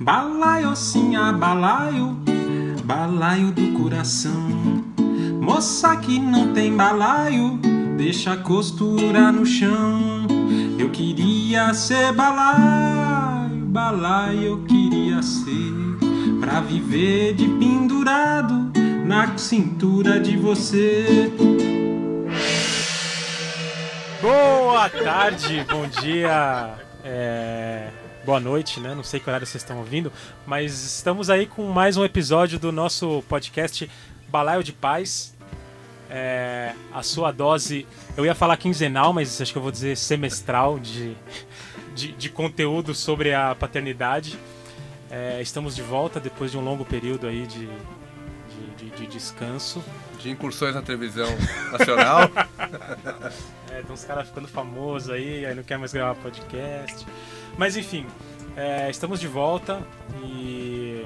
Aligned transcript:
Balaio, 0.00 0.74
sim, 0.74 1.12
balaio, 1.38 2.16
balaio 2.84 3.52
do 3.52 3.78
coração. 3.78 4.32
Moça 5.40 5.96
que 5.96 6.18
não 6.18 6.52
tem 6.52 6.76
balaio, 6.76 7.60
deixa 7.96 8.32
a 8.32 8.36
costura 8.36 9.30
no 9.30 9.46
chão. 9.46 10.26
Eu 10.76 10.90
queria 10.90 11.72
ser 11.74 12.12
balaio, 12.12 13.66
balaio 13.66 14.42
eu 14.42 14.64
queria 14.64 15.22
ser. 15.22 15.74
Pra 16.40 16.60
viver 16.60 17.34
de 17.34 17.46
pendurado 17.46 18.59
na 19.10 19.36
cintura 19.36 20.20
de 20.20 20.36
você. 20.36 21.32
Boa 24.22 24.88
tarde, 24.88 25.66
bom 25.68 25.84
dia, 25.88 26.78
é, 27.02 27.88
boa 28.24 28.38
noite, 28.38 28.78
né? 28.78 28.94
Não 28.94 29.02
sei 29.02 29.18
que 29.18 29.28
horário 29.28 29.44
vocês 29.44 29.64
estão 29.64 29.78
ouvindo, 29.78 30.12
mas 30.46 30.84
estamos 30.84 31.28
aí 31.28 31.44
com 31.44 31.64
mais 31.72 31.96
um 31.96 32.04
episódio 32.04 32.56
do 32.60 32.70
nosso 32.70 33.20
podcast 33.28 33.90
Balaio 34.28 34.62
de 34.62 34.72
Paz. 34.72 35.34
É, 36.08 36.72
a 36.94 37.02
sua 37.02 37.32
dose, 37.32 37.88
eu 38.16 38.24
ia 38.24 38.34
falar 38.34 38.56
quinzenal, 38.58 39.12
mas 39.12 39.40
acho 39.40 39.50
que 39.50 39.58
eu 39.58 39.62
vou 39.62 39.72
dizer 39.72 39.96
semestral 39.96 40.78
de, 40.78 41.16
de, 41.96 42.12
de 42.12 42.30
conteúdo 42.30 42.94
sobre 42.94 43.34
a 43.34 43.56
paternidade. 43.56 44.38
É, 45.10 45.42
estamos 45.42 45.74
de 45.74 45.82
volta 45.82 46.20
depois 46.20 46.52
de 46.52 46.56
um 46.56 46.60
longo 46.60 46.84
período 46.84 47.26
aí 47.26 47.44
de, 47.44 47.68
de, 48.76 48.90
de- 48.90 48.96
de 48.96 49.06
descanso. 49.06 49.82
De 50.18 50.30
incursões 50.30 50.74
na 50.74 50.82
televisão 50.82 51.28
nacional. 51.72 52.28
É, 53.72 53.82
tem 53.82 53.92
uns 53.92 54.04
caras 54.04 54.26
ficando 54.28 54.48
famosos 54.48 55.10
aí, 55.10 55.46
aí 55.46 55.54
não 55.54 55.62
quer 55.62 55.78
mais 55.78 55.92
gravar 55.92 56.16
podcast. 56.16 57.06
Mas 57.56 57.76
enfim, 57.76 58.04
é, 58.56 58.90
estamos 58.90 59.20
de 59.20 59.28
volta 59.28 59.80
e 60.24 61.04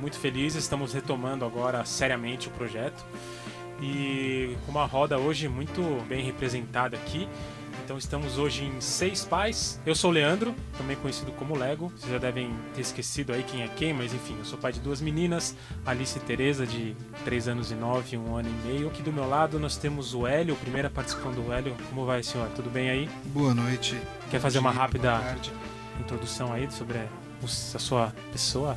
muito 0.00 0.18
felizes, 0.18 0.64
estamos 0.64 0.92
retomando 0.92 1.44
agora 1.44 1.84
seriamente 1.84 2.48
o 2.48 2.50
projeto. 2.50 3.04
E 3.80 4.56
com 4.66 4.72
uma 4.72 4.84
roda 4.86 5.18
hoje 5.18 5.48
muito 5.48 5.80
bem 6.08 6.24
representada 6.24 6.96
aqui. 6.96 7.28
Então 7.84 7.98
estamos 7.98 8.38
hoje 8.38 8.64
em 8.64 8.80
seis 8.80 9.24
pais. 9.24 9.80
Eu 9.84 9.94
sou 9.94 10.10
o 10.10 10.12
Leandro, 10.12 10.54
também 10.78 10.96
conhecido 10.96 11.32
como 11.32 11.56
Lego. 11.56 11.92
Vocês 11.96 12.12
já 12.12 12.18
devem 12.18 12.54
ter 12.74 12.82
esquecido 12.82 13.32
aí 13.32 13.42
quem 13.42 13.62
é 13.62 13.68
quem, 13.68 13.92
mas 13.92 14.12
enfim, 14.14 14.36
eu 14.38 14.44
sou 14.44 14.58
pai 14.58 14.72
de 14.72 14.80
duas 14.80 15.00
meninas, 15.00 15.56
Alice 15.84 16.16
e 16.16 16.20
Tereza, 16.20 16.66
de 16.66 16.94
3 17.24 17.48
anos 17.48 17.70
e 17.70 17.74
9 17.74 18.14
e 18.14 18.18
um 18.18 18.36
ano 18.36 18.48
e 18.48 18.68
meio. 18.68 18.88
Aqui 18.88 19.02
do 19.02 19.12
meu 19.12 19.28
lado 19.28 19.58
nós 19.58 19.76
temos 19.76 20.14
o 20.14 20.26
Hélio, 20.26 20.54
primeira 20.56 20.88
participando 20.88 21.44
do 21.44 21.52
Hélio. 21.52 21.76
Como 21.88 22.06
vai, 22.06 22.22
senhor? 22.22 22.48
Tudo 22.54 22.70
bem 22.70 22.90
aí? 22.90 23.10
Boa 23.26 23.54
noite. 23.54 23.96
Quer 24.30 24.38
Bom 24.38 24.42
fazer 24.42 24.58
uma 24.60 24.70
dia, 24.70 24.80
rápida- 24.80 25.10
boa 25.10 25.22
tarde. 25.22 25.52
Introdução 25.98 26.52
aí 26.52 26.70
sobre 26.70 26.98
a 26.98 27.78
sua 27.78 28.14
pessoa? 28.32 28.76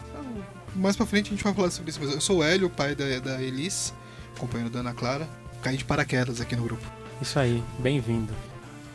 Mais 0.76 0.96
pra 0.96 1.06
frente 1.06 1.28
a 1.28 1.30
gente 1.36 1.44
vai 1.44 1.54
falar 1.54 1.70
sobre 1.70 1.92
isso, 1.92 2.00
mas 2.02 2.12
eu 2.14 2.20
sou 2.20 2.38
o 2.40 2.44
Hélio, 2.44 2.68
pai 2.70 2.96
da, 2.96 3.20
da 3.20 3.42
Elis, 3.42 3.94
companheiro 4.40 4.74
da 4.74 4.80
Ana 4.80 4.94
Clara. 4.94 5.28
Caí 5.62 5.78
de 5.78 5.86
paraquedas 5.86 6.42
aqui 6.42 6.56
no 6.56 6.64
grupo. 6.64 6.84
Isso 7.22 7.38
aí, 7.40 7.64
bem-vindo. 7.80 8.34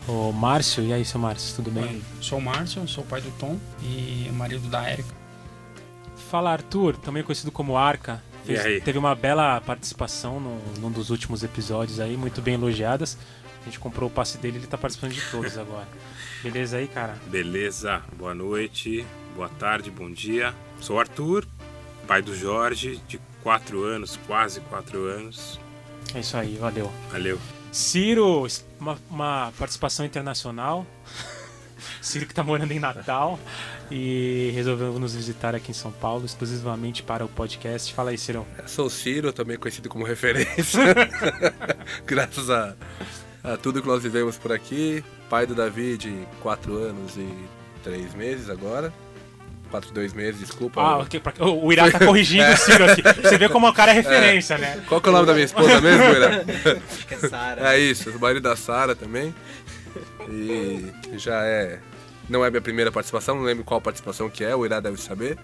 O 0.09 0.33
Márcio, 0.33 0.83
e 0.83 0.91
aí, 0.91 1.05
seu 1.05 1.21
Márcio, 1.21 1.55
tudo 1.57 1.71
bem? 1.71 1.85
Bem, 1.85 2.03
sou 2.23 2.39
o 2.39 2.43
Márcio, 2.43 2.89
sou 2.89 3.05
o 3.05 3.07
pai 3.07 3.21
do 3.21 3.31
Tom 3.33 3.59
e 3.83 4.31
marido 4.33 4.67
da 4.69 4.89
Érica. 4.89 5.15
Fala 6.31 6.51
Arthur, 6.51 6.97
também 6.97 7.23
conhecido 7.23 7.53
como 7.53 7.77
Arca. 7.77 8.23
E 8.47 8.57
aí? 8.57 8.81
Teve 8.81 8.99
uma 8.99 9.15
bela 9.15 9.61
participação 9.61 10.41
no, 10.41 10.59
num 10.81 10.91
dos 10.91 11.11
últimos 11.11 11.45
episódios 11.45 12.01
aí, 12.01 12.17
muito 12.17 12.41
bem 12.41 12.55
elogiadas. 12.55 13.19
A 13.61 13.65
gente 13.67 13.79
comprou 13.79 14.09
o 14.09 14.13
passe 14.13 14.39
dele, 14.39 14.57
ele 14.57 14.67
tá 14.67 14.79
participando 14.79 15.13
de 15.13 15.21
todos 15.31 15.57
agora. 15.59 15.87
Beleza 16.43 16.79
aí, 16.79 16.89
cara? 16.89 17.15
Beleza, 17.27 18.03
boa 18.17 18.35
noite, 18.35 19.05
boa 19.37 19.51
tarde, 19.51 19.91
bom 19.91 20.11
dia. 20.11 20.55
Sou 20.81 20.97
o 20.97 21.01
Arthur, 21.01 21.47
pai 22.07 22.23
do 22.23 22.35
Jorge, 22.35 22.99
de 23.07 23.21
4 23.43 23.85
anos, 23.85 24.19
quase 24.27 24.61
4 24.61 25.05
anos. 25.05 25.61
É 26.15 26.21
isso 26.21 26.35
aí, 26.35 26.57
valeu. 26.57 26.91
Valeu. 27.13 27.39
Ciro, 27.73 28.47
uma, 28.81 28.99
uma 29.11 29.53
participação 29.59 30.05
internacional. 30.05 30.87
Ciro 32.03 32.27
que 32.27 32.35
tá 32.35 32.43
morando 32.43 32.73
em 32.73 32.79
Natal 32.79 33.39
e 33.91 34.51
resolveu 34.55 34.99
nos 34.99 35.15
visitar 35.15 35.55
aqui 35.55 35.71
em 35.71 35.75
São 35.75 35.93
Paulo, 35.93 36.25
exclusivamente 36.25 37.03
para 37.03 37.25
o 37.25 37.29
podcast. 37.29 37.93
Fala 37.93 38.11
aí, 38.11 38.19
Ciro. 38.19 38.47
Eu 38.59 38.69
sou 38.69 38.87
o 38.87 38.91
Ciro, 38.91 39.33
também 39.33 39.57
conhecido 39.57 39.89
como 39.89 40.05
referência. 40.05 40.81
Graças 42.05 42.51
a, 42.51 42.75
a 43.45 43.57
tudo 43.57 43.81
que 43.81 43.89
nós 43.89 44.03
vivemos 44.03 44.37
por 44.37 44.53
aqui. 44.53 45.05
Pai 45.29 45.47
do 45.47 45.55
Davi 45.55 45.97
de 45.97 46.27
4 46.41 46.75
anos 46.77 47.17
e 47.17 47.29
3 47.85 48.15
meses 48.15 48.51
agora. 48.51 48.93
4 49.69 49.91
e 49.91 49.93
2 49.95 50.13
meses, 50.13 50.41
desculpa. 50.41 50.81
Ah, 50.81 50.99
ok, 50.99 51.21
pra- 51.21 51.35
o 51.47 51.67
o 51.67 51.73
Irá 51.73 51.91
tá 51.91 51.99
corrigindo 51.99 52.51
o 52.51 52.57
Ciro 52.57 52.91
aqui. 52.91 53.03
Você 53.03 53.37
vê 53.39 53.49
como 53.49 53.69
o 53.69 53.73
cara 53.73 53.91
é 53.93 53.95
referência, 53.95 54.57
né? 54.59 54.83
Qual 54.89 55.01
que 55.01 55.09
é 55.09 55.11
o 55.11 55.15
nome 55.15 55.27
da 55.27 55.33
minha 55.35 55.45
esposa 55.45 55.81
mesmo, 55.81 56.05
Ira? 56.05 56.45
Acho 56.91 57.07
que 57.07 57.15
é 57.15 57.19
Sara. 57.19 57.75
É 57.75 57.79
isso, 57.79 58.11
o 58.11 58.19
marido 58.21 58.43
da 58.43 58.57
Sara 58.57 58.95
também. 58.97 59.35
E 60.29 60.93
já 61.19 61.45
é. 61.45 61.81
Não 62.29 62.45
é 62.45 62.51
minha 62.51 62.61
primeira 62.61 62.93
participação, 62.93 63.35
não 63.37 63.43
lembro 63.43 63.65
qual 63.65 63.81
participação 63.81 64.29
que 64.29 64.45
é, 64.45 64.55
o 64.55 64.65
Irá 64.67 64.81
deve 64.81 65.01
saber. 65.01 65.39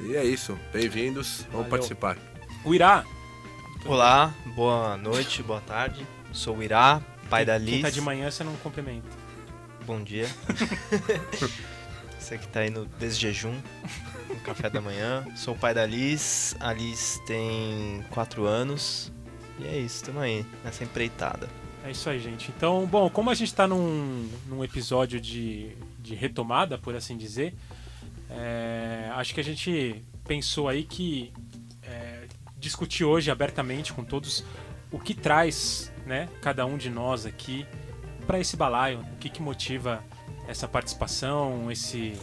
E 0.00 0.14
é 0.16 0.24
isso, 0.24 0.58
bem-vindos, 0.72 1.38
vamos 1.50 1.52
Valeu. 1.52 1.70
participar. 1.70 2.16
O 2.64 2.74
Irá, 2.74 3.04
Olá, 3.84 4.32
boa 4.54 4.96
noite, 4.96 5.42
boa 5.42 5.60
tarde. 5.60 6.06
Sou 6.32 6.56
o 6.58 6.62
Irá, 6.62 7.00
pai 7.28 7.44
da 7.44 7.56
quem 7.58 7.64
Liz. 7.66 7.82
tá 7.82 7.90
de 7.90 8.00
manhã 8.00 8.30
você 8.30 8.44
não 8.44 8.54
cumprimenta. 8.56 9.08
Bom 9.84 10.00
dia. 10.02 10.28
Você 12.22 12.38
que 12.38 12.46
tá 12.46 12.60
aí 12.60 12.70
no 12.70 12.86
desjejum, 12.86 13.60
no 14.28 14.36
café 14.36 14.70
da 14.70 14.80
manhã. 14.80 15.26
Sou 15.34 15.54
o 15.54 15.58
pai 15.58 15.74
da 15.74 15.84
Liz. 15.84 16.54
A 16.60 16.72
Liz 16.72 17.20
tem 17.26 18.04
4 18.10 18.46
anos. 18.46 19.12
E 19.58 19.66
é 19.66 19.76
isso, 19.76 20.04
tamo 20.04 20.20
aí, 20.20 20.46
nessa 20.62 20.84
empreitada. 20.84 21.48
É 21.84 21.90
isso 21.90 22.08
aí, 22.08 22.20
gente. 22.20 22.52
Então, 22.56 22.86
bom, 22.86 23.10
como 23.10 23.28
a 23.28 23.34
gente 23.34 23.52
tá 23.52 23.66
num, 23.66 24.30
num 24.46 24.62
episódio 24.62 25.20
de, 25.20 25.76
de 25.98 26.14
retomada, 26.14 26.78
por 26.78 26.94
assim 26.94 27.16
dizer, 27.16 27.56
é, 28.30 29.10
acho 29.14 29.34
que 29.34 29.40
a 29.40 29.44
gente 29.44 30.00
pensou 30.24 30.68
aí 30.68 30.84
que 30.84 31.32
é, 31.82 32.28
discutir 32.56 33.04
hoje 33.04 33.32
abertamente 33.32 33.92
com 33.92 34.04
todos 34.04 34.44
o 34.92 34.98
que 35.00 35.12
traz 35.12 35.92
né, 36.06 36.28
cada 36.40 36.64
um 36.66 36.78
de 36.78 36.88
nós 36.88 37.26
aqui 37.26 37.66
para 38.28 38.38
esse 38.38 38.56
balaio, 38.56 39.00
o 39.00 39.16
que, 39.16 39.28
que 39.28 39.42
motiva 39.42 40.04
essa 40.46 40.66
participação, 40.66 41.70
esse 41.70 42.14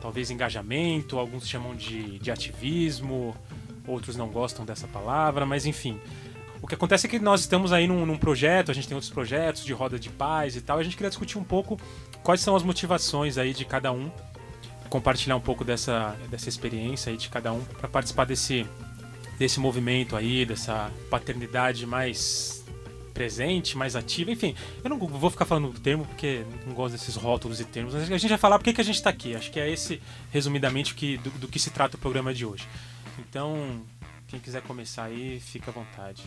talvez 0.00 0.30
engajamento, 0.30 1.18
alguns 1.18 1.48
chamam 1.48 1.74
de, 1.74 2.18
de 2.18 2.30
ativismo, 2.30 3.34
outros 3.86 4.16
não 4.16 4.28
gostam 4.28 4.64
dessa 4.64 4.86
palavra, 4.86 5.44
mas 5.46 5.66
enfim. 5.66 6.00
O 6.62 6.66
que 6.66 6.74
acontece 6.74 7.06
é 7.06 7.10
que 7.10 7.18
nós 7.18 7.42
estamos 7.42 7.72
aí 7.72 7.86
num, 7.86 8.06
num 8.06 8.16
projeto, 8.16 8.70
a 8.70 8.74
gente 8.74 8.88
tem 8.88 8.94
outros 8.94 9.12
projetos 9.12 9.64
de 9.64 9.72
roda 9.72 9.98
de 9.98 10.08
paz 10.08 10.56
e 10.56 10.60
tal, 10.60 10.78
e 10.78 10.80
a 10.80 10.84
gente 10.84 10.96
queria 10.96 11.10
discutir 11.10 11.38
um 11.38 11.44
pouco 11.44 11.78
quais 12.22 12.40
são 12.40 12.56
as 12.56 12.62
motivações 12.62 13.38
aí 13.38 13.52
de 13.52 13.64
cada 13.64 13.92
um, 13.92 14.10
compartilhar 14.88 15.36
um 15.36 15.40
pouco 15.40 15.64
dessa, 15.64 16.16
dessa 16.30 16.48
experiência 16.48 17.10
aí 17.10 17.16
de 17.16 17.28
cada 17.28 17.52
um 17.52 17.60
para 17.60 17.88
participar 17.88 18.24
desse, 18.24 18.66
desse 19.38 19.60
movimento 19.60 20.16
aí, 20.16 20.46
dessa 20.46 20.90
paternidade 21.10 21.86
mais 21.86 22.55
presente, 23.16 23.78
mais 23.78 23.96
ativa, 23.96 24.30
enfim, 24.30 24.54
eu 24.84 24.90
não 24.90 24.98
vou 24.98 25.30
ficar 25.30 25.46
falando 25.46 25.70
do 25.72 25.80
termo 25.80 26.04
porque 26.04 26.44
não 26.66 26.74
gosto 26.74 26.92
desses 26.92 27.16
rótulos 27.16 27.58
e 27.60 27.64
termos, 27.64 27.94
mas 27.94 28.02
a 28.02 28.18
gente 28.18 28.28
vai 28.28 28.36
falar 28.36 28.58
por 28.58 28.64
que 28.64 28.74
que 28.74 28.80
a 28.82 28.84
gente 28.84 28.96
está 28.96 29.08
aqui, 29.08 29.34
acho 29.34 29.50
que 29.50 29.58
é 29.58 29.70
esse, 29.70 30.02
resumidamente, 30.30 30.92
o 30.92 30.94
que, 30.94 31.16
do, 31.16 31.30
do 31.30 31.48
que 31.48 31.58
se 31.58 31.70
trata 31.70 31.96
o 31.96 31.98
programa 31.98 32.34
de 32.34 32.44
hoje. 32.44 32.68
Então, 33.18 33.80
quem 34.28 34.38
quiser 34.38 34.60
começar 34.60 35.04
aí, 35.04 35.40
fica 35.40 35.70
à 35.70 35.72
vontade. 35.74 36.22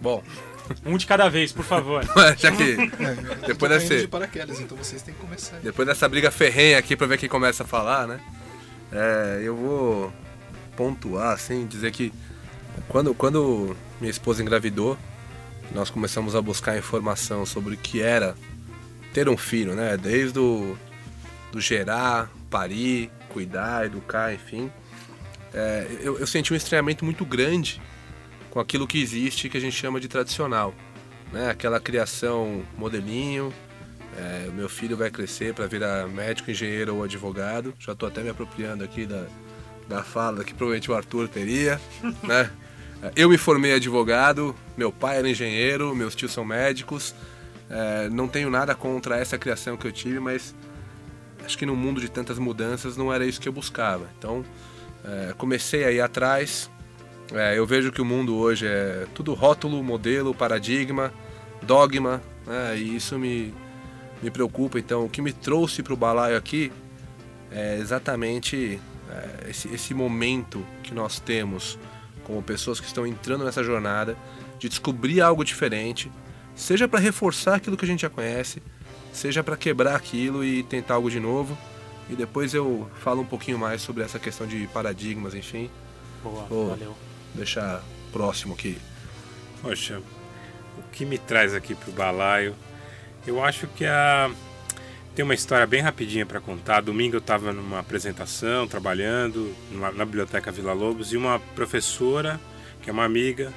Bom, 0.00 0.22
Um 0.86 0.96
de 0.96 1.04
cada 1.06 1.28
vez, 1.28 1.52
por 1.52 1.64
favor. 1.64 2.04
já 2.38 2.52
que 2.52 2.62
É, 2.78 3.42
eu 3.42 3.46
Depois 3.48 3.82
ser. 3.82 4.02
de 4.02 4.08
paraquedas, 4.08 4.60
então 4.60 4.76
vocês 4.78 5.02
têm 5.02 5.14
que 5.14 5.20
começar. 5.20 5.58
depois 5.58 5.86
dessa 5.88 6.08
briga 6.08 6.30
ferrenha 6.30 6.78
aqui 6.78 6.96
pra 6.96 7.08
ver 7.08 7.18
quem 7.18 7.28
começa 7.28 7.64
a 7.64 7.66
falar, 7.66 8.06
né? 8.06 8.20
É, 8.92 9.40
eu 9.42 9.56
vou 9.56 10.12
pontuar, 10.76 11.32
assim, 11.32 11.66
dizer 11.66 11.90
que 11.90 12.12
quando, 12.88 13.12
quando 13.14 13.76
minha 14.00 14.10
esposa 14.10 14.42
engravidou, 14.42 14.98
nós 15.74 15.90
começamos 15.90 16.34
a 16.34 16.42
buscar 16.42 16.76
informação 16.76 17.44
sobre 17.44 17.74
o 17.74 17.76
que 17.76 18.00
era 18.00 18.34
ter 19.12 19.28
um 19.28 19.36
filho, 19.36 19.74
né? 19.74 19.96
Desde 19.96 20.38
o 20.38 20.76
do 21.52 21.60
gerar, 21.60 22.30
parir, 22.50 23.10
cuidar, 23.30 23.86
educar, 23.86 24.34
enfim. 24.34 24.70
É, 25.54 25.86
eu, 26.00 26.18
eu 26.18 26.26
senti 26.26 26.52
um 26.52 26.56
estranhamento 26.56 27.04
muito 27.04 27.24
grande 27.24 27.80
com 28.50 28.60
aquilo 28.60 28.86
que 28.86 29.00
existe 29.00 29.48
que 29.48 29.56
a 29.56 29.60
gente 29.60 29.74
chama 29.74 30.00
de 30.00 30.08
tradicional. 30.08 30.74
Né? 31.32 31.50
Aquela 31.50 31.80
criação 31.80 32.62
modelinho, 32.76 33.52
é, 34.16 34.50
meu 34.52 34.68
filho 34.68 34.96
vai 34.96 35.10
crescer 35.10 35.54
para 35.54 35.66
virar 35.66 36.06
médico, 36.08 36.50
engenheiro 36.50 36.96
ou 36.96 37.04
advogado. 37.04 37.74
Já 37.78 37.92
estou 37.92 38.08
até 38.08 38.22
me 38.22 38.28
apropriando 38.28 38.84
aqui 38.84 39.06
da, 39.06 39.26
da 39.88 40.02
fala 40.02 40.44
que 40.44 40.54
provavelmente 40.54 40.90
o 40.90 40.94
Arthur 40.94 41.28
teria, 41.28 41.80
né? 42.22 42.50
Eu 43.14 43.28
me 43.28 43.36
formei 43.36 43.74
advogado, 43.74 44.54
meu 44.76 44.90
pai 44.90 45.18
era 45.18 45.28
engenheiro, 45.28 45.94
meus 45.94 46.14
tios 46.14 46.32
são 46.32 46.44
médicos. 46.44 47.14
É, 47.68 48.08
não 48.08 48.28
tenho 48.28 48.48
nada 48.48 48.74
contra 48.74 49.18
essa 49.18 49.36
criação 49.36 49.76
que 49.76 49.86
eu 49.86 49.92
tive, 49.92 50.18
mas 50.20 50.54
acho 51.44 51.58
que 51.58 51.66
no 51.66 51.76
mundo 51.76 52.00
de 52.00 52.08
tantas 52.08 52.38
mudanças 52.38 52.96
não 52.96 53.12
era 53.12 53.26
isso 53.26 53.40
que 53.40 53.48
eu 53.48 53.52
buscava. 53.52 54.08
Então 54.18 54.44
é, 55.04 55.34
comecei 55.36 55.84
a 55.84 55.92
ir 55.92 56.00
atrás. 56.00 56.70
É, 57.32 57.58
eu 57.58 57.66
vejo 57.66 57.92
que 57.92 58.00
o 58.00 58.04
mundo 58.04 58.36
hoje 58.36 58.66
é 58.66 59.06
tudo 59.14 59.34
rótulo, 59.34 59.82
modelo, 59.82 60.34
paradigma, 60.34 61.12
dogma, 61.62 62.22
né, 62.46 62.76
e 62.76 62.96
isso 62.96 63.18
me, 63.18 63.52
me 64.22 64.30
preocupa. 64.30 64.78
Então 64.78 65.04
o 65.04 65.08
que 65.08 65.20
me 65.20 65.32
trouxe 65.32 65.82
para 65.82 65.92
o 65.92 65.96
balaio 65.96 66.36
aqui 66.36 66.72
é 67.50 67.76
exatamente 67.78 68.80
é, 69.10 69.50
esse, 69.50 69.68
esse 69.68 69.92
momento 69.92 70.64
que 70.82 70.94
nós 70.94 71.20
temos 71.20 71.78
como 72.26 72.42
pessoas 72.42 72.80
que 72.80 72.86
estão 72.86 73.06
entrando 73.06 73.44
nessa 73.44 73.62
jornada 73.62 74.16
de 74.58 74.68
descobrir 74.68 75.20
algo 75.20 75.44
diferente, 75.44 76.10
seja 76.56 76.88
para 76.88 76.98
reforçar 76.98 77.54
aquilo 77.54 77.76
que 77.76 77.84
a 77.84 77.88
gente 77.88 78.00
já 78.02 78.10
conhece, 78.10 78.60
seja 79.12 79.44
para 79.44 79.56
quebrar 79.56 79.94
aquilo 79.94 80.44
e 80.44 80.64
tentar 80.64 80.94
algo 80.94 81.08
de 81.08 81.20
novo. 81.20 81.56
E 82.10 82.16
depois 82.16 82.52
eu 82.52 82.90
falo 83.00 83.22
um 83.22 83.26
pouquinho 83.26 83.58
mais 83.58 83.80
sobre 83.80 84.02
essa 84.02 84.18
questão 84.18 84.44
de 84.46 84.66
paradigmas, 84.68 85.34
enfim. 85.34 85.70
Boa, 86.22 86.44
Vou 86.46 86.70
valeu. 86.70 86.96
deixar 87.32 87.82
próximo 88.12 88.54
aqui. 88.54 88.76
Poxa, 89.62 90.02
o 90.78 90.82
que 90.90 91.04
me 91.04 91.18
traz 91.18 91.54
aqui 91.54 91.74
pro 91.76 91.92
balaio? 91.92 92.56
Eu 93.24 93.42
acho 93.44 93.68
que 93.68 93.84
a 93.84 94.30
tem 95.16 95.24
uma 95.24 95.32
história 95.32 95.66
bem 95.66 95.80
rapidinha 95.80 96.26
para 96.26 96.42
contar. 96.42 96.82
Domingo 96.82 97.16
eu 97.16 97.20
estava 97.20 97.50
numa 97.50 97.78
apresentação, 97.78 98.68
trabalhando 98.68 99.50
numa, 99.72 99.90
na 99.90 100.04
biblioteca 100.04 100.52
Vila 100.52 100.74
Lobos 100.74 101.10
e 101.10 101.16
uma 101.16 101.40
professora, 101.40 102.38
que 102.82 102.90
é 102.90 102.92
uma 102.92 103.06
amiga, 103.06 103.50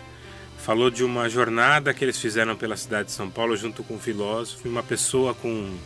falou 0.58 0.90
de 0.90 1.04
uma 1.04 1.28
jornada 1.28 1.94
que 1.94 2.06
eles 2.06 2.18
fizeram 2.18 2.56
pela 2.56 2.78
cidade 2.78 3.08
de 3.08 3.12
São 3.12 3.30
Paulo 3.30 3.58
junto 3.58 3.84
com 3.84 3.96
um 3.96 4.00
filósofo 4.00 4.66
e 4.66 4.72
uma 4.72 4.82
pessoa 4.82 5.34
com 5.34 5.78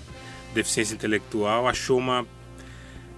deficiência 0.54 0.94
intelectual 0.94 1.68
achou 1.68 1.98
uma 1.98 2.24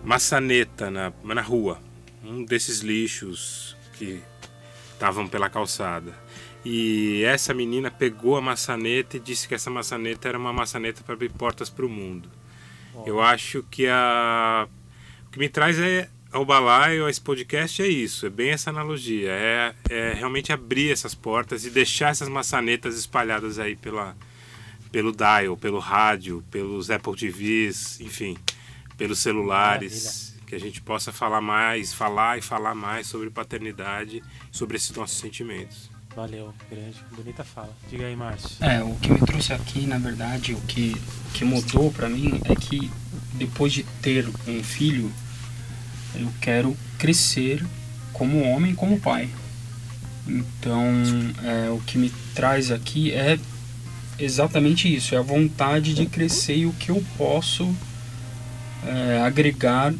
maçaneta 0.01 0.89
na, 0.89 1.11
na 1.25 1.41
rua, 1.41 1.81
um 2.23 2.45
desses 2.45 2.79
lixos 2.79 3.75
que 3.97 4.23
estavam 4.93 5.27
pela 5.27 5.49
calçada. 5.49 6.13
E 6.63 7.21
essa 7.25 7.53
menina 7.53 7.91
pegou 7.91 8.37
a 8.37 8.41
maçaneta 8.41 9.17
e 9.17 9.19
disse 9.19 9.45
que 9.45 9.53
essa 9.55 9.69
maçaneta 9.69 10.29
era 10.29 10.37
uma 10.37 10.53
maçaneta 10.53 11.03
para 11.03 11.15
abrir 11.15 11.33
portas 11.33 11.69
para 11.69 11.85
o 11.85 11.89
mundo. 11.89 12.29
Eu 13.05 13.21
acho 13.21 13.63
que 13.69 13.87
a 13.87 14.67
o 15.27 15.31
que 15.31 15.39
me 15.39 15.49
traz 15.49 15.77
é 15.79 16.09
ao 16.31 16.45
balaio, 16.45 17.07
esse 17.07 17.21
podcast 17.21 17.81
é 17.81 17.87
isso, 17.87 18.25
é 18.25 18.29
bem 18.29 18.49
essa 18.49 18.69
analogia, 18.69 19.31
é, 19.31 19.73
é 19.89 20.13
realmente 20.13 20.51
abrir 20.51 20.91
essas 20.91 21.15
portas 21.15 21.65
e 21.65 21.69
deixar 21.69 22.09
essas 22.09 22.27
maçanetas 22.27 22.97
espalhadas 22.97 23.57
aí 23.57 23.75
pela 23.75 24.15
pelo 24.91 25.11
dial, 25.11 25.57
pelo 25.57 25.79
rádio, 25.79 26.43
pelos 26.49 26.89
Apple 26.89 27.15
TVs, 27.15 27.99
enfim, 27.99 28.37
pelos 28.97 29.19
celulares, 29.19 30.35
que 30.47 30.55
a 30.55 30.59
gente 30.59 30.81
possa 30.81 31.11
falar 31.11 31.41
mais, 31.41 31.93
falar 31.93 32.37
e 32.37 32.41
falar 32.41 32.75
mais 32.75 33.07
sobre 33.07 33.29
paternidade, 33.29 34.23
sobre 34.51 34.77
esses 34.77 34.91
nossos 34.91 35.17
sentimentos. 35.17 35.94
Valeu, 36.15 36.53
grande. 36.69 36.95
Bonita 37.13 37.43
fala. 37.43 37.75
Diga 37.89 38.05
aí, 38.05 38.15
Márcio. 38.15 38.63
É, 38.63 38.81
o 38.81 38.95
que 38.95 39.11
me 39.11 39.19
trouxe 39.19 39.51
aqui, 39.51 39.85
na 39.85 39.97
verdade, 39.97 40.53
o 40.53 40.61
que, 40.61 40.95
que 41.33 41.43
mudou 41.43 41.91
pra 41.91 42.07
mim 42.07 42.39
é 42.45 42.55
que 42.55 42.89
depois 43.33 43.73
de 43.73 43.83
ter 44.01 44.25
um 44.47 44.63
filho, 44.63 45.11
eu 46.15 46.31
quero 46.39 46.75
crescer 46.97 47.65
como 48.13 48.43
homem, 48.43 48.73
como 48.73 48.99
pai. 48.99 49.29
Então, 50.25 50.83
é, 51.43 51.69
o 51.69 51.79
que 51.81 51.97
me 51.97 52.09
traz 52.33 52.71
aqui 52.71 53.11
é 53.11 53.37
exatamente 54.17 54.93
isso, 54.93 55.13
é 55.13 55.17
a 55.17 55.21
vontade 55.21 55.93
de 55.93 56.05
crescer 56.05 56.55
e 56.55 56.65
o 56.65 56.71
que 56.71 56.89
eu 56.89 57.03
posso 57.17 57.75
é, 58.85 59.21
agregar 59.21 59.93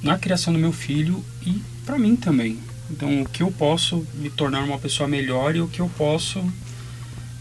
na 0.00 0.16
criação 0.16 0.52
do 0.52 0.58
meu 0.58 0.72
filho 0.72 1.24
e 1.44 1.60
para 1.84 1.98
mim 1.98 2.14
também. 2.14 2.58
Então, 2.90 3.22
o 3.22 3.28
que 3.28 3.42
eu 3.42 3.50
posso 3.50 4.06
me 4.14 4.30
tornar 4.30 4.62
uma 4.62 4.78
pessoa 4.78 5.08
melhor 5.08 5.56
e 5.56 5.60
o 5.60 5.68
que 5.68 5.80
eu 5.80 5.90
posso 5.96 6.44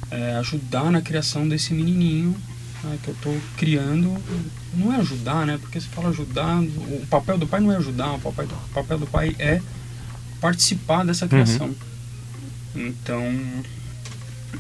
é, 0.10 0.36
ajudar 0.36 0.92
na 0.92 1.02
criação 1.02 1.48
desse 1.48 1.74
menininho 1.74 2.36
né, 2.86 3.00
que 3.02 3.10
eu 3.10 3.14
estou 3.14 3.38
criando. 3.58 4.16
Não 4.74 4.94
é 4.94 4.98
ajudar, 4.98 5.46
né? 5.46 5.58
Porque 5.60 5.80
se 5.80 5.88
fala 5.88 6.10
ajudar, 6.10 6.62
o 6.62 7.06
papel 7.10 7.38
do 7.38 7.48
pai 7.48 7.60
não 7.60 7.72
é 7.72 7.78
ajudar, 7.78 8.14
o 8.14 8.20
papel 8.20 8.48
do, 8.48 8.56
o 8.56 8.70
papel 8.74 9.00
do 9.00 9.08
pai 9.08 9.36
é 9.40 9.62
participar 10.40 11.06
dessa 11.06 11.28
criação. 11.28 11.74
Então, 12.76 13.24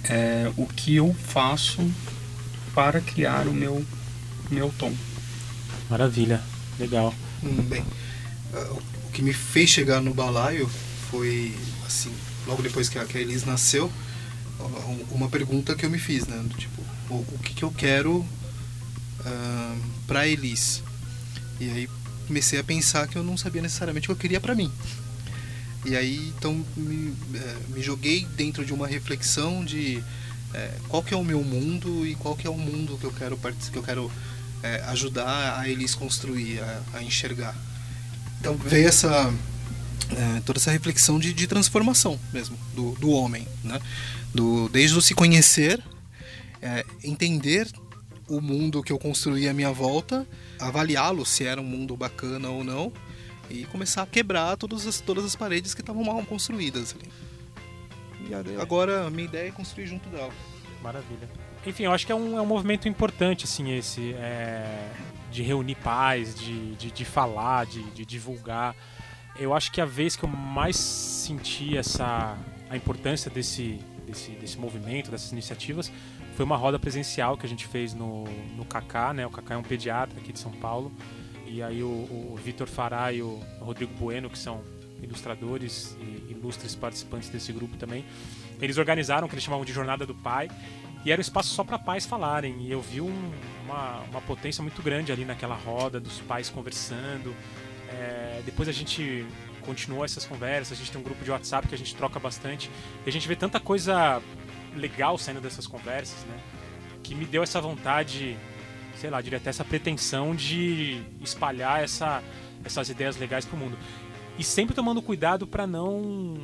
é, 0.05 0.51
o 0.57 0.65
que 0.65 0.95
eu 0.95 1.13
faço 1.13 1.89
para 2.73 2.99
criar 2.99 3.47
o 3.47 3.53
meu, 3.53 3.85
meu 4.49 4.73
tom. 4.77 4.93
Maravilha. 5.89 6.41
Legal. 6.79 7.13
Hum, 7.43 7.61
bem, 7.63 7.85
que 9.15 9.21
me 9.21 9.31
fez 9.31 9.69
chegar 9.69 10.01
no 10.01 10.13
balaio 10.13 10.69
foi, 11.09 11.55
assim, 11.85 12.13
logo 12.45 12.61
depois 12.61 12.89
que 12.89 12.99
a, 12.99 13.05
que 13.05 13.17
a 13.17 13.21
Elis 13.21 13.45
nasceu, 13.45 13.89
uma 15.09 15.29
pergunta 15.29 15.73
que 15.73 15.85
eu 15.85 15.89
me 15.89 15.97
fiz, 15.97 16.27
né? 16.27 16.43
Tipo, 16.57 16.81
o, 17.09 17.13
o 17.15 17.39
que, 17.41 17.53
que 17.53 17.63
eu 17.63 17.71
quero 17.71 18.25
ah, 19.25 19.75
pra 20.05 20.27
Elis? 20.27 20.83
E 21.61 21.69
aí 21.69 21.89
comecei 22.27 22.59
a 22.59 22.63
pensar 22.63 23.07
que 23.07 23.17
eu 23.17 23.23
não 23.23 23.37
sabia 23.37 23.61
necessariamente 23.61 24.05
o 24.05 24.07
que 24.09 24.11
eu 24.11 24.21
queria 24.21 24.41
pra 24.41 24.53
mim. 24.53 24.69
E 25.85 25.95
aí, 25.95 26.33
então, 26.37 26.65
me, 26.75 27.13
eh, 27.35 27.57
me 27.69 27.81
joguei 27.81 28.25
dentro 28.35 28.65
de 28.65 28.73
uma 28.73 28.87
reflexão 28.87 29.63
de 29.63 30.03
eh, 30.53 30.77
qual 30.89 31.03
que 31.03 31.13
é 31.13 31.17
o 31.17 31.23
meu 31.23 31.41
mundo 31.43 32.05
e 32.05 32.15
qual 32.15 32.35
que 32.35 32.47
é 32.47 32.49
o 32.49 32.57
mundo 32.57 32.97
que 32.97 33.05
eu 33.05 33.13
quero, 33.13 33.37
que 33.71 33.77
eu 33.77 33.83
quero 33.83 34.11
eh, 34.63 34.83
ajudar 34.87 35.59
a 35.59 35.69
Elis 35.69 35.93
construir, 35.93 36.59
a, 36.59 36.81
a 36.95 37.03
enxergar. 37.03 37.55
Então 38.45 38.55
veio 38.57 38.87
essa 38.87 39.33
é, 40.11 40.39
toda 40.41 40.59
essa 40.59 40.69
reflexão 40.69 41.17
de, 41.17 41.33
de 41.33 41.47
transformação 41.47 42.19
mesmo 42.31 42.55
do, 42.75 42.91
do 42.91 43.09
homem, 43.09 43.47
né? 43.63 43.81
Do 44.35 44.69
desde 44.69 44.95
o 44.95 45.01
se 45.01 45.15
conhecer, 45.15 45.83
é, 46.61 46.85
entender 47.03 47.67
o 48.29 48.39
mundo 48.39 48.83
que 48.83 48.91
eu 48.91 48.99
construí 48.99 49.49
à 49.49 49.53
minha 49.53 49.71
volta, 49.71 50.27
avaliá-lo 50.59 51.25
se 51.25 51.43
era 51.43 51.59
um 51.59 51.63
mundo 51.63 51.97
bacana 51.97 52.47
ou 52.47 52.63
não 52.63 52.93
e 53.49 53.65
começar 53.65 54.03
a 54.03 54.05
quebrar 54.05 54.55
todas 54.57 54.85
as, 54.85 55.01
todas 55.01 55.25
as 55.25 55.35
paredes 55.35 55.73
que 55.73 55.81
estavam 55.81 56.03
mal 56.03 56.23
construídas 56.23 56.93
ali. 56.93 57.09
E 58.29 58.61
agora 58.61 59.07
a 59.07 59.09
minha 59.09 59.25
ideia 59.25 59.47
é 59.47 59.51
construir 59.51 59.87
junto 59.87 60.07
dela. 60.09 60.31
Maravilha. 60.83 61.27
Enfim, 61.65 61.85
eu 61.85 61.91
acho 61.91 62.05
que 62.05 62.11
é 62.11 62.15
um, 62.15 62.37
é 62.37 62.41
um 62.41 62.45
movimento 62.45 62.87
importante, 62.87 63.45
assim, 63.45 63.71
esse. 63.75 64.13
é, 64.13 64.91
de 65.35 65.43
reunir 65.43 65.75
pais, 65.75 66.33
de, 66.33 66.75
de, 66.75 66.89
de 66.89 67.05
falar, 67.05 67.65
de, 67.65 67.83
de 67.91 68.05
divulgar. 68.05 68.75
Eu 69.37 69.53
acho 69.53 69.71
que 69.71 69.81
a 69.81 69.85
vez 69.85 70.15
que 70.15 70.23
eu 70.23 70.29
mais 70.29 70.77
senti 70.77 71.77
essa 71.77 72.37
a 72.69 72.75
importância 72.75 73.29
desse, 73.29 73.79
desse, 74.07 74.31
desse 74.31 74.57
movimento, 74.57 75.11
dessas 75.11 75.31
iniciativas, 75.31 75.91
foi 76.35 76.45
uma 76.45 76.55
roda 76.55 76.79
presencial 76.79 77.37
que 77.37 77.45
a 77.45 77.49
gente 77.49 77.67
fez 77.67 77.93
no, 77.93 78.23
no 78.55 78.65
Kaká, 78.65 79.13
né? 79.13 79.27
O 79.27 79.29
Kaká 79.29 79.55
é 79.55 79.57
um 79.57 79.63
pediatra 79.63 80.19
aqui 80.19 80.31
de 80.31 80.39
São 80.39 80.51
Paulo. 80.51 80.91
E 81.45 81.61
aí 81.61 81.83
o, 81.83 81.87
o 81.87 82.39
Vitor 82.43 82.67
Fará 82.67 83.11
e 83.11 83.21
o 83.21 83.39
Rodrigo 83.59 83.93
Bueno, 83.93 84.29
que 84.29 84.39
são 84.39 84.61
ilustradores 85.01 85.95
e 85.99 86.31
ilustres 86.31 86.73
participantes 86.73 87.29
desse 87.29 87.51
grupo 87.51 87.77
também, 87.77 88.05
eles 88.61 88.77
organizaram 88.77 89.27
o 89.27 89.29
que 89.29 89.35
eles 89.35 89.43
chamavam 89.43 89.65
de 89.65 89.73
Jornada 89.73 90.05
do 90.05 90.15
Pai. 90.15 90.49
E 91.05 91.11
era 91.11 91.19
um 91.19 91.21
espaço 91.21 91.49
só 91.53 91.63
para 91.63 91.77
pais 91.77 92.05
falarem. 92.05 92.61
E 92.61 92.71
eu 92.71 92.81
vi 92.81 92.99
um- 92.99 93.31
uma, 93.65 93.99
uma 94.09 94.21
potência 94.21 94.61
muito 94.61 94.81
grande 94.81 95.11
ali 95.11 95.23
naquela 95.23 95.55
roda 95.55 95.99
dos 95.99 96.19
pais 96.21 96.49
conversando. 96.49 97.33
É, 97.89 98.41
depois 98.45 98.67
a 98.67 98.71
gente 98.71 99.25
continuou 99.61 100.03
essas 100.03 100.25
conversas. 100.25 100.77
A 100.77 100.81
gente 100.81 100.91
tem 100.91 100.99
um 100.99 101.03
grupo 101.03 101.23
de 101.23 101.29
WhatsApp 101.31 101.67
que 101.67 101.75
a 101.75 101.77
gente 101.77 101.95
troca 101.95 102.19
bastante. 102.19 102.69
E 103.05 103.09
a 103.09 103.11
gente 103.11 103.27
vê 103.27 103.35
tanta 103.35 103.59
coisa 103.59 104.21
legal 104.75 105.17
saindo 105.17 105.39
dessas 105.39 105.67
conversas, 105.67 106.23
né? 106.25 106.37
Que 107.03 107.13
me 107.13 107.25
deu 107.25 107.43
essa 107.43 107.61
vontade, 107.61 108.35
sei 108.99 109.09
lá, 109.11 109.21
diria 109.21 109.37
até 109.37 109.51
essa 109.51 109.63
pretensão 109.63 110.35
de 110.35 111.03
espalhar 111.21 111.83
essa, 111.83 112.21
essas 112.63 112.89
ideias 112.89 113.15
legais 113.15 113.45
pro 113.45 113.55
mundo. 113.55 113.77
E 114.39 114.43
sempre 114.43 114.75
tomando 114.75 115.01
cuidado 115.03 115.45
para 115.47 115.65
não 115.67 116.39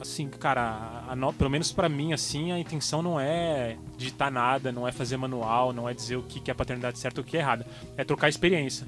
assim, 0.00 0.28
cara, 0.28 1.04
a 1.08 1.14
no- 1.16 1.32
pelo 1.32 1.50
menos 1.50 1.72
pra 1.72 1.88
mim, 1.88 2.12
assim, 2.12 2.52
a 2.52 2.58
intenção 2.58 3.02
não 3.02 3.20
é 3.20 3.76
digitar 3.96 4.30
nada, 4.30 4.72
não 4.72 4.86
é 4.88 4.92
fazer 4.92 5.16
manual, 5.16 5.72
não 5.72 5.88
é 5.88 5.94
dizer 5.94 6.16
o 6.16 6.22
que 6.22 6.40
que 6.40 6.50
é 6.50 6.54
paternidade 6.54 6.98
certa 6.98 7.20
e 7.20 7.22
o 7.22 7.24
que 7.24 7.36
é 7.36 7.40
errada. 7.40 7.66
É 7.96 8.04
trocar 8.04 8.28
experiência. 8.28 8.86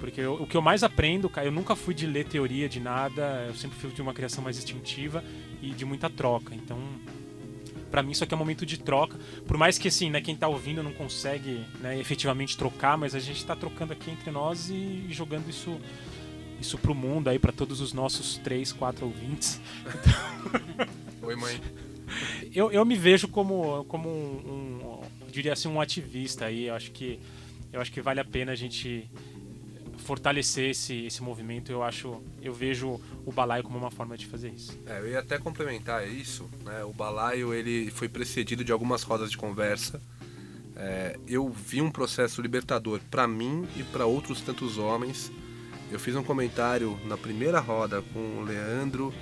Porque 0.00 0.20
eu- 0.20 0.34
o 0.34 0.46
que 0.46 0.56
eu 0.56 0.62
mais 0.62 0.82
aprendo, 0.82 1.28
cara, 1.28 1.46
eu 1.46 1.52
nunca 1.52 1.76
fui 1.76 1.94
de 1.94 2.06
ler 2.06 2.24
teoria 2.26 2.68
de 2.68 2.80
nada, 2.80 3.44
eu 3.46 3.54
sempre 3.54 3.78
fui 3.78 3.90
de 3.90 4.02
uma 4.02 4.12
criação 4.12 4.42
mais 4.42 4.58
instintiva 4.58 5.22
e 5.62 5.70
de 5.70 5.84
muita 5.84 6.10
troca. 6.10 6.54
Então, 6.54 6.78
pra 7.90 8.02
mim 8.02 8.10
isso 8.10 8.24
aqui 8.24 8.34
é 8.34 8.36
um 8.36 8.38
momento 8.38 8.66
de 8.66 8.78
troca. 8.78 9.16
Por 9.46 9.56
mais 9.56 9.78
que 9.78 9.86
assim, 9.88 10.10
né, 10.10 10.20
quem 10.20 10.34
tá 10.34 10.48
ouvindo 10.48 10.82
não 10.82 10.92
consegue, 10.92 11.64
né, 11.80 11.98
efetivamente 12.00 12.56
trocar, 12.56 12.96
mas 12.98 13.14
a 13.14 13.20
gente 13.20 13.44
tá 13.44 13.54
trocando 13.54 13.92
aqui 13.92 14.10
entre 14.10 14.30
nós 14.32 14.70
e 14.70 15.06
jogando 15.10 15.48
isso 15.48 15.78
isso 16.62 16.78
pro 16.78 16.94
mundo 16.94 17.28
aí, 17.28 17.38
pra 17.38 17.52
todos 17.52 17.80
os 17.80 17.92
nossos 17.92 18.38
três, 18.38 18.72
quatro 18.72 19.06
ouvintes. 19.06 19.60
Oi, 21.22 21.36
mãe. 21.36 21.60
Eu, 22.54 22.70
eu 22.70 22.84
me 22.84 22.94
vejo 22.94 23.26
como, 23.26 23.84
como 23.86 24.06
um, 24.06 24.12
um, 24.12 25.00
diria 25.30 25.54
assim, 25.54 25.66
um 25.68 25.80
ativista 25.80 26.44
aí. 26.44 26.66
Eu 26.66 26.74
acho 26.74 26.90
que, 26.90 27.18
eu 27.72 27.80
acho 27.80 27.90
que 27.90 28.02
vale 28.02 28.20
a 28.20 28.24
pena 28.24 28.52
a 28.52 28.54
gente 28.54 29.10
fortalecer 29.96 30.70
esse, 30.70 31.06
esse 31.06 31.22
movimento. 31.22 31.72
Eu 31.72 31.82
acho, 31.82 32.20
eu 32.42 32.52
vejo 32.52 33.00
o 33.24 33.32
balaio 33.32 33.62
como 33.62 33.78
uma 33.78 33.90
forma 33.90 34.18
de 34.18 34.26
fazer 34.26 34.50
isso. 34.50 34.78
É, 34.84 34.98
eu 34.98 35.08
ia 35.08 35.20
até 35.20 35.38
complementar 35.38 36.06
isso. 36.06 36.50
Né? 36.62 36.84
O 36.84 36.92
balaio 36.92 37.54
ele 37.54 37.90
foi 37.90 38.08
precedido 38.08 38.62
de 38.62 38.72
algumas 38.72 39.02
rodas 39.02 39.30
de 39.30 39.38
conversa. 39.38 39.98
É, 40.76 41.18
eu 41.26 41.48
vi 41.48 41.80
um 41.80 41.90
processo 41.90 42.42
libertador 42.42 43.00
para 43.10 43.26
mim 43.26 43.66
e 43.76 43.82
para 43.82 44.04
outros 44.04 44.40
tantos 44.40 44.78
homens. 44.78 45.30
Eu 45.92 46.00
fiz 46.00 46.16
um 46.16 46.22
comentário 46.22 46.98
na 47.04 47.18
primeira 47.18 47.60
roda 47.60 48.02
com 48.14 48.38
o 48.38 48.42
Leandro 48.42 49.12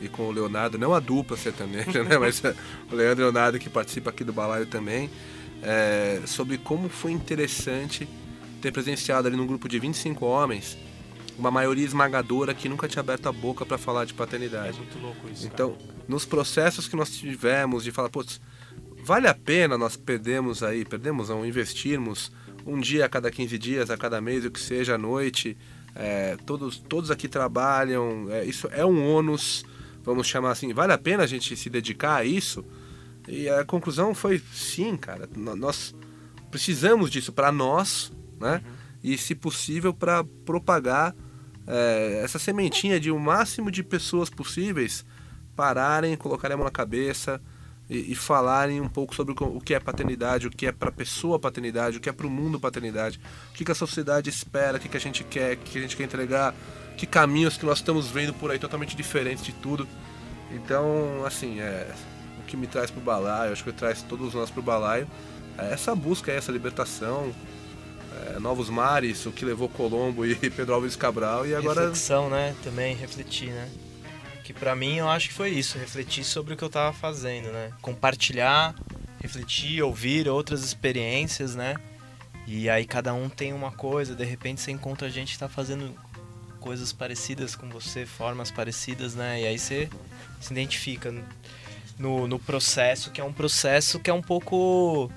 e 0.00 0.08
com 0.08 0.28
o 0.28 0.30
Leonardo, 0.30 0.78
não 0.78 0.94
a 0.94 1.00
dupla 1.00 1.36
sertaneja, 1.36 2.04
né? 2.04 2.16
mas 2.16 2.40
o 2.90 2.94
Leandro 2.94 3.24
e 3.24 3.28
o 3.28 3.32
Leonardo 3.32 3.58
que 3.58 3.68
participa 3.68 4.10
aqui 4.10 4.22
do 4.22 4.32
balaio 4.32 4.66
também, 4.66 5.10
é, 5.62 6.20
sobre 6.24 6.58
como 6.58 6.88
foi 6.88 7.10
interessante 7.10 8.08
ter 8.60 8.70
presenciado 8.70 9.26
ali 9.26 9.36
num 9.36 9.46
grupo 9.46 9.68
de 9.68 9.80
25 9.80 10.24
homens 10.24 10.78
uma 11.36 11.50
maioria 11.50 11.84
esmagadora 11.84 12.54
que 12.54 12.68
nunca 12.68 12.86
tinha 12.86 13.00
aberto 13.00 13.28
a 13.28 13.32
boca 13.32 13.66
para 13.66 13.76
falar 13.76 14.04
de 14.04 14.14
paternidade. 14.14 14.76
É 14.76 14.80
muito 14.80 14.98
louco 14.98 15.28
isso. 15.28 15.44
Então, 15.44 15.76
nos 16.06 16.24
processos 16.24 16.86
que 16.86 16.94
nós 16.94 17.10
tivemos 17.16 17.82
de 17.82 17.90
falar, 17.90 18.10
putz, 18.10 18.40
vale 19.02 19.26
a 19.26 19.34
pena 19.34 19.76
nós 19.76 19.96
perdemos 19.96 20.62
aí, 20.62 20.84
perdemos 20.84 21.30
não, 21.30 21.44
investirmos 21.44 22.30
um 22.64 22.78
dia 22.78 23.06
a 23.06 23.08
cada 23.08 23.30
15 23.30 23.58
dias, 23.58 23.90
a 23.90 23.96
cada 23.96 24.20
mês, 24.20 24.44
o 24.44 24.50
que 24.50 24.60
seja, 24.60 24.94
à 24.94 24.98
noite, 24.98 25.56
é, 25.94 26.36
todos, 26.46 26.78
todos 26.78 27.10
aqui 27.10 27.28
trabalham, 27.28 28.26
é, 28.30 28.44
isso 28.44 28.68
é 28.72 28.84
um 28.84 29.06
ônus, 29.12 29.64
vamos 30.02 30.26
chamar 30.26 30.52
assim, 30.52 30.72
vale 30.72 30.92
a 30.92 30.98
pena 30.98 31.24
a 31.24 31.26
gente 31.26 31.56
se 31.56 31.68
dedicar 31.68 32.16
a 32.16 32.24
isso? 32.24 32.64
E 33.28 33.48
a 33.48 33.64
conclusão 33.64 34.14
foi 34.14 34.42
sim, 34.52 34.96
cara, 34.96 35.28
nós 35.36 35.94
precisamos 36.50 37.10
disso 37.10 37.32
para 37.32 37.52
nós, 37.52 38.12
né? 38.40 38.62
Uhum. 38.64 38.72
E, 39.02 39.18
se 39.18 39.34
possível, 39.34 39.92
para 39.92 40.22
propagar 40.44 41.14
é, 41.66 42.20
essa 42.22 42.38
sementinha 42.38 43.00
de 43.00 43.10
o 43.10 43.16
um 43.16 43.18
máximo 43.18 43.70
de 43.70 43.82
pessoas 43.82 44.30
possíveis 44.30 45.04
pararem, 45.56 46.16
colocarem 46.16 46.54
a 46.54 46.56
mão 46.56 46.64
na 46.64 46.70
cabeça 46.70 47.40
e, 47.92 48.12
e 48.12 48.14
falarem 48.14 48.80
um 48.80 48.88
pouco 48.88 49.14
sobre 49.14 49.34
o, 49.38 49.60
que 49.60 49.74
é 49.74 49.80
paternidade, 49.80 50.46
o 50.46 50.50
que 50.50 50.66
é 50.66 50.72
para 50.72 50.88
a 50.88 50.92
pessoa 50.92 51.38
paternidade, 51.38 51.98
o 51.98 52.00
que 52.00 52.08
é 52.08 52.12
para 52.12 52.26
o 52.26 52.30
mundo 52.30 52.58
paternidade, 52.58 53.20
o 53.50 53.52
que, 53.52 53.64
que 53.64 53.70
a 53.70 53.74
sociedade 53.74 54.30
espera, 54.30 54.78
o 54.78 54.80
que, 54.80 54.88
que 54.88 54.96
a 54.96 55.00
gente 55.00 55.22
quer, 55.22 55.54
o 55.54 55.58
que 55.58 55.78
a 55.78 55.82
gente 55.82 55.96
quer 55.96 56.04
entregar, 56.04 56.54
que 56.96 57.06
caminhos 57.06 57.58
que 57.58 57.66
nós 57.66 57.78
estamos 57.78 58.08
vendo 58.08 58.32
por 58.32 58.50
aí 58.50 58.58
totalmente 58.58 58.96
diferentes 58.96 59.44
de 59.44 59.52
tudo. 59.52 59.86
Então, 60.50 61.22
assim, 61.26 61.60
é, 61.60 61.92
o 62.40 62.42
que 62.44 62.56
me 62.56 62.66
traz 62.66 62.90
para 62.90 63.00
o 63.00 63.04
balaio, 63.04 63.52
acho 63.52 63.62
que 63.62 63.72
traz 63.72 64.00
todos 64.02 64.32
nós 64.32 64.50
para 64.50 64.60
o 64.60 64.62
balaio, 64.62 65.06
é 65.58 65.72
essa 65.72 65.94
busca, 65.94 66.32
é 66.32 66.36
essa 66.36 66.50
libertação, 66.50 67.30
é, 68.26 68.38
Novos 68.38 68.70
Mares, 68.70 69.26
o 69.26 69.32
que 69.32 69.44
levou 69.44 69.68
Colombo 69.68 70.24
e 70.24 70.34
Pedro 70.50 70.74
Alves 70.74 70.96
Cabral 70.96 71.46
e 71.46 71.54
agora 71.54 71.82
reflexão, 71.82 72.30
né? 72.30 72.54
Também 72.64 72.96
refletir, 72.96 73.50
né? 73.50 73.68
Que 74.42 74.52
para 74.52 74.74
mim 74.74 74.96
eu 74.96 75.08
acho 75.08 75.28
que 75.28 75.34
foi 75.34 75.50
isso, 75.50 75.78
refletir 75.78 76.24
sobre 76.24 76.54
o 76.54 76.56
que 76.56 76.64
eu 76.64 76.70
tava 76.70 76.92
fazendo, 76.92 77.52
né? 77.52 77.70
Compartilhar, 77.80 78.74
refletir, 79.20 79.82
ouvir 79.82 80.28
outras 80.28 80.64
experiências, 80.64 81.54
né? 81.54 81.76
E 82.46 82.68
aí 82.68 82.84
cada 82.84 83.14
um 83.14 83.28
tem 83.28 83.52
uma 83.52 83.70
coisa, 83.70 84.14
de 84.14 84.24
repente 84.24 84.60
você 84.60 84.72
encontra 84.72 85.08
gente 85.08 85.34
que 85.34 85.38
tá 85.38 85.48
fazendo 85.48 85.94
coisas 86.58 86.92
parecidas 86.92 87.54
com 87.54 87.68
você, 87.68 88.04
formas 88.04 88.50
parecidas, 88.50 89.14
né? 89.14 89.42
E 89.42 89.46
aí 89.46 89.58
você 89.58 89.88
se 90.40 90.52
identifica 90.52 91.14
no, 91.98 92.26
no 92.26 92.38
processo, 92.38 93.10
que 93.10 93.20
é 93.20 93.24
um 93.24 93.32
processo 93.32 94.00
que 94.00 94.10
é 94.10 94.14
um 94.14 94.22
pouco 94.22 95.10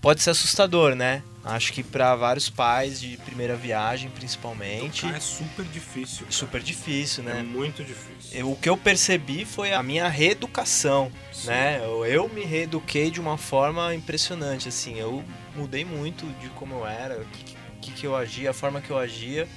pode 0.00 0.22
ser 0.22 0.30
assustador, 0.30 0.94
né? 0.94 1.22
Acho 1.44 1.72
que 1.72 1.82
para 1.82 2.14
vários 2.16 2.50
pais 2.50 3.00
de 3.00 3.16
primeira 3.18 3.56
viagem, 3.56 4.10
principalmente. 4.10 5.02
Tocar 5.02 5.16
é 5.16 5.20
super 5.20 5.64
difícil. 5.64 6.20
Cara. 6.20 6.32
Super 6.32 6.60
difícil, 6.60 7.22
né? 7.22 7.38
É 7.38 7.42
muito 7.42 7.84
difícil. 7.84 8.15
Eu, 8.36 8.50
o 8.50 8.54
que 8.54 8.68
eu 8.68 8.76
percebi 8.76 9.46
foi 9.46 9.72
a 9.72 9.82
minha 9.82 10.06
reeducação, 10.10 11.10
Sim. 11.32 11.46
né? 11.46 11.80
Eu, 11.82 12.04
eu, 12.04 12.28
me 12.28 12.44
reeduquei 12.44 13.10
de 13.10 13.18
uma 13.18 13.38
forma 13.38 13.94
impressionante, 13.94 14.68
assim. 14.68 14.98
Eu 14.98 15.24
mudei 15.54 15.86
muito 15.86 16.26
de 16.38 16.50
como 16.50 16.74
eu 16.74 16.86
era, 16.86 17.18
o 17.18 17.24
que, 17.24 17.56
que, 17.80 17.92
que 17.92 18.06
eu 18.06 18.14
agia, 18.14 18.50
a 18.50 18.52
forma 18.52 18.82
que 18.82 18.90
eu 18.90 18.98
agia. 18.98 19.48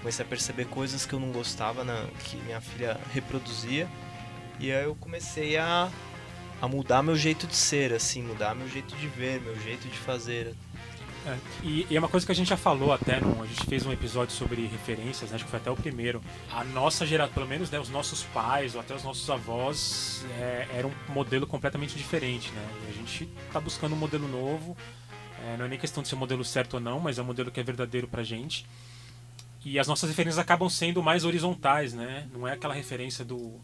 Comecei 0.00 0.22
a 0.22 0.28
perceber 0.28 0.66
coisas 0.66 1.06
que 1.06 1.14
eu 1.14 1.18
não 1.18 1.32
gostava, 1.32 1.82
na, 1.82 2.04
que 2.24 2.36
minha 2.36 2.60
filha 2.60 3.00
reproduzia. 3.10 3.88
E 4.60 4.70
aí 4.70 4.84
eu 4.84 4.94
comecei 4.96 5.56
a, 5.56 5.90
a 6.60 6.68
mudar 6.68 7.02
meu 7.02 7.16
jeito 7.16 7.46
de 7.46 7.56
ser, 7.56 7.94
assim, 7.94 8.20
mudar 8.20 8.54
meu 8.54 8.68
jeito 8.68 8.94
de 8.96 9.08
ver, 9.08 9.40
meu 9.40 9.58
jeito 9.62 9.88
de 9.88 9.96
fazer. 9.96 10.54
É, 11.26 11.38
e, 11.64 11.86
e, 11.90 11.96
é 11.96 11.98
uma 11.98 12.08
coisa 12.08 12.24
que 12.24 12.30
a 12.30 12.34
gente 12.34 12.48
já 12.48 12.56
falou 12.56 12.92
até, 12.92 13.20
no, 13.20 13.42
a 13.42 13.46
gente 13.46 13.66
fez 13.66 13.84
um 13.84 13.90
episódio 13.90 14.32
sobre 14.32 14.64
referências, 14.66 15.30
né, 15.30 15.34
acho 15.34 15.44
que 15.44 15.50
foi 15.50 15.58
até 15.58 15.70
o 15.70 15.76
primeiro. 15.76 16.22
A 16.52 16.62
nossa 16.62 17.04
geração, 17.04 17.34
pelo 17.34 17.48
menos 17.48 17.68
né, 17.68 17.80
os 17.80 17.88
nossos 17.88 18.22
pais 18.22 18.76
ou 18.76 18.80
até 18.80 18.94
os 18.94 19.02
nossos 19.02 19.28
avós, 19.28 20.24
é, 20.38 20.68
era 20.72 20.86
um 20.86 20.92
modelo 21.08 21.44
completamente 21.44 21.96
diferente, 21.96 22.52
né? 22.52 22.64
E 22.86 22.90
a 22.90 22.92
gente 22.92 23.28
está 23.48 23.58
buscando 23.58 23.94
um 23.94 23.98
modelo 23.98 24.28
novo. 24.28 24.76
É, 25.44 25.56
não 25.56 25.64
é 25.64 25.68
nem 25.68 25.78
questão 25.78 26.00
de 26.00 26.08
ser 26.08 26.14
o 26.14 26.18
modelo 26.18 26.44
certo 26.44 26.74
ou 26.74 26.80
não, 26.80 27.00
mas 27.00 27.18
é 27.18 27.22
um 27.22 27.26
modelo 27.26 27.50
que 27.50 27.58
é 27.58 27.62
verdadeiro 27.62 28.06
pra 28.06 28.22
gente. 28.22 28.64
E 29.64 29.80
as 29.80 29.88
nossas 29.88 30.08
referências 30.08 30.38
acabam 30.38 30.68
sendo 30.68 31.02
mais 31.02 31.24
horizontais, 31.24 31.92
né? 31.92 32.28
Não 32.32 32.46
é 32.46 32.52
aquela 32.52 32.72
referência 32.72 33.24
do, 33.24 33.60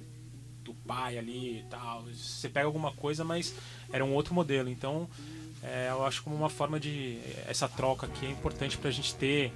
do 0.64 0.74
pai 0.74 1.16
ali 1.16 1.60
e 1.60 1.64
tal. 1.70 2.02
Você 2.06 2.48
pega 2.48 2.66
alguma 2.66 2.90
coisa, 2.90 3.22
mas 3.22 3.54
era 3.92 4.04
um 4.04 4.12
outro 4.12 4.34
modelo. 4.34 4.68
Então, 4.68 5.08
é, 5.62 5.88
eu 5.90 6.04
acho 6.04 6.24
como 6.24 6.34
uma 6.34 6.48
forma 6.48 6.80
de 6.80 7.18
essa 7.46 7.68
troca 7.68 8.06
aqui 8.06 8.26
é 8.26 8.30
importante 8.30 8.76
para 8.76 8.88
a 8.88 8.92
gente 8.92 9.14
ter 9.14 9.52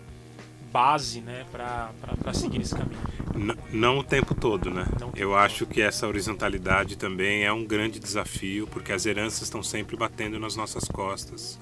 base 0.73 1.21
né, 1.21 1.45
para 1.51 2.33
seguir 2.33 2.61
esse 2.61 2.75
caminho. 2.75 3.01
Não, 3.35 3.57
não 3.73 3.99
o 3.99 4.05
tempo 4.05 4.35
todo, 4.35 4.71
né? 4.71 4.87
eu 5.17 5.35
acho 5.35 5.67
que 5.67 5.81
essa 5.81 6.07
horizontalidade 6.07 6.97
também 6.97 7.45
é 7.45 7.53
um 7.53 7.65
grande 7.65 7.99
desafio, 7.99 8.67
porque 8.69 8.93
as 8.93 9.05
heranças 9.05 9.43
estão 9.43 9.63
sempre 9.63 9.97
batendo 9.97 10.39
nas 10.39 10.55
nossas 10.55 10.85
costas. 10.85 11.59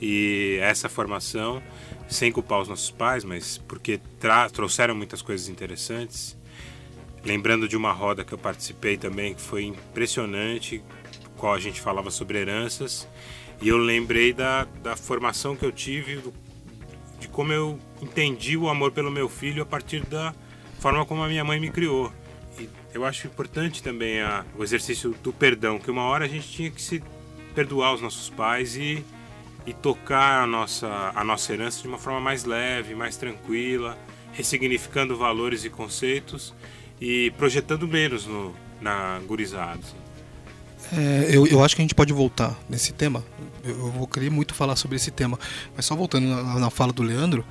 E 0.00 0.58
essa 0.60 0.88
formação, 0.88 1.62
sem 2.08 2.30
culpar 2.30 2.60
os 2.60 2.68
nossos 2.68 2.90
pais, 2.90 3.24
mas 3.24 3.58
porque 3.58 4.00
trouxeram 4.52 4.94
muitas 4.94 5.22
coisas 5.22 5.48
interessantes. 5.48 6.36
Lembrando 7.24 7.66
de 7.68 7.76
uma 7.76 7.92
roda 7.92 8.24
que 8.24 8.32
eu 8.32 8.38
participei 8.38 8.96
também, 8.96 9.34
que 9.34 9.40
foi 9.40 9.64
impressionante, 9.64 10.82
qual 11.36 11.54
a 11.54 11.58
gente 11.58 11.80
falava 11.80 12.10
sobre 12.10 12.38
heranças 12.38 13.08
e 13.60 13.68
eu 13.68 13.76
lembrei 13.78 14.32
da, 14.32 14.64
da 14.82 14.96
formação 14.96 15.56
que 15.56 15.64
eu 15.64 15.72
tive, 15.72 16.22
de 17.18 17.28
como 17.28 17.52
eu 17.52 17.78
entendi 18.00 18.56
o 18.56 18.68
amor 18.68 18.92
pelo 18.92 19.10
meu 19.10 19.28
filho 19.28 19.62
a 19.62 19.66
partir 19.66 20.04
da 20.06 20.34
forma 20.78 21.04
como 21.06 21.22
a 21.22 21.28
minha 21.28 21.44
mãe 21.44 21.58
me 21.58 21.70
criou. 21.70 22.12
E 22.58 22.68
eu 22.92 23.04
acho 23.04 23.26
importante 23.26 23.82
também 23.82 24.20
a, 24.20 24.44
o 24.56 24.62
exercício 24.62 25.14
do 25.22 25.32
perdão, 25.32 25.78
que 25.78 25.90
uma 25.90 26.02
hora 26.02 26.24
a 26.24 26.28
gente 26.28 26.48
tinha 26.48 26.70
que 26.70 26.80
se 26.80 27.02
perdoar 27.54 27.94
os 27.94 28.00
nossos 28.02 28.28
pais 28.28 28.76
e, 28.76 29.02
e 29.66 29.72
tocar 29.72 30.42
a 30.42 30.46
nossa, 30.46 31.12
a 31.14 31.24
nossa 31.24 31.52
herança 31.52 31.80
de 31.80 31.88
uma 31.88 31.98
forma 31.98 32.20
mais 32.20 32.44
leve, 32.44 32.94
mais 32.94 33.16
tranquila, 33.16 33.98
ressignificando 34.32 35.16
valores 35.16 35.64
e 35.64 35.70
conceitos 35.70 36.54
e 37.00 37.30
projetando 37.38 37.88
menos 37.88 38.26
no, 38.26 38.54
na 38.80 39.18
gurizada. 39.26 39.80
Assim. 39.82 40.05
É, 40.92 41.28
eu, 41.30 41.46
eu 41.46 41.64
acho 41.64 41.74
que 41.74 41.82
a 41.82 41.84
gente 41.84 41.94
pode 41.94 42.12
voltar 42.12 42.56
nesse 42.68 42.92
tema. 42.92 43.24
Eu, 43.64 43.78
eu 43.78 43.92
vou 43.92 44.06
querer 44.06 44.30
muito 44.30 44.54
falar 44.54 44.76
sobre 44.76 44.96
esse 44.96 45.10
tema. 45.10 45.38
Mas 45.74 45.84
só 45.84 45.96
voltando 45.96 46.26
na, 46.28 46.58
na 46.58 46.70
fala 46.70 46.92
do 46.92 47.02
Leandro, 47.02 47.44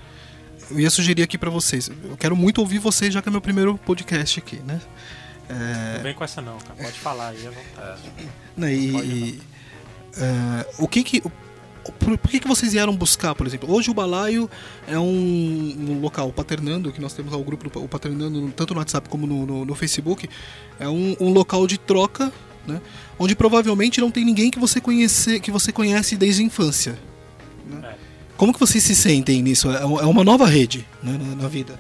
eu 0.72 0.80
ia 0.80 0.90
sugerir 0.90 1.24
aqui 1.24 1.38
para 1.38 1.50
vocês. 1.50 1.90
Eu 2.04 2.18
quero 2.18 2.36
muito 2.36 2.60
ouvir 2.60 2.80
vocês, 2.80 3.14
já 3.14 3.22
que 3.22 3.30
é 3.30 3.32
meu 3.32 3.42
primeiro 3.42 3.78
podcast 3.80 4.40
aqui, 4.40 4.58
né? 4.58 4.82
É... 5.50 5.96
Não 5.96 6.04
vem 6.04 6.14
com 6.14 6.24
essa 6.24 6.42
não, 6.42 6.58
cara. 6.58 6.76
Pode 6.76 7.00
falar 7.00 7.30
aí 7.30 7.48
à 7.48 7.52
vontade. 7.52 8.02
Não, 8.58 8.70
e, 8.70 8.92
não 8.92 9.04
e 9.04 9.42
é, 10.18 10.68
o 10.80 10.88
que 10.88 11.04
que 11.04 11.22
por, 12.00 12.18
por, 12.18 12.32
que, 12.32 12.40
que 12.40 12.48
vocês 12.48 12.74
vieram 12.74 12.96
buscar, 12.96 13.36
por 13.36 13.46
exemplo? 13.46 13.72
Hoje 13.72 13.92
o 13.92 13.94
Balaio 13.94 14.50
é 14.88 14.98
um, 14.98 15.06
um 15.06 16.00
local, 16.02 16.30
o 16.30 16.34
Paternando, 16.34 16.92
que 16.92 17.00
nós 17.00 17.14
temos 17.14 17.32
lá 17.32 17.38
o 17.38 17.44
grupo 17.44 17.80
o 17.80 17.88
Paternando, 17.88 18.52
tanto 18.56 18.74
no 18.74 18.80
WhatsApp 18.80 19.08
como 19.08 19.28
no, 19.28 19.46
no, 19.46 19.66
no 19.66 19.76
Facebook, 19.76 20.28
é 20.80 20.88
um, 20.90 21.16
um, 21.20 21.30
local 21.30 21.68
de 21.68 21.78
troca 21.78 22.34
né? 22.68 22.82
onde 23.18 23.36
provavelmente 23.36 24.02
não 24.02 24.12
tem 24.12 24.26
ninguém 24.26 24.50
que 24.50 24.60
você 24.60 24.82
conhece, 24.82 25.40
que 25.40 25.52
você 25.52 25.72
conhece 25.72 26.16
desde 26.16 26.42
a 26.42 26.46
infância. 26.46 26.98
Né? 27.68 27.82
É. 27.84 27.96
Como 28.38 28.54
que 28.54 28.60
vocês 28.60 28.84
se 28.84 28.96
sentem 28.96 29.42
nisso? 29.42 29.72
É, 29.72 29.82
é 29.82 30.06
uma 30.06 30.24
nova 30.24 30.46
rede 30.46 30.86
né, 31.02 31.18
na, 31.18 31.44
na, 31.44 31.48
vida. 31.48 31.80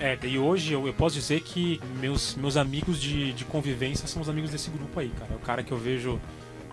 É, 0.00 0.18
e 0.24 0.38
hoje 0.38 0.72
eu, 0.72 0.86
eu, 0.86 0.92
posso 0.92 1.14
dizer 1.14 1.40
que 1.42 1.80
meus, 2.00 2.34
meus 2.34 2.56
amigos 2.56 3.00
de, 3.00 3.32
de 3.32 3.44
convivência 3.44 4.08
são 4.08 4.20
os 4.20 4.28
amigos 4.28 4.50
desse 4.50 4.68
grupo 4.70 4.98
aí, 4.98 5.12
cara. 5.18 5.32
É 5.32 5.36
o 5.36 5.38
cara 5.38 5.62
que 5.62 5.72
eu 5.72 5.78
vejo 5.78 6.20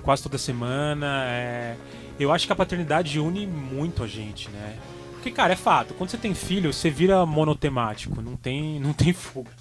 quase 0.02 0.24
toda 0.24 0.38
semana. 0.38 1.26
É... 1.28 1.76
Eu 2.20 2.32
acho 2.32 2.48
que 2.48 2.54
a 2.54 2.56
paternidade 2.56 3.20
une 3.20 3.46
muito 3.46 4.04
a 4.04 4.08
gente, 4.08 4.50
né? 4.50 4.78
Porque, 5.14 5.32
cara, 5.32 5.54
é 5.54 5.56
fato, 5.56 5.94
quando 5.94 6.10
você 6.10 6.18
tem 6.18 6.34
filho, 6.34 6.72
você 6.72 6.90
vira 6.90 7.26
monotemático, 7.26 8.22
não 8.22 8.36
tem, 8.36 8.80
não 8.82 8.94
tem 8.94 9.14
fuga. 9.14 9.52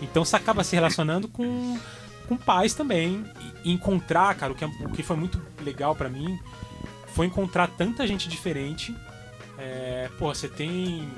Então 0.00 0.24
você 0.24 0.36
acaba 0.36 0.64
se 0.64 0.74
relacionando 0.74 1.28
com 1.28 1.78
com 2.32 2.36
pais 2.36 2.74
também. 2.74 3.24
E 3.64 3.72
encontrar, 3.72 4.34
cara, 4.34 4.52
o 4.52 4.56
que, 4.56 4.64
é, 4.64 4.66
o 4.66 4.90
que 4.90 5.02
foi 5.02 5.16
muito 5.16 5.40
legal 5.62 5.94
para 5.94 6.08
mim 6.08 6.38
foi 7.08 7.26
encontrar 7.26 7.68
tanta 7.68 8.06
gente 8.06 8.28
diferente. 8.28 8.94
É, 9.58 10.08
pô, 10.18 10.34
você 10.34 10.48
tem, 10.48 11.08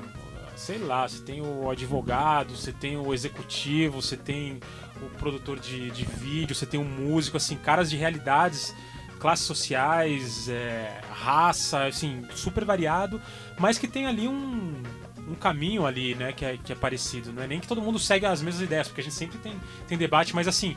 sei 0.55 0.77
lá, 0.77 1.07
você 1.07 1.21
tem 1.21 1.41
o 1.41 1.69
advogado, 1.69 2.55
você 2.55 2.71
tem 2.71 2.97
o 2.97 3.13
executivo, 3.13 4.01
você 4.01 4.17
tem 4.17 4.59
o 5.01 5.09
produtor 5.17 5.59
de, 5.59 5.89
de 5.91 6.05
vídeo, 6.05 6.55
você 6.55 6.65
tem 6.65 6.79
um 6.79 6.83
músico, 6.83 7.37
assim, 7.37 7.55
caras 7.55 7.89
de 7.89 7.95
realidades, 7.95 8.75
classes 9.19 9.45
sociais, 9.45 10.49
é, 10.49 11.01
raça, 11.09 11.85
assim, 11.85 12.25
super 12.35 12.65
variado, 12.65 13.21
mas 13.57 13.77
que 13.77 13.87
tem 13.87 14.05
ali 14.05 14.27
um, 14.27 14.83
um 15.27 15.33
caminho 15.33 15.85
ali, 15.85 16.13
né, 16.13 16.31
que 16.31 16.45
é, 16.45 16.57
que 16.57 16.71
é 16.71 16.75
parecido. 16.75 17.31
Não 17.33 17.41
é 17.41 17.47
nem 17.47 17.59
que 17.59 17.67
todo 17.67 17.81
mundo 17.81 17.97
segue 17.97 18.25
as 18.25 18.41
mesmas 18.41 18.61
ideias, 18.61 18.87
porque 18.87 19.01
a 19.01 19.03
gente 19.03 19.15
sempre 19.15 19.37
tem, 19.39 19.53
tem 19.87 19.97
debate, 19.97 20.35
mas 20.35 20.47
assim, 20.47 20.75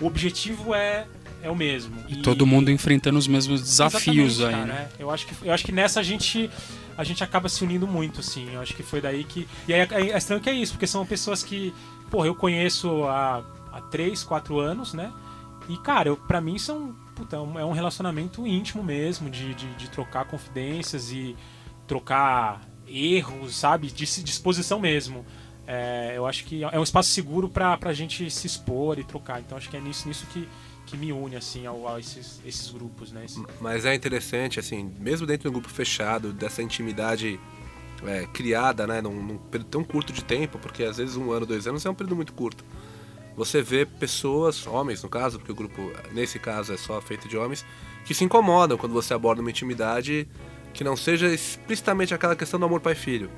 o 0.00 0.06
objetivo 0.06 0.74
é, 0.74 1.06
é 1.42 1.50
o 1.50 1.56
mesmo. 1.56 1.94
E, 2.08 2.16
todo 2.16 2.46
mundo 2.46 2.70
enfrentando 2.70 3.18
os 3.18 3.26
mesmos 3.26 3.60
desafios 3.60 4.40
aí, 4.40 4.52
cara, 4.52 4.64
né? 4.64 4.88
É. 4.98 5.02
Eu 5.02 5.10
acho 5.10 5.26
que 5.26 5.34
eu 5.46 5.52
acho 5.52 5.64
que 5.64 5.72
nessa 5.72 6.00
a 6.00 6.02
gente 6.02 6.50
a 6.96 7.04
gente 7.04 7.22
acaba 7.24 7.48
se 7.48 7.62
unindo 7.64 7.86
muito, 7.86 8.20
assim. 8.20 8.52
Eu 8.52 8.60
acho 8.60 8.74
que 8.74 8.82
foi 8.82 9.00
daí 9.00 9.24
que 9.24 9.46
e 9.66 9.74
aí 9.74 9.80
é, 9.80 9.88
é 10.12 10.16
estranho 10.16 10.40
que 10.40 10.50
é 10.50 10.54
isso, 10.54 10.72
porque 10.72 10.86
são 10.86 11.04
pessoas 11.06 11.42
que, 11.42 11.72
porra, 12.10 12.26
eu 12.26 12.34
conheço 12.34 13.04
há 13.04 13.44
há 13.72 13.80
3, 13.82 14.24
4 14.24 14.58
anos, 14.58 14.94
né? 14.94 15.12
E 15.68 15.76
cara, 15.78 16.08
eu 16.08 16.16
para 16.16 16.40
mim 16.40 16.58
são 16.58 16.94
puta, 17.14 17.36
é 17.36 17.64
um 17.64 17.72
relacionamento 17.72 18.46
íntimo 18.46 18.82
mesmo, 18.82 19.28
de, 19.28 19.54
de, 19.54 19.74
de 19.74 19.90
trocar 19.90 20.24
confidências 20.24 21.12
e 21.12 21.36
trocar 21.86 22.62
erros, 22.86 23.54
sabe? 23.54 23.88
De 23.88 24.04
disposição 24.22 24.80
mesmo. 24.80 25.24
É, 25.72 26.14
eu 26.16 26.26
acho 26.26 26.44
que 26.46 26.64
é 26.64 26.76
um 26.80 26.82
espaço 26.82 27.10
seguro 27.10 27.48
pra, 27.48 27.78
pra 27.78 27.92
gente 27.92 28.28
se 28.28 28.44
expor 28.44 28.98
e 28.98 29.04
trocar. 29.04 29.38
Então 29.38 29.56
acho 29.56 29.70
que 29.70 29.76
é 29.76 29.80
nisso, 29.80 30.08
nisso 30.08 30.26
que, 30.32 30.48
que 30.84 30.96
me 30.96 31.12
une, 31.12 31.36
assim, 31.36 31.62
a 31.64 31.96
esses, 32.00 32.40
esses 32.44 32.72
grupos, 32.72 33.12
né? 33.12 33.24
Esse... 33.24 33.40
Mas 33.60 33.84
é 33.84 33.94
interessante, 33.94 34.58
assim, 34.58 34.92
mesmo 34.98 35.28
dentro 35.28 35.44
de 35.44 35.48
um 35.48 35.60
grupo 35.60 35.72
fechado, 35.72 36.32
dessa 36.32 36.60
intimidade 36.60 37.38
é, 38.04 38.26
criada, 38.32 38.84
né, 38.84 39.00
num, 39.00 39.22
num 39.22 39.38
período 39.38 39.68
tão 39.68 39.84
curto 39.84 40.12
de 40.12 40.24
tempo, 40.24 40.58
porque 40.58 40.82
às 40.82 40.96
vezes 40.96 41.14
um 41.14 41.30
ano, 41.30 41.46
dois 41.46 41.68
anos 41.68 41.86
é 41.86 41.90
um 41.90 41.94
período 41.94 42.16
muito 42.16 42.32
curto. 42.32 42.64
Você 43.36 43.62
vê 43.62 43.86
pessoas, 43.86 44.66
homens 44.66 45.04
no 45.04 45.08
caso, 45.08 45.38
porque 45.38 45.52
o 45.52 45.54
grupo, 45.54 45.92
nesse 46.10 46.40
caso, 46.40 46.72
é 46.72 46.76
só 46.76 47.00
feito 47.00 47.28
de 47.28 47.38
homens, 47.38 47.64
que 48.04 48.12
se 48.12 48.24
incomodam 48.24 48.76
quando 48.76 48.92
você 48.92 49.14
aborda 49.14 49.40
uma 49.40 49.50
intimidade 49.50 50.26
que 50.74 50.82
não 50.82 50.96
seja 50.96 51.32
explicitamente 51.32 52.12
aquela 52.12 52.34
questão 52.34 52.58
do 52.58 52.66
amor 52.66 52.80
pai-filho. 52.80 53.30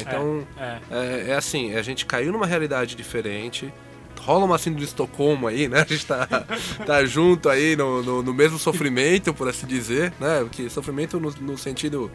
Então, 0.00 0.46
é, 0.56 0.62
é. 0.62 0.80
É, 0.90 1.30
é, 1.30 1.34
assim, 1.34 1.74
a 1.74 1.82
gente 1.82 2.06
caiu 2.06 2.32
numa 2.32 2.46
realidade 2.46 2.94
diferente. 2.94 3.72
Rola 4.20 4.44
uma 4.44 4.56
síndrome 4.56 4.80
de 4.80 4.86
Estocolmo 4.86 5.48
aí, 5.48 5.66
né? 5.66 5.80
A 5.80 5.84
gente 5.84 6.06
tá, 6.06 6.26
tá 6.86 7.04
junto 7.04 7.48
aí 7.48 7.74
no, 7.74 8.02
no, 8.02 8.22
no, 8.22 8.32
mesmo 8.32 8.56
sofrimento, 8.56 9.34
por 9.34 9.48
assim 9.48 9.66
dizer, 9.66 10.12
né? 10.20 10.40
Porque 10.40 10.70
sofrimento 10.70 11.18
no, 11.18 11.30
no 11.40 11.58
sentido 11.58 12.10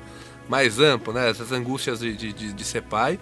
mais 0.47 0.79
amplo, 0.79 1.12
né? 1.12 1.29
Essas 1.29 1.51
angústias 1.51 2.00
de, 2.00 2.15
de, 2.15 2.53
de, 2.53 2.63
ser 2.63 2.83
pai. 2.83 3.19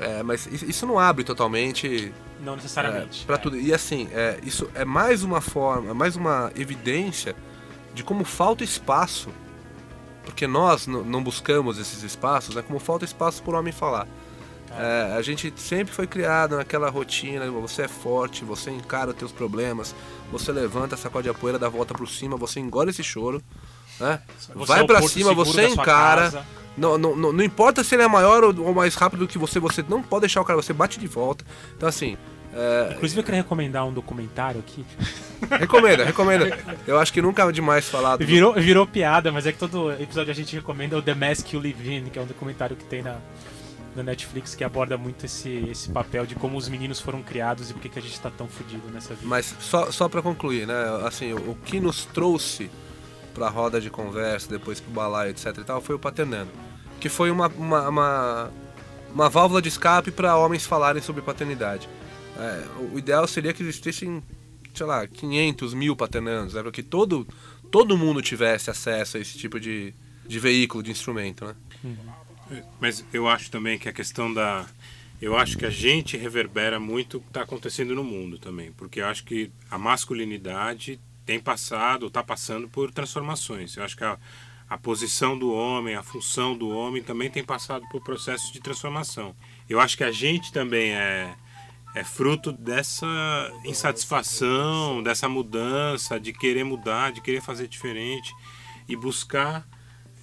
É, 0.00 0.22
mas 0.22 0.46
isso 0.46 0.86
não 0.86 0.98
abre 0.98 1.22
totalmente. 1.22 2.10
Não 2.42 2.56
necessariamente. 2.56 3.24
É, 3.24 3.26
para 3.26 3.36
tudo. 3.36 3.60
E 3.60 3.74
assim, 3.74 4.08
é, 4.12 4.38
isso 4.42 4.70
é 4.74 4.86
mais 4.86 5.22
uma 5.22 5.42
forma, 5.42 5.92
mais 5.92 6.16
uma 6.16 6.50
evidência 6.56 7.36
de 7.92 8.02
como 8.02 8.24
falta 8.24 8.64
espaço 8.64 9.28
porque 10.28 10.46
nós 10.46 10.86
não 10.86 11.22
buscamos 11.22 11.78
esses 11.78 12.02
espaços, 12.02 12.54
né? 12.54 12.62
Como 12.62 12.78
falta 12.78 13.02
espaço 13.02 13.42
para 13.42 13.54
o 13.54 13.58
homem 13.58 13.72
falar. 13.72 14.06
É. 14.70 15.12
é, 15.12 15.16
a 15.16 15.22
gente 15.22 15.50
sempre 15.56 15.94
foi 15.94 16.06
criado 16.06 16.54
naquela 16.54 16.90
rotina, 16.90 17.50
você 17.50 17.82
é 17.82 17.88
forte, 17.88 18.44
você 18.44 18.70
encara 18.70 19.10
os 19.10 19.16
teus 19.16 19.32
problemas, 19.32 19.94
você 20.30 20.52
levanta, 20.52 20.98
sacode 20.98 21.30
a 21.30 21.32
poeira, 21.32 21.58
dá 21.58 21.70
volta 21.70 21.94
por 21.94 22.06
cima, 22.06 22.36
você 22.36 22.60
engole 22.60 22.90
esse 22.90 23.02
choro, 23.02 23.42
né? 23.98 24.20
Vai 24.54 24.82
é 24.82 24.86
para 24.86 25.00
cima, 25.00 25.32
você 25.32 25.66
encara. 25.66 26.44
Não, 26.76 26.98
não, 26.98 27.16
não, 27.16 27.32
não, 27.32 27.42
importa 27.42 27.82
se 27.82 27.94
ele 27.94 28.02
é 28.02 28.08
maior 28.08 28.44
ou 28.44 28.74
mais 28.74 28.94
rápido 28.94 29.20
do 29.20 29.28
que 29.28 29.38
você, 29.38 29.58
você 29.58 29.82
não 29.88 30.02
pode 30.02 30.20
deixar 30.20 30.42
o 30.42 30.44
cara, 30.44 30.60
você 30.60 30.74
bate 30.74 31.00
de 31.00 31.06
volta. 31.06 31.42
Então 31.74 31.88
assim, 31.88 32.18
é... 32.58 32.92
Inclusive 32.94 33.20
eu 33.20 33.24
queria 33.24 33.40
recomendar 33.42 33.86
um 33.86 33.92
documentário 33.92 34.58
aqui. 34.58 34.84
Recomenda, 35.60 36.04
recomenda. 36.04 36.58
Eu 36.84 36.98
acho 36.98 37.12
que 37.12 37.22
nunca 37.22 37.44
é 37.44 37.52
demais 37.52 37.88
falado. 37.88 38.26
Virou, 38.26 38.54
virou 38.54 38.84
piada, 38.84 39.30
mas 39.30 39.46
é 39.46 39.52
que 39.52 39.58
todo 39.58 39.92
episódio 39.92 40.32
a 40.32 40.34
gente 40.34 40.56
recomenda 40.56 40.98
o 40.98 41.00
The 41.00 41.14
Mask 41.14 41.52
You 41.52 41.60
Live 41.60 41.88
In, 41.88 42.04
que 42.06 42.18
é 42.18 42.22
um 42.22 42.26
documentário 42.26 42.74
que 42.74 42.82
tem 42.82 43.02
na, 43.02 43.18
na 43.94 44.02
Netflix 44.02 44.56
que 44.56 44.64
aborda 44.64 44.98
muito 44.98 45.26
esse, 45.26 45.64
esse 45.70 45.88
papel 45.90 46.26
de 46.26 46.34
como 46.34 46.58
os 46.58 46.68
meninos 46.68 46.98
foram 46.98 47.22
criados 47.22 47.70
e 47.70 47.72
por 47.72 47.80
que, 47.80 47.88
que 47.88 48.00
a 48.00 48.02
gente 48.02 48.18
tá 48.18 48.32
tão 48.36 48.48
fudido 48.48 48.82
nessa 48.92 49.14
vida. 49.14 49.28
Mas 49.28 49.54
só, 49.60 49.92
só 49.92 50.08
para 50.08 50.20
concluir, 50.20 50.66
né? 50.66 50.74
Assim, 51.06 51.32
o, 51.32 51.52
o 51.52 51.54
que 51.64 51.78
nos 51.78 52.04
trouxe 52.06 52.68
pra 53.32 53.48
roda 53.48 53.80
de 53.80 53.90
conversa, 53.90 54.50
depois 54.50 54.80
pro 54.80 54.90
balaio, 54.90 55.30
etc 55.30 55.56
e 55.56 55.64
tal, 55.64 55.80
foi 55.80 55.94
o 55.94 55.98
Paternando. 56.00 56.50
Que 56.98 57.08
foi 57.08 57.30
uma, 57.30 57.46
uma, 57.46 57.88
uma, 57.88 58.50
uma 59.14 59.28
válvula 59.28 59.62
de 59.62 59.68
escape 59.68 60.10
para 60.10 60.36
homens 60.36 60.66
falarem 60.66 61.00
sobre 61.00 61.22
paternidade. 61.22 61.88
É, 62.38 62.64
o 62.92 62.98
ideal 62.98 63.26
seria 63.26 63.52
que 63.52 63.62
existissem, 63.62 64.22
sei 64.72 64.86
lá, 64.86 65.06
500 65.06 65.74
mil 65.74 65.96
paternandos, 65.96 66.54
né? 66.54 66.62
para 66.62 66.70
que 66.70 66.84
todo, 66.84 67.26
todo 67.70 67.98
mundo 67.98 68.22
tivesse 68.22 68.70
acesso 68.70 69.16
a 69.16 69.20
esse 69.20 69.36
tipo 69.36 69.58
de, 69.58 69.92
de 70.26 70.38
veículo, 70.38 70.82
de 70.82 70.92
instrumento. 70.92 71.44
Né? 71.44 71.56
Uhum. 71.82 72.62
Mas 72.80 73.04
eu 73.12 73.28
acho 73.28 73.50
também 73.50 73.78
que 73.78 73.88
a 73.88 73.92
questão 73.92 74.32
da. 74.32 74.66
Eu 75.20 75.36
acho 75.36 75.58
que 75.58 75.66
a 75.66 75.70
gente 75.70 76.16
reverbera 76.16 76.78
muito 76.78 77.16
o 77.16 77.20
que 77.20 77.26
está 77.26 77.42
acontecendo 77.42 77.92
no 77.92 78.04
mundo 78.04 78.38
também, 78.38 78.70
porque 78.72 79.00
eu 79.00 79.06
acho 79.06 79.24
que 79.24 79.50
a 79.68 79.76
masculinidade 79.76 81.00
tem 81.26 81.40
passado, 81.40 82.06
está 82.06 82.22
passando 82.22 82.68
por 82.68 82.92
transformações. 82.92 83.76
Eu 83.76 83.82
acho 83.82 83.96
que 83.96 84.04
a, 84.04 84.16
a 84.70 84.78
posição 84.78 85.36
do 85.36 85.52
homem, 85.52 85.96
a 85.96 86.04
função 86.04 86.56
do 86.56 86.68
homem 86.68 87.02
também 87.02 87.28
tem 87.28 87.42
passado 87.42 87.84
por 87.90 88.00
processos 88.00 88.52
de 88.52 88.60
transformação. 88.60 89.34
Eu 89.68 89.80
acho 89.80 89.96
que 89.96 90.04
a 90.04 90.12
gente 90.12 90.52
também 90.52 90.92
é 90.92 91.34
é 91.98 92.04
fruto 92.04 92.52
dessa 92.52 93.06
insatisfação, 93.64 95.02
dessa 95.02 95.28
mudança, 95.28 96.18
de 96.20 96.32
querer 96.32 96.62
mudar, 96.62 97.10
de 97.10 97.20
querer 97.20 97.42
fazer 97.42 97.66
diferente 97.66 98.32
e 98.88 98.94
buscar 98.94 99.66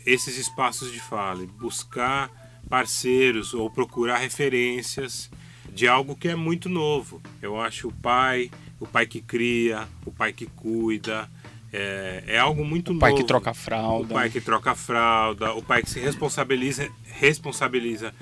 esses 0.06 0.38
espaços 0.38 0.90
de 0.90 1.02
fala, 1.02 1.46
buscar 1.60 2.32
parceiros 2.70 3.54
ou 3.54 3.70
procurar 3.70 4.20
referências 4.20 5.30
de 5.70 5.86
algo 5.86 6.16
que 6.16 6.30
é 6.30 6.36
muito 6.36 6.70
novo. 6.70 7.22
Eu 7.42 7.60
acho 7.60 7.90
o 7.90 7.94
pai, 7.94 8.50
o 8.80 8.88
pai 8.88 9.06
que 9.06 9.20
cria, 9.20 9.86
o 10.06 10.12
pai 10.14 10.32
que 10.32 10.46
cuida, 10.46 11.30
é, 11.74 12.24
é 12.26 12.40
algo 12.40 12.64
muito 12.64 12.94
novo. 12.94 13.06
O 13.06 13.10
pai 13.10 13.16
que 13.16 13.26
troca 13.26 13.54
fralda. 13.54 14.06
O 14.06 14.16
pai 14.16 14.30
que 14.30 14.40
troca 14.40 14.76
fralda, 14.76 15.54
o 15.54 15.62
pai 15.62 15.84
que 15.84 15.90
se 15.90 16.00
responsabiliza, 16.00 16.90
responsabiliza 17.04 18.16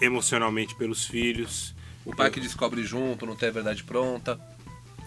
emocionalmente 0.00 0.74
pelos 0.74 1.06
filhos. 1.06 1.75
O 2.06 2.14
pai 2.14 2.30
que 2.30 2.40
descobre 2.40 2.84
junto, 2.84 3.26
não 3.26 3.34
tem 3.34 3.48
a 3.48 3.52
verdade 3.52 3.82
pronta. 3.84 4.40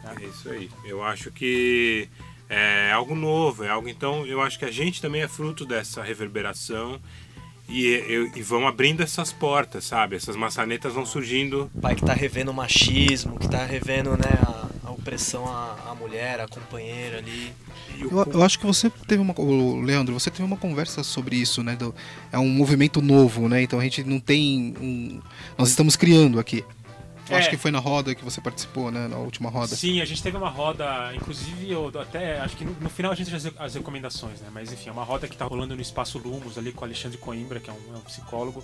É 0.03 0.25
isso 0.25 0.49
aí. 0.49 0.69
Eu 0.83 1.01
acho 1.03 1.31
que 1.31 2.09
é 2.49 2.91
algo 2.91 3.15
novo, 3.15 3.63
é 3.63 3.69
algo. 3.69 3.87
Então, 3.87 4.25
eu 4.25 4.41
acho 4.41 4.59
que 4.59 4.65
a 4.65 4.71
gente 4.71 5.01
também 5.01 5.21
é 5.21 5.27
fruto 5.27 5.65
dessa 5.65 6.03
reverberação 6.03 6.99
e, 7.69 7.85
e, 7.85 8.31
e, 8.39 8.41
vão 8.41 8.67
abrindo 8.67 9.01
essas 9.01 9.31
portas, 9.31 9.85
sabe? 9.85 10.15
Essas 10.15 10.35
maçanetas 10.35 10.93
vão 10.93 11.05
surgindo. 11.05 11.69
O 11.75 11.79
pai 11.79 11.95
que 11.95 12.01
está 12.01 12.13
revendo 12.13 12.51
o 12.51 12.53
machismo, 12.53 13.37
que 13.37 13.45
está 13.45 13.63
revendo 13.63 14.11
né, 14.11 14.39
a, 14.41 14.89
a 14.89 14.91
opressão 14.91 15.47
à, 15.47 15.91
à, 15.91 15.95
mulher, 15.95 16.39
à 16.41 16.47
companheira 16.47 17.19
ali. 17.19 17.53
Eu, 17.99 18.09
eu, 18.33 18.43
acho 18.43 18.57
que 18.57 18.65
você 18.65 18.89
teve 19.07 19.21
uma. 19.21 19.35
Leandro, 19.83 20.13
você 20.19 20.31
teve 20.31 20.43
uma 20.43 20.57
conversa 20.57 21.03
sobre 21.03 21.35
isso, 21.35 21.61
né? 21.61 21.75
Do, 21.75 21.93
é 22.31 22.39
um 22.39 22.49
movimento 22.49 23.01
novo, 23.01 23.47
né? 23.47 23.61
Então 23.61 23.79
a 23.79 23.83
gente 23.83 24.03
não 24.03 24.19
tem. 24.19 24.73
Um, 24.81 25.21
nós 25.57 25.69
estamos 25.69 25.95
criando 25.95 26.39
aqui. 26.39 26.63
Eu 27.29 27.35
é. 27.35 27.39
acho 27.39 27.49
que 27.49 27.57
foi 27.57 27.71
na 27.71 27.79
roda 27.79 28.15
que 28.15 28.23
você 28.23 28.41
participou, 28.41 28.91
né? 28.91 29.07
Na 29.07 29.17
última 29.17 29.49
roda. 29.49 29.75
Sim, 29.75 30.01
a 30.01 30.05
gente 30.05 30.21
teve 30.21 30.35
uma 30.35 30.49
roda, 30.49 31.13
inclusive 31.15 31.71
eu 31.71 31.91
até 31.99 32.39
acho 32.39 32.57
que 32.57 32.65
no, 32.65 32.73
no 32.73 32.89
final 32.89 33.11
a 33.11 33.15
gente 33.15 33.29
fez 33.29 33.45
as 33.57 33.75
recomendações, 33.75 34.41
né? 34.41 34.49
Mas 34.51 34.71
enfim, 34.73 34.89
é 34.89 34.91
uma 34.91 35.03
roda 35.03 35.27
que 35.27 35.37
tá 35.37 35.45
rolando 35.45 35.75
no 35.75 35.81
Espaço 35.81 36.17
Lumos 36.17 36.57
ali 36.57 36.71
com 36.71 36.81
o 36.81 36.85
Alexandre 36.85 37.17
Coimbra, 37.17 37.59
que 37.59 37.69
é 37.69 37.73
um, 37.73 37.95
é 37.95 37.97
um 37.97 38.01
psicólogo. 38.01 38.63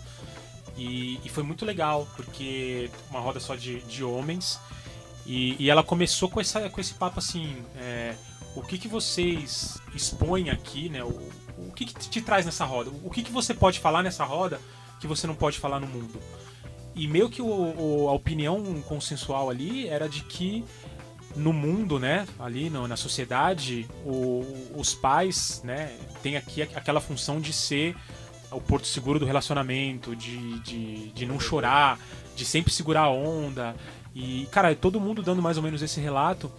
E, 0.77 1.19
e, 1.23 1.29
foi 1.29 1.43
muito 1.43 1.65
legal, 1.65 2.07
porque 2.15 2.89
uma 3.09 3.19
roda 3.19 3.39
só 3.39 3.55
de, 3.55 3.81
de 3.81 4.03
homens. 4.03 4.59
E, 5.25 5.55
e 5.57 5.69
ela 5.69 5.83
começou 5.83 6.29
com, 6.29 6.41
essa, 6.41 6.69
com 6.69 6.81
esse 6.81 6.93
papo 6.95 7.19
assim: 7.19 7.55
é, 7.77 8.15
o 8.55 8.61
que, 8.61 8.77
que 8.77 8.87
vocês 8.87 9.77
expõem 9.93 10.49
aqui, 10.49 10.89
né? 10.89 11.03
O, 11.03 11.29
o 11.57 11.71
que, 11.73 11.85
que 11.85 11.93
te 12.09 12.21
traz 12.21 12.45
nessa 12.45 12.65
roda? 12.65 12.91
O 13.03 13.09
que, 13.09 13.23
que 13.23 13.31
você 13.31 13.53
pode 13.53 13.79
falar 13.79 14.03
nessa 14.03 14.25
roda 14.25 14.59
que 14.99 15.07
você 15.07 15.25
não 15.27 15.35
pode 15.35 15.59
falar 15.59 15.79
no 15.79 15.87
mundo? 15.87 16.19
E 16.95 17.07
meio 17.07 17.29
que 17.29 17.41
o, 17.41 17.45
o, 17.47 18.09
a 18.09 18.13
opinião 18.13 18.81
consensual 18.83 19.49
ali 19.49 19.87
era 19.87 20.07
de 20.07 20.23
que 20.23 20.63
no 21.35 21.51
mundo, 21.51 21.99
né, 21.99 22.25
ali 22.39 22.69
no, 22.69 22.87
na 22.87 22.95
sociedade, 22.95 23.85
o, 24.05 24.45
os 24.75 24.93
pais, 24.93 25.61
né, 25.63 25.91
têm 26.23 26.37
aqui 26.37 26.61
aquela 26.61 27.01
função 27.01 27.41
de 27.41 27.51
ser 27.51 27.95
o 28.49 28.61
porto 28.61 28.87
seguro 28.87 29.19
do 29.19 29.25
relacionamento, 29.25 30.15
de, 30.15 30.59
de, 30.59 31.09
de 31.09 31.25
não 31.25 31.39
chorar, 31.39 31.99
de 32.35 32.45
sempre 32.45 32.71
segurar 32.71 33.01
a 33.01 33.09
onda. 33.09 33.75
E, 34.13 34.47
cara, 34.49 34.73
todo 34.73 34.99
mundo 34.99 35.21
dando 35.21 35.41
mais 35.41 35.57
ou 35.57 35.63
menos 35.63 35.81
esse 35.81 35.99
relato. 35.99 36.49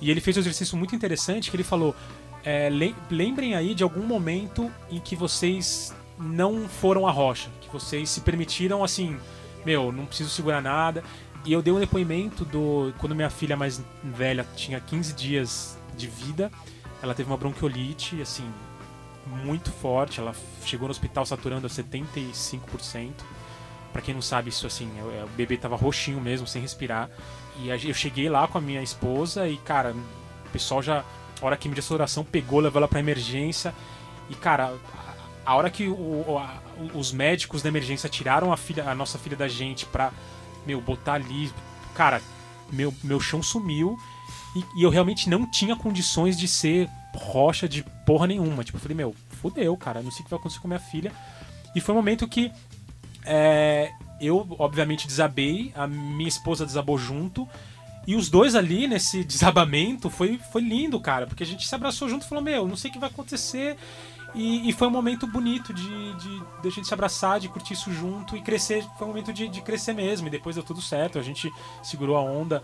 E 0.00 0.10
ele 0.10 0.20
fez 0.20 0.36
um 0.36 0.40
exercício 0.40 0.76
muito 0.76 0.96
interessante 0.96 1.50
que 1.50 1.56
ele 1.56 1.62
falou: 1.62 1.94
é, 2.44 2.68
lembrem 3.10 3.54
aí 3.54 3.74
de 3.74 3.84
algum 3.84 4.02
momento 4.02 4.70
em 4.90 4.98
que 4.98 5.14
vocês 5.14 5.94
não 6.18 6.68
foram 6.68 7.06
a 7.06 7.12
rocha, 7.12 7.48
que 7.60 7.72
vocês 7.72 8.10
se 8.10 8.20
permitiram 8.20 8.82
assim, 8.82 9.16
meu, 9.64 9.92
não 9.92 10.06
preciso 10.06 10.30
segurar 10.30 10.60
nada. 10.60 11.02
E 11.44 11.52
eu 11.52 11.60
dei 11.60 11.72
um 11.72 11.78
depoimento 11.78 12.44
do 12.44 12.92
quando 12.98 13.14
minha 13.14 13.30
filha 13.30 13.56
mais 13.56 13.82
velha 14.02 14.46
tinha 14.56 14.80
15 14.80 15.12
dias 15.12 15.78
de 15.96 16.06
vida, 16.06 16.50
ela 17.02 17.14
teve 17.14 17.30
uma 17.30 17.36
bronquiolite, 17.36 18.20
assim, 18.22 18.50
muito 19.26 19.70
forte, 19.70 20.20
ela 20.20 20.34
chegou 20.64 20.88
no 20.88 20.90
hospital 20.90 21.26
saturando 21.26 21.66
a 21.66 21.70
75%. 21.70 23.12
Para 23.92 24.02
quem 24.02 24.14
não 24.14 24.22
sabe, 24.22 24.48
isso 24.48 24.66
assim, 24.66 24.90
o 25.00 25.28
bebê 25.36 25.56
tava 25.56 25.76
roxinho 25.76 26.20
mesmo, 26.20 26.46
sem 26.46 26.60
respirar. 26.60 27.08
E 27.60 27.68
eu 27.68 27.94
cheguei 27.94 28.28
lá 28.28 28.48
com 28.48 28.58
a 28.58 28.60
minha 28.60 28.82
esposa 28.82 29.46
e, 29.46 29.56
cara, 29.58 29.94
o 30.46 30.50
pessoal 30.50 30.82
já, 30.82 31.04
a 31.40 31.46
hora 31.46 31.56
que 31.56 31.68
me 31.68 31.74
deu 31.76 31.84
oração, 31.90 32.24
pegou, 32.24 32.58
levou 32.58 32.80
ela 32.80 32.88
pra 32.88 32.98
emergência. 32.98 33.72
E, 34.28 34.34
cara, 34.34 34.74
a 35.44 35.54
hora 35.54 35.70
que 35.70 35.88
o, 35.88 36.38
a, 36.38 36.58
os 36.94 37.12
médicos 37.12 37.62
da 37.62 37.68
emergência 37.68 38.08
tiraram 38.08 38.52
a, 38.52 38.56
filha, 38.56 38.88
a 38.88 38.94
nossa 38.94 39.18
filha 39.18 39.36
da 39.36 39.48
gente 39.48 39.86
pra, 39.86 40.12
meu, 40.66 40.80
botar 40.80 41.14
ali, 41.14 41.52
cara, 41.94 42.20
meu, 42.72 42.94
meu 43.02 43.20
chão 43.20 43.42
sumiu. 43.42 43.96
E, 44.56 44.80
e, 44.80 44.82
eu 44.82 44.90
realmente 44.90 45.28
não 45.28 45.50
tinha 45.50 45.74
condições 45.74 46.38
de 46.38 46.46
ser 46.46 46.88
rocha 47.14 47.68
de 47.68 47.82
porra 48.06 48.26
nenhuma. 48.26 48.64
Tipo, 48.64 48.78
eu 48.78 48.82
falei, 48.82 48.96
meu, 48.96 49.14
fudeu, 49.40 49.76
cara, 49.76 50.02
não 50.02 50.10
sei 50.10 50.20
o 50.20 50.24
que 50.24 50.30
vai 50.30 50.38
acontecer 50.38 50.60
com 50.60 50.68
minha 50.68 50.80
filha. 50.80 51.12
E 51.74 51.80
foi 51.80 51.94
um 51.94 51.98
momento 51.98 52.26
que 52.28 52.52
é, 53.24 53.90
eu, 54.20 54.46
obviamente, 54.58 55.06
desabei, 55.06 55.72
a 55.74 55.86
minha 55.86 56.28
esposa 56.28 56.64
desabou 56.64 56.98
junto. 56.98 57.48
E 58.06 58.14
os 58.14 58.28
dois 58.28 58.54
ali, 58.54 58.86
nesse 58.86 59.24
desabamento, 59.24 60.10
foi, 60.10 60.38
foi 60.52 60.62
lindo, 60.62 61.00
cara, 61.00 61.26
porque 61.26 61.42
a 61.42 61.46
gente 61.46 61.66
se 61.66 61.74
abraçou 61.74 62.08
junto 62.08 62.24
e 62.24 62.28
falou: 62.28 62.44
Meu, 62.44 62.68
não 62.68 62.76
sei 62.76 62.90
o 62.90 62.92
que 62.92 62.98
vai 62.98 63.08
acontecer. 63.08 63.76
E, 64.34 64.68
e 64.68 64.72
foi 64.72 64.88
um 64.88 64.90
momento 64.90 65.26
bonito 65.26 65.72
de, 65.72 66.14
de, 66.14 66.38
de, 66.40 66.68
a 66.68 66.70
gente 66.70 66.88
se 66.88 66.94
abraçar, 66.94 67.38
de 67.38 67.48
curtir 67.48 67.74
isso 67.74 67.92
junto 67.92 68.36
e 68.36 68.42
crescer. 68.42 68.84
Foi 68.98 69.06
um 69.06 69.10
momento 69.10 69.32
de, 69.32 69.48
de 69.48 69.60
crescer 69.62 69.92
mesmo. 69.92 70.26
E 70.26 70.30
depois 70.30 70.56
deu 70.56 70.64
tudo 70.64 70.82
certo, 70.82 71.18
a 71.18 71.22
gente 71.22 71.50
segurou 71.82 72.16
a 72.16 72.20
onda. 72.20 72.62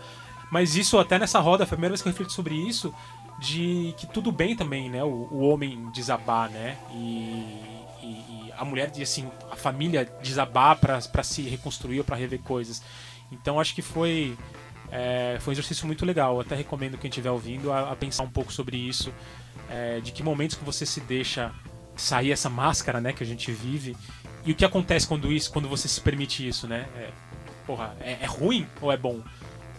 Mas 0.51 0.75
isso, 0.75 0.99
até 0.99 1.17
nessa 1.17 1.39
roda, 1.39 1.65
foi 1.65 1.75
a 1.75 1.77
primeira 1.77 1.93
vez 1.93 2.01
que 2.01 2.07
eu 2.09 2.11
refleti 2.11 2.33
sobre 2.33 2.55
isso, 2.55 2.93
de 3.39 3.93
que 3.97 4.05
tudo 4.05 4.31
bem 4.31 4.55
também, 4.55 4.89
né? 4.89 5.01
O, 5.01 5.29
o 5.31 5.39
homem 5.47 5.89
desabar, 5.91 6.49
né? 6.49 6.77
E, 6.91 7.79
e, 8.03 8.05
e 8.05 8.53
a 8.57 8.65
mulher, 8.65 8.91
assim, 9.01 9.31
a 9.49 9.55
família 9.55 10.05
desabar 10.21 10.77
para 10.77 11.23
se 11.23 11.43
reconstruir 11.43 11.99
ou 11.99 12.05
para 12.05 12.17
rever 12.17 12.41
coisas. 12.41 12.83
Então 13.31 13.61
acho 13.61 13.73
que 13.73 13.81
foi 13.81 14.37
é, 14.91 15.37
foi 15.39 15.51
um 15.51 15.53
exercício 15.53 15.87
muito 15.87 16.05
legal. 16.05 16.35
Eu 16.35 16.41
até 16.41 16.53
recomendo 16.53 16.97
quem 16.97 17.09
estiver 17.09 17.31
ouvindo 17.31 17.71
a, 17.71 17.91
a, 17.91 17.95
pensar 17.95 18.23
um 18.23 18.29
pouco 18.29 18.51
sobre 18.51 18.75
isso, 18.77 19.11
é, 19.71 20.01
de 20.01 20.11
que 20.11 20.21
momentos 20.21 20.57
que 20.57 20.63
você 20.63 20.85
se 20.85 20.99
deixa 20.99 21.51
sair 21.95 22.31
essa 22.31 22.49
máscara, 22.49 22.99
né, 22.99 23.13
que 23.13 23.23
a 23.23 23.25
gente 23.25 23.51
vive 23.51 23.95
e 24.45 24.51
o 24.51 24.55
que 24.55 24.65
acontece 24.65 25.07
quando 25.07 25.31
isso, 25.31 25.51
quando 25.51 25.69
você 25.69 25.87
se 25.87 26.01
permite 26.01 26.47
isso, 26.47 26.67
né? 26.67 26.87
É, 26.95 27.09
porra, 27.65 27.95
é, 28.01 28.17
é 28.21 28.25
ruim 28.25 28.67
ou 28.81 28.91
é 28.91 28.97
bom? 28.97 29.21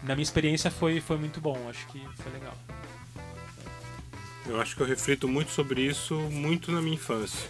Na 0.02 0.14
minha 0.14 0.22
experiência 0.22 0.70
foi 0.70 1.00
foi 1.00 1.18
muito 1.18 1.40
bom. 1.40 1.58
Acho 1.68 1.86
que 1.88 2.00
foi 2.16 2.32
legal. 2.32 2.56
Eu 4.46 4.60
acho 4.60 4.74
que 4.74 4.82
eu 4.82 4.86
reflito 4.86 5.28
muito 5.28 5.50
sobre 5.50 5.82
isso 5.82 6.14
muito 6.30 6.70
na 6.70 6.80
minha 6.80 6.94
infância. 6.94 7.48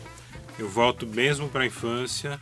Eu 0.59 0.69
volto 0.69 1.07
mesmo 1.07 1.49
para 1.49 1.63
a 1.63 1.67
infância, 1.67 2.41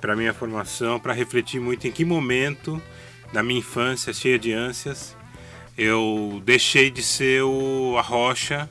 para 0.00 0.16
minha 0.16 0.34
formação, 0.34 0.98
para 0.98 1.12
refletir 1.12 1.60
muito 1.60 1.86
em 1.86 1.92
que 1.92 2.04
momento 2.04 2.82
da 3.32 3.42
minha 3.42 3.60
infância 3.60 4.12
cheia 4.12 4.38
de 4.38 4.52
ânsias 4.52 5.16
eu 5.76 6.42
deixei 6.44 6.90
de 6.90 7.02
ser 7.02 7.42
o, 7.42 7.96
a 7.98 8.02
rocha, 8.02 8.68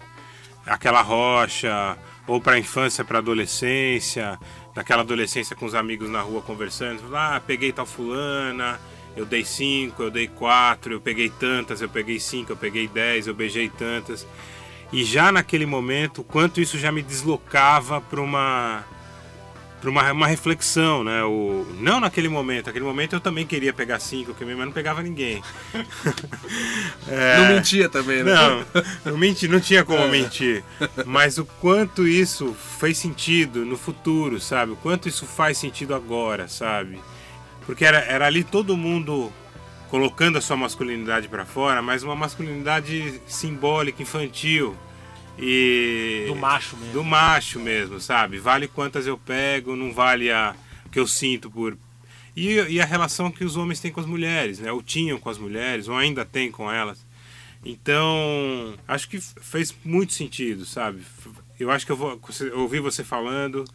aquela 0.66 1.02
rocha, 1.02 1.98
ou 2.28 2.40
para 2.40 2.56
a 2.56 2.60
infância, 2.60 3.04
para 3.04 3.18
a 3.18 3.22
adolescência, 3.22 4.40
naquela 4.76 5.02
adolescência 5.02 5.56
com 5.56 5.66
os 5.66 5.76
amigos 5.76 6.10
na 6.10 6.22
rua 6.22 6.42
conversando, 6.42 7.16
ah, 7.16 7.42
peguei 7.46 7.72
tal 7.72 7.86
fulana, 7.86 8.80
eu 9.16 9.26
dei 9.26 9.44
cinco, 9.44 10.04
eu 10.04 10.12
dei 10.12 10.28
quatro, 10.28 10.94
eu 10.94 11.02
peguei 11.02 11.30
tantas, 11.30 11.82
eu 11.82 11.90
peguei 11.90 12.20
cinco, 12.20 12.54
eu 12.54 12.58
peguei 12.58 12.88
dez, 12.88 13.28
eu 13.28 13.34
beijei 13.34 13.70
tantas. 13.70 14.26
E 14.94 15.04
já 15.04 15.32
naquele 15.32 15.66
momento, 15.66 16.24
quanto 16.24 16.62
isso 16.62 16.78
já 16.78 16.92
me 16.92 17.02
deslocava 17.02 18.00
para 18.00 18.22
uma 18.22 18.84
para 19.82 19.90
uma, 19.90 20.12
uma 20.12 20.28
reflexão, 20.28 21.04
né? 21.04 21.24
O, 21.24 21.66
não 21.80 22.00
naquele 22.00 22.30
momento, 22.30 22.68
naquele 22.68 22.86
momento 22.86 23.16
eu 23.16 23.20
também 23.20 23.48
queria 23.48 23.74
pegar 23.74 24.00
cinco, 24.00 24.36
mas 24.40 24.58
não 24.58 24.72
pegava 24.72 25.02
ninguém. 25.02 25.42
é, 27.10 27.38
não 27.38 27.56
mentia 27.56 27.90
também, 27.90 28.24
né? 28.24 28.32
Não, 28.32 28.66
não, 29.04 29.18
menti, 29.18 29.48
não 29.48 29.60
tinha 29.60 29.84
como 29.84 30.04
é. 30.04 30.08
mentir. 30.08 30.64
Mas 31.06 31.40
o 31.40 31.46
quanto 31.46 32.08
isso 32.08 32.56
fez 32.80 33.00
sentido 33.00 33.66
no 33.66 33.76
futuro, 33.76 34.40
sabe? 34.40 34.74
O 34.74 34.76
quanto 34.76 35.10
isso 35.10 35.26
faz 35.26 35.58
sentido 35.58 35.96
agora, 35.96 36.48
sabe? 36.48 37.00
Porque 37.66 37.84
era, 37.84 38.00
era 38.00 38.28
ali 38.28 38.44
todo 38.44 38.78
mundo 38.78 39.34
colocando 39.90 40.38
a 40.38 40.42
sua 40.42 40.56
masculinidade 40.56 41.28
para 41.28 41.44
fora, 41.44 41.82
mas 41.82 42.04
uma 42.04 42.16
masculinidade 42.16 43.20
simbólica, 43.26 44.04
infantil. 44.04 44.78
E 45.38 46.26
do 46.28 46.36
macho 46.36 46.78
mesmo. 46.78 46.94
Do 46.94 47.04
macho 47.04 47.60
mesmo, 47.60 48.00
sabe? 48.00 48.38
Vale 48.38 48.68
quantas 48.68 49.08
eu 49.08 49.18
pego, 49.18 49.76
não 49.76 49.92
vale 49.94 50.32
a 50.32 50.56
que 50.92 51.00
eu 51.00 51.08
sinto 51.08 51.50
por 51.50 51.78
e, 52.36 52.54
e 52.70 52.82
a 52.82 52.86
relação 52.86 53.32
que 53.32 53.44
os 53.44 53.58
homens 53.58 53.80
têm 53.80 53.92
com 53.92 54.00
as 54.00 54.06
mulheres, 54.06 54.60
né? 54.60 54.72
Ou 54.72 54.82
tinham 54.82 55.20
com 55.20 55.30
as 55.30 55.38
mulheres, 55.38 55.88
ou 55.88 55.98
ainda 55.98 56.24
têm 56.24 56.50
com 56.50 56.72
elas. 56.72 57.06
Então, 57.64 58.74
acho 58.88 59.10
que 59.10 59.20
fez 59.20 59.76
muito 59.84 60.14
sentido, 60.14 60.66
sabe? 60.66 61.02
Eu 61.60 61.70
acho 61.70 61.86
que 61.86 61.92
eu 61.92 61.98
vou 61.98 62.20
eu 62.42 62.60
ouvi 62.60 62.80
você 62.80 63.04
falando, 63.04 63.66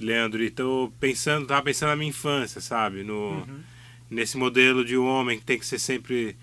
Leandro, 0.00 0.42
e 0.42 0.50
tô 0.50 0.92
pensando, 0.98 1.46
tava 1.46 1.62
pensando 1.62 1.90
na 1.90 1.96
minha 1.96 2.10
infância, 2.10 2.60
sabe? 2.60 3.02
No 3.02 3.30
uhum 3.30 3.60
nesse 4.10 4.36
modelo 4.36 4.84
de 4.84 4.96
homem 4.96 5.38
que 5.38 5.44
tem 5.44 5.58
que 5.58 5.66
ser 5.66 5.78
sempre 5.78 6.36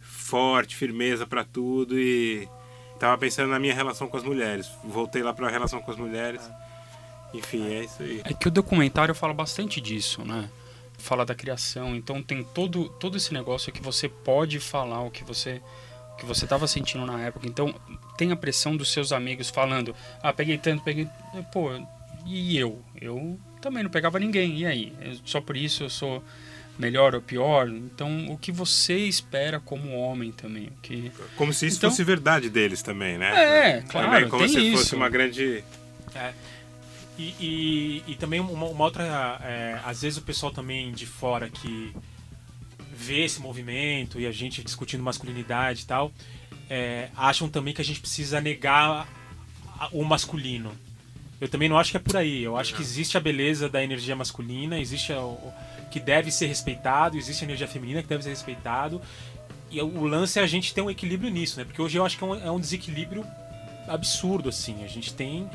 forte, 0.00 0.76
firmeza 0.76 1.26
para 1.26 1.44
tudo 1.44 1.98
e 1.98 2.48
tava 3.00 3.16
pensando 3.16 3.48
na 3.48 3.58
minha 3.58 3.74
relação 3.74 4.06
com 4.06 4.16
as 4.16 4.22
mulheres. 4.22 4.70
Voltei 4.84 5.22
lá 5.22 5.32
para 5.32 5.48
a 5.48 5.50
relação 5.50 5.80
com 5.80 5.90
as 5.90 5.96
mulheres. 5.96 6.48
Enfim, 7.32 7.72
é 7.72 7.84
isso 7.84 8.02
aí. 8.02 8.20
É 8.24 8.34
que 8.34 8.46
o 8.46 8.50
documentário 8.50 9.14
fala 9.14 9.32
bastante 9.32 9.80
disso, 9.80 10.22
né? 10.22 10.48
Fala 10.98 11.24
da 11.24 11.34
criação, 11.34 11.96
então 11.96 12.22
tem 12.22 12.44
todo 12.44 12.90
todo 12.90 13.16
esse 13.16 13.32
negócio 13.32 13.72
que 13.72 13.82
você 13.82 14.06
pode 14.06 14.60
falar 14.60 15.00
o 15.00 15.10
que 15.10 15.24
você 15.24 15.62
o 16.12 16.16
que 16.16 16.26
você 16.26 16.44
estava 16.44 16.66
sentindo 16.68 17.06
na 17.06 17.18
época. 17.22 17.46
Então, 17.48 17.74
tem 18.18 18.30
a 18.32 18.36
pressão 18.36 18.76
dos 18.76 18.92
seus 18.92 19.10
amigos 19.10 19.48
falando: 19.48 19.96
"Ah, 20.22 20.30
peguei 20.30 20.58
tanto, 20.58 20.84
peguei, 20.84 21.08
pô, 21.50 21.70
e 22.26 22.58
eu? 22.58 22.84
Eu 23.00 23.40
também 23.62 23.82
não 23.82 23.90
pegava 23.90 24.18
ninguém. 24.18 24.58
E 24.58 24.66
aí? 24.66 24.92
Só 25.24 25.40
por 25.40 25.56
isso 25.56 25.84
eu 25.84 25.88
sou 25.88 26.22
melhor 26.80 27.14
ou 27.14 27.20
pior. 27.20 27.68
Então, 27.68 28.30
o 28.30 28.38
que 28.38 28.50
você 28.50 28.96
espera 28.96 29.60
como 29.60 29.94
homem 29.96 30.32
também? 30.32 30.70
Que... 30.82 31.12
Como 31.36 31.52
se 31.52 31.66
isso 31.66 31.76
então... 31.76 31.90
fosse 31.90 32.02
verdade 32.02 32.48
deles 32.48 32.82
também, 32.82 33.18
né? 33.18 33.76
É, 33.76 33.82
claro. 33.82 34.10
Também, 34.10 34.28
como 34.28 34.48
se 34.48 34.58
isso. 34.60 34.78
fosse 34.78 34.94
uma 34.94 35.08
grande. 35.08 35.62
É. 36.14 36.32
E, 37.18 37.34
e, 37.38 38.04
e, 38.08 38.14
também 38.14 38.40
uma, 38.40 38.66
uma 38.66 38.84
outra. 38.84 39.38
É, 39.42 39.78
às 39.84 40.00
vezes 40.00 40.18
o 40.18 40.22
pessoal 40.22 40.50
também 40.50 40.90
de 40.92 41.04
fora 41.04 41.50
que 41.50 41.94
vê 42.92 43.24
esse 43.24 43.40
movimento 43.40 44.18
e 44.18 44.26
a 44.26 44.32
gente 44.32 44.62
discutindo 44.62 45.02
masculinidade 45.02 45.82
e 45.82 45.86
tal, 45.86 46.12
é, 46.68 47.08
acham 47.16 47.48
também 47.48 47.74
que 47.74 47.80
a 47.80 47.84
gente 47.84 48.00
precisa 48.00 48.40
negar 48.40 49.06
o 49.92 50.02
masculino. 50.04 50.72
Eu 51.40 51.48
também 51.48 51.68
não 51.68 51.78
acho 51.78 51.90
que 51.90 51.96
é 51.96 52.00
por 52.00 52.16
aí. 52.16 52.42
Eu 52.42 52.56
acho 52.56 52.74
que 52.74 52.82
existe 52.82 53.16
a 53.16 53.20
beleza 53.20 53.68
da 53.68 53.82
energia 53.82 54.14
masculina, 54.14 54.78
existe 54.78 55.12
o, 55.12 55.52
que 55.90 56.00
deve 56.00 56.30
ser 56.30 56.46
respeitado, 56.46 57.16
existe 57.16 57.44
a 57.44 57.46
energia 57.46 57.66
feminina 57.66 58.02
que 58.02 58.08
deve 58.08 58.22
ser 58.22 58.30
respeitado. 58.30 59.00
E 59.70 59.80
o 59.80 60.04
lance 60.04 60.38
é 60.38 60.42
a 60.42 60.46
gente 60.46 60.74
ter 60.74 60.82
um 60.82 60.90
equilíbrio 60.90 61.30
nisso, 61.30 61.58
né? 61.58 61.64
Porque 61.64 61.80
hoje 61.80 61.96
eu 61.96 62.04
acho 62.04 62.18
que 62.18 62.24
é 62.24 62.26
um, 62.26 62.34
é 62.34 62.50
um 62.50 62.58
desequilíbrio 62.58 63.24
absurdo, 63.86 64.48
assim. 64.48 64.84
A 64.84 64.88
gente 64.88 65.12
tem 65.14 65.48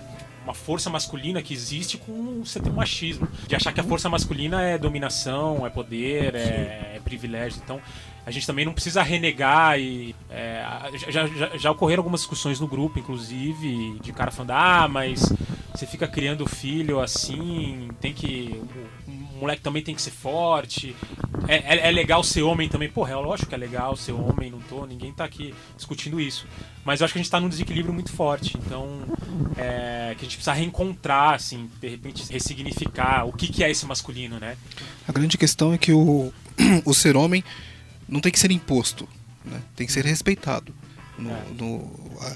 uma 0.43 0.53
força 0.53 0.89
masculina 0.89 1.41
que 1.41 1.53
existe 1.53 1.97
com 1.97 2.43
você 2.43 2.59
tem 2.59 2.71
um 2.71 2.75
machismo. 2.75 3.27
De 3.47 3.55
achar 3.55 3.73
que 3.73 3.79
a 3.79 3.83
força 3.83 4.07
masculina 4.09 4.61
é 4.61 4.77
dominação, 4.77 5.65
é 5.65 5.69
poder, 5.69 6.35
é, 6.35 6.93
é 6.95 7.01
privilégio. 7.03 7.59
Então, 7.63 7.81
a 8.25 8.31
gente 8.31 8.47
também 8.47 8.65
não 8.65 8.73
precisa 8.73 9.03
renegar 9.03 9.79
e 9.79 10.15
é, 10.29 10.65
já, 11.09 11.27
já, 11.27 11.57
já, 11.57 11.71
ocorreram 11.71 12.01
algumas 12.01 12.21
discussões 12.21 12.59
no 12.59 12.67
grupo, 12.67 12.97
inclusive, 12.97 13.99
de 14.01 14.11
cara 14.11 14.31
falando, 14.31 14.51
ah, 14.51 14.87
mas 14.87 15.31
você 15.73 15.85
fica 15.85 16.07
criando 16.07 16.47
filho 16.47 16.99
assim, 16.99 17.89
tem 18.01 18.13
que 18.13 18.61
o 19.35 19.39
moleque 19.41 19.61
também 19.61 19.83
tem 19.83 19.93
que 19.93 20.01
ser 20.01 20.11
forte. 20.11 20.95
É, 21.47 21.75
é, 21.75 21.87
é, 21.89 21.91
legal 21.91 22.23
ser 22.23 22.41
homem 22.41 22.69
também. 22.69 22.89
Porra, 22.89 23.11
é 23.11 23.15
lógico 23.15 23.49
que 23.49 23.55
é 23.55 23.57
legal 23.57 23.95
ser 23.97 24.13
homem, 24.13 24.49
não 24.49 24.59
tô. 24.61 24.85
Ninguém 24.85 25.11
tá 25.11 25.25
aqui 25.25 25.53
discutindo 25.75 26.19
isso. 26.21 26.47
Mas 26.85 27.01
eu 27.01 27.05
acho 27.05 27.13
que 27.13 27.19
a 27.19 27.21
gente 27.21 27.29
tá 27.29 27.39
num 27.39 27.49
desequilíbrio 27.49 27.93
muito 27.93 28.13
forte. 28.13 28.57
Então, 28.57 29.01
é, 29.57 30.15
que 30.17 30.21
a 30.21 30.23
gente 30.23 30.37
precisa 30.37 30.53
reencontrar, 30.53 31.33
assim, 31.33 31.69
de 31.81 31.89
repente 31.89 32.31
ressignificar 32.31 33.27
o 33.27 33.33
que, 33.33 33.49
que 33.49 33.61
é 33.61 33.69
esse 33.69 33.85
masculino, 33.85 34.39
né? 34.39 34.55
A 35.05 35.11
grande 35.11 35.37
questão 35.37 35.73
é 35.73 35.77
que 35.77 35.91
o, 35.91 36.31
o 36.85 36.93
ser 36.93 37.17
homem 37.17 37.43
não 38.07 38.19
tem 38.21 38.31
que 38.31 38.39
ser 38.39 38.51
imposto, 38.51 39.07
né? 39.43 39.61
tem 39.75 39.85
que 39.87 39.93
ser 39.93 40.05
respeitado. 40.05 40.73
No, 41.17 41.31
É. 41.31 41.43
no- 41.57 42.17
a- 42.21 42.35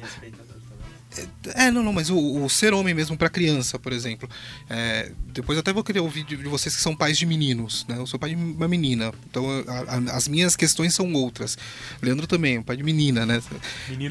é, 1.55 1.71
não, 1.71 1.81
não, 1.83 1.91
mas 1.91 2.09
o, 2.11 2.43
o 2.43 2.49
ser 2.49 2.71
homem 2.71 2.93
mesmo 2.93 3.17
para 3.17 3.29
criança, 3.29 3.79
por 3.79 3.91
exemplo. 3.91 4.29
É, 4.69 5.11
depois 5.33 5.57
até 5.57 5.73
vou 5.73 5.83
querer 5.83 5.99
ouvir 6.01 6.23
de, 6.23 6.37
de 6.37 6.43
vocês 6.43 6.75
que 6.75 6.81
são 6.81 6.95
pais 6.95 7.17
de 7.17 7.25
meninos, 7.25 7.83
né? 7.89 7.97
Eu 7.97 8.05
sou 8.05 8.19
pai 8.19 8.29
de 8.29 8.35
uma 8.35 8.67
menina, 8.67 9.11
então 9.29 9.43
a- 9.67 10.11
a- 10.11 10.15
as 10.15 10.27
minhas 10.27 10.55
questões 10.55 10.93
são 10.93 11.11
outras. 11.13 11.57
Leandro 12.01 12.27
também, 12.27 12.57
é 12.57 12.61
pai 12.61 12.77
de 12.77 12.83
menina, 12.83 13.25
né? 13.25 13.41
Meninas. 13.89 14.09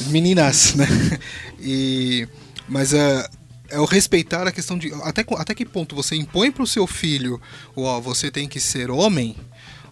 Mas, 0.00 0.08
meninas, 0.10 0.74
né? 0.74 0.86
E, 1.60 2.26
mas 2.68 2.92
é, 2.92 3.28
é 3.68 3.78
o 3.78 3.84
respeitar 3.84 4.46
a 4.46 4.52
questão 4.52 4.76
de 4.76 4.92
até, 5.04 5.24
até 5.38 5.54
que 5.54 5.64
ponto 5.64 5.94
você 5.94 6.16
impõe 6.16 6.50
para 6.50 6.64
o 6.64 6.66
seu 6.66 6.86
filho, 6.86 7.40
ó, 7.76 8.00
você 8.00 8.28
tem 8.30 8.48
que 8.48 8.58
ser 8.58 8.90
homem, 8.90 9.36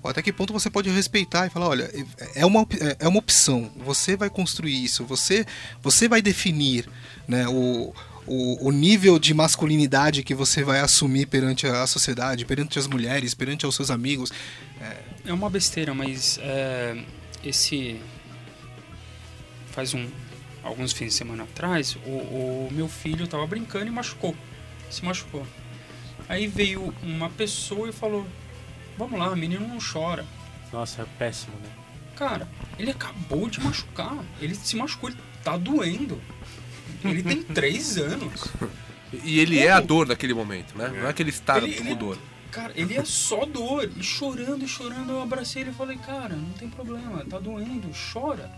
até 0.05 0.23
que 0.23 0.33
ponto 0.33 0.53
você 0.53 0.71
pode 0.71 0.89
respeitar 0.91 1.47
e 1.47 1.51
falar, 1.51 1.69
olha, 1.69 1.91
é 2.35 2.45
uma, 2.47 2.61
op- 2.61 2.75
é- 2.81 2.97
é 3.01 3.09
uma 3.09 3.19
opção, 3.19 3.71
você 3.77 4.17
vai 4.17 4.31
construir 4.31 4.85
isso, 4.85 5.05
você, 5.05 5.45
você 5.83 6.09
vai 6.09 6.23
definir 6.23 6.89
né, 7.27 7.49
o, 7.49 7.93
o, 8.27 8.69
o 8.69 8.71
nível 8.71 9.19
de 9.19 9.33
masculinidade 9.35 10.23
que 10.23 10.35
você 10.35 10.63
vai 10.63 10.81
assumir 10.81 11.27
perante 11.27 11.67
a 11.67 11.87
sociedade, 11.87 12.45
perante 12.45 12.79
as 12.79 12.87
mulheres, 12.87 13.35
perante 13.35 13.67
os 13.67 13.75
seus 13.75 13.91
amigos. 13.91 14.31
É 15.27 15.33
uma 15.33 15.51
besteira, 15.51 15.93
mas 15.93 16.39
é, 16.41 16.97
esse 17.45 18.01
faz 19.73 19.95
um 19.95 20.07
alguns 20.63 20.93
fins 20.93 21.09
de 21.09 21.15
semana 21.15 21.45
atrás, 21.45 21.97
o, 22.05 22.11
o 22.11 22.69
meu 22.73 22.89
filho 22.89 23.27
tava 23.27 23.47
brincando 23.47 23.87
e 23.87 23.91
machucou, 23.91 24.35
se 24.91 25.05
machucou. 25.05 25.47
Aí 26.29 26.47
veio 26.47 26.95
uma 27.03 27.31
pessoa 27.31 27.89
e 27.89 27.93
falou: 27.93 28.27
"Vamos 28.99 29.19
lá, 29.19 29.35
menino 29.37 29.67
não 29.67 29.79
chora". 29.81 30.27
Nossa, 30.73 31.03
é 31.03 31.07
péssimo, 31.19 31.55
né? 31.63 31.69
Cara, 32.17 32.49
ele 32.79 32.91
acabou 32.91 33.49
de 33.49 33.61
machucar, 33.61 34.19
ele 34.41 34.55
se 34.55 34.77
machucou, 34.77 35.09
ele 35.09 35.19
tá 35.45 35.57
doendo. 35.57 36.21
Ele 37.05 37.23
tem 37.23 37.43
três 37.55 37.97
anos. 37.97 38.49
E 39.25 39.39
ele 39.39 39.59
é 39.59 39.71
a 39.71 39.81
dor 39.81 40.07
daquele 40.07 40.35
momento, 40.35 40.77
né? 40.77 40.89
Não 40.89 41.09
é 41.09 41.13
que 41.13 41.23
ele 41.23 41.31
está 41.31 41.57
Ele- 41.59 41.75
com 41.77 41.85
ele- 41.85 41.95
dor. 41.95 42.19
Cara, 42.51 42.73
ele 42.75 42.95
é 42.97 43.05
só 43.05 43.45
dor. 43.45 43.91
E 43.97 44.03
chorando, 44.03 44.65
e 44.65 44.69
chorando, 44.69 45.13
eu 45.13 45.23
abracei 45.23 45.63
ele 45.63 45.71
e 45.71 45.75
falei, 45.75 45.97
cara, 45.99 46.35
não 46.35 46.51
tem 46.55 46.69
problema, 46.69 47.25
tá 47.25 47.39
doendo, 47.39 47.89
chora. 48.13 48.51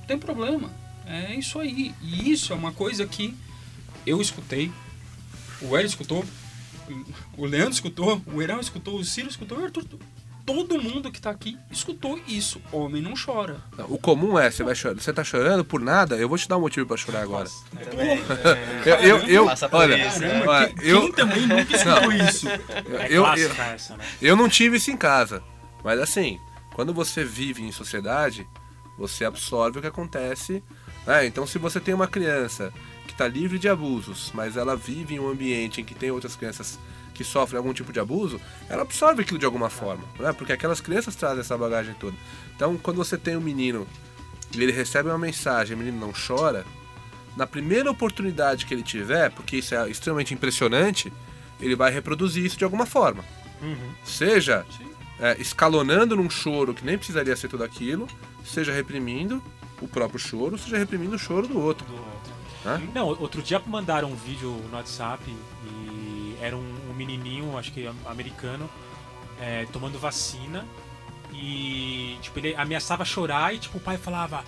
Não 0.00 0.06
tem 0.06 0.18
problema. 0.18 0.72
É 1.06 1.34
isso 1.34 1.58
aí. 1.60 1.94
E 2.02 2.30
isso 2.32 2.52
é 2.52 2.56
uma 2.56 2.72
coisa 2.72 3.06
que 3.06 3.34
eu 4.06 4.20
escutei, 4.20 4.72
o 5.62 5.76
Hélio 5.76 5.86
escutou, 5.86 6.24
o 7.36 7.44
Leandro 7.46 7.72
escutou, 7.72 8.20
o 8.32 8.40
Herão 8.42 8.60
escutou, 8.60 8.98
o 8.98 9.04
Ciro 9.04 9.28
escutou, 9.28 9.58
o 9.58 9.64
Arthur. 9.64 9.84
Todo 10.46 10.78
mundo 10.80 11.10
que 11.10 11.18
tá 11.22 11.30
aqui 11.30 11.56
escutou 11.70 12.20
isso. 12.28 12.60
Homem 12.70 13.00
não 13.00 13.14
chora. 13.14 13.56
O 13.88 13.96
comum 13.96 14.38
é, 14.38 14.50
você 14.50 14.62
vai 14.62 14.74
chorar, 14.74 14.94
você 15.00 15.10
tá 15.10 15.24
chorando 15.24 15.64
por 15.64 15.80
nada, 15.80 16.16
eu 16.16 16.28
vou 16.28 16.36
te 16.36 16.46
dar 16.46 16.58
um 16.58 16.60
motivo 16.60 16.86
pra 16.86 16.98
chorar 16.98 17.22
agora. 17.22 17.48
Também, 17.90 18.18
Eu, 18.84 18.94
eu, 18.96 19.18
eu- 19.20 19.44
por 19.46 19.68
olha, 19.72 19.96
olha, 20.46 20.74
eu, 20.82 21.00
quem 21.00 21.12
também 21.12 21.46
nunca 21.46 21.72
escutou 21.74 22.12
isso? 22.12 22.46
É 22.48 23.06
eu, 23.08 23.10
eu, 23.10 23.22
clássica 23.24 23.62
essa, 23.64 23.96
né? 23.96 24.04
eu 24.20 24.36
não 24.36 24.46
tive 24.46 24.76
isso 24.76 24.90
em 24.90 24.96
casa, 24.98 25.42
mas 25.82 25.98
assim, 25.98 26.38
quando 26.74 26.92
você 26.92 27.24
vive 27.24 27.62
em 27.62 27.72
sociedade, 27.72 28.46
você 28.98 29.24
absorve 29.24 29.78
o 29.78 29.80
que 29.80 29.88
acontece. 29.88 30.62
né? 31.06 31.24
Então, 31.24 31.46
se 31.46 31.56
você 31.58 31.80
tem 31.80 31.94
uma 31.94 32.06
criança 32.06 32.70
que 33.06 33.12
está 33.12 33.28
livre 33.28 33.58
de 33.58 33.68
abusos, 33.68 34.30
mas 34.34 34.56
ela 34.56 34.76
vive 34.76 35.14
em 35.14 35.18
um 35.18 35.28
ambiente 35.28 35.80
em 35.80 35.84
que 35.84 35.94
tem 35.94 36.10
outras 36.10 36.36
crianças 36.36 36.78
que 37.14 37.22
sofrem 37.22 37.58
algum 37.58 37.72
tipo 37.72 37.92
de 37.92 38.00
abuso, 38.00 38.40
ela 38.68 38.82
absorve 38.82 39.22
aquilo 39.22 39.38
de 39.38 39.46
alguma 39.46 39.70
forma, 39.70 40.04
né? 40.18 40.32
porque 40.32 40.52
aquelas 40.52 40.80
crianças 40.80 41.14
trazem 41.14 41.40
essa 41.40 41.56
bagagem 41.56 41.94
toda. 41.94 42.16
Então, 42.54 42.76
quando 42.76 42.96
você 42.96 43.16
tem 43.16 43.36
um 43.36 43.40
menino 43.40 43.86
e 44.52 44.60
ele 44.60 44.72
recebe 44.72 45.08
uma 45.08 45.18
mensagem, 45.18 45.76
o 45.76 45.78
menino 45.78 45.98
não 45.98 46.12
chora, 46.12 46.66
na 47.36 47.46
primeira 47.46 47.90
oportunidade 47.90 48.66
que 48.66 48.74
ele 48.74 48.82
tiver, 48.82 49.30
porque 49.30 49.56
isso 49.56 49.74
é 49.74 49.88
extremamente 49.88 50.34
impressionante, 50.34 51.12
ele 51.60 51.76
vai 51.76 51.90
reproduzir 51.90 52.44
isso 52.44 52.56
de 52.56 52.64
alguma 52.64 52.86
forma. 52.86 53.24
Seja 54.04 54.66
é, 55.18 55.40
escalonando 55.40 56.16
num 56.16 56.28
choro 56.28 56.74
que 56.74 56.84
nem 56.84 56.96
precisaria 56.98 57.34
ser 57.36 57.48
tudo 57.48 57.64
aquilo, 57.64 58.08
seja 58.44 58.72
reprimindo 58.72 59.42
o 59.80 59.88
próprio 59.88 60.18
choro, 60.18 60.58
seja 60.58 60.76
reprimindo 60.76 61.16
o 61.16 61.18
choro 61.18 61.46
do 61.46 61.58
outro. 61.58 61.86
Hã? 62.64 62.80
Não, 62.94 63.06
outro 63.08 63.42
dia 63.42 63.60
mandaram 63.66 64.10
um 64.10 64.14
vídeo 64.14 64.50
no 64.70 64.76
WhatsApp 64.76 65.22
e 65.64 66.36
era 66.40 66.56
um, 66.56 66.74
um 66.90 66.94
menininho, 66.94 67.56
acho 67.58 67.72
que 67.72 67.86
am- 67.86 67.94
americano, 68.06 68.68
é, 69.40 69.66
tomando 69.72 69.98
vacina 69.98 70.66
e 71.32 72.16
tipo 72.22 72.38
ele 72.38 72.54
ameaçava 72.54 73.04
chorar 73.04 73.54
e 73.54 73.58
tipo 73.58 73.78
o 73.78 73.80
pai 73.80 73.96
falava 73.96 74.44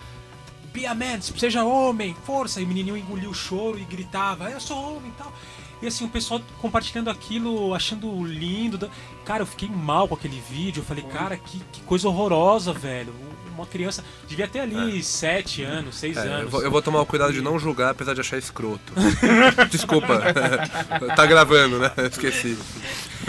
Be 0.72 0.84
a 0.86 0.94
man, 0.94 1.20
seja 1.22 1.64
homem, 1.64 2.14
força! 2.24 2.60
E 2.60 2.64
o 2.64 2.66
menininho 2.66 2.96
engoliu 2.98 3.30
o 3.30 3.34
choro 3.34 3.78
e 3.78 3.84
gritava, 3.84 4.50
eu 4.50 4.60
sou 4.60 4.96
homem 4.96 5.08
e 5.10 5.12
tal. 5.22 5.32
E 5.80 5.86
assim, 5.86 6.04
o 6.04 6.08
pessoal 6.08 6.40
compartilhando 6.60 7.08
aquilo, 7.08 7.72
achando 7.74 8.24
lindo. 8.26 8.90
Cara, 9.24 9.42
eu 9.42 9.46
fiquei 9.46 9.68
mal 9.70 10.06
com 10.06 10.14
aquele 10.14 10.38
vídeo. 10.38 10.80
Eu 10.80 10.84
falei, 10.84 11.04
cara, 11.04 11.36
que, 11.38 11.60
que 11.72 11.80
coisa 11.82 12.08
horrorosa, 12.08 12.74
velho. 12.74 13.14
Uma 13.56 13.66
criança. 13.66 14.04
Devia 14.28 14.46
ter 14.48 14.60
ali 14.60 15.02
sete 15.02 15.62
anos, 15.62 15.96
seis 15.96 16.16
É, 16.16 16.20
anos. 16.20 16.42
eu, 16.44 16.48
vou, 16.50 16.62
eu 16.62 16.70
vou 16.70 16.80
tomar 16.82 17.00
o 17.00 17.06
cuidado 17.06 17.32
de 17.32 17.40
não 17.40 17.58
julgar, 17.58 17.90
apesar 17.90 18.14
de 18.14 18.20
achar 18.20 18.38
escroto. 18.38 18.92
Desculpa. 19.70 20.20
tá 21.16 21.26
gravando, 21.26 21.78
né? 21.78 21.90
Esqueci. 22.10 22.56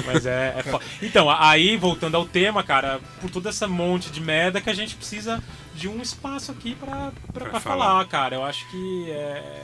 Mas 0.05 0.25
é, 0.25 0.55
é 0.57 0.63
fo- 0.63 0.79
Então, 1.01 1.29
aí, 1.29 1.75
voltando 1.77 2.15
ao 2.15 2.25
tema, 2.25 2.63
cara, 2.63 2.99
por 3.21 3.29
toda 3.29 3.49
essa 3.49 3.67
monte 3.67 4.11
de 4.11 4.21
merda 4.21 4.61
que 4.61 4.69
a 4.69 4.73
gente 4.73 4.95
precisa 4.95 5.41
de 5.75 5.87
um 5.87 6.01
espaço 6.01 6.51
aqui 6.51 6.75
pra, 6.75 6.87
pra, 6.87 7.11
Pra 7.33 7.49
pra 7.49 7.59
falar. 7.59 7.85
falar, 7.85 8.05
cara. 8.07 8.35
Eu 8.35 8.43
acho 8.43 8.69
que 8.69 9.11
é. 9.11 9.63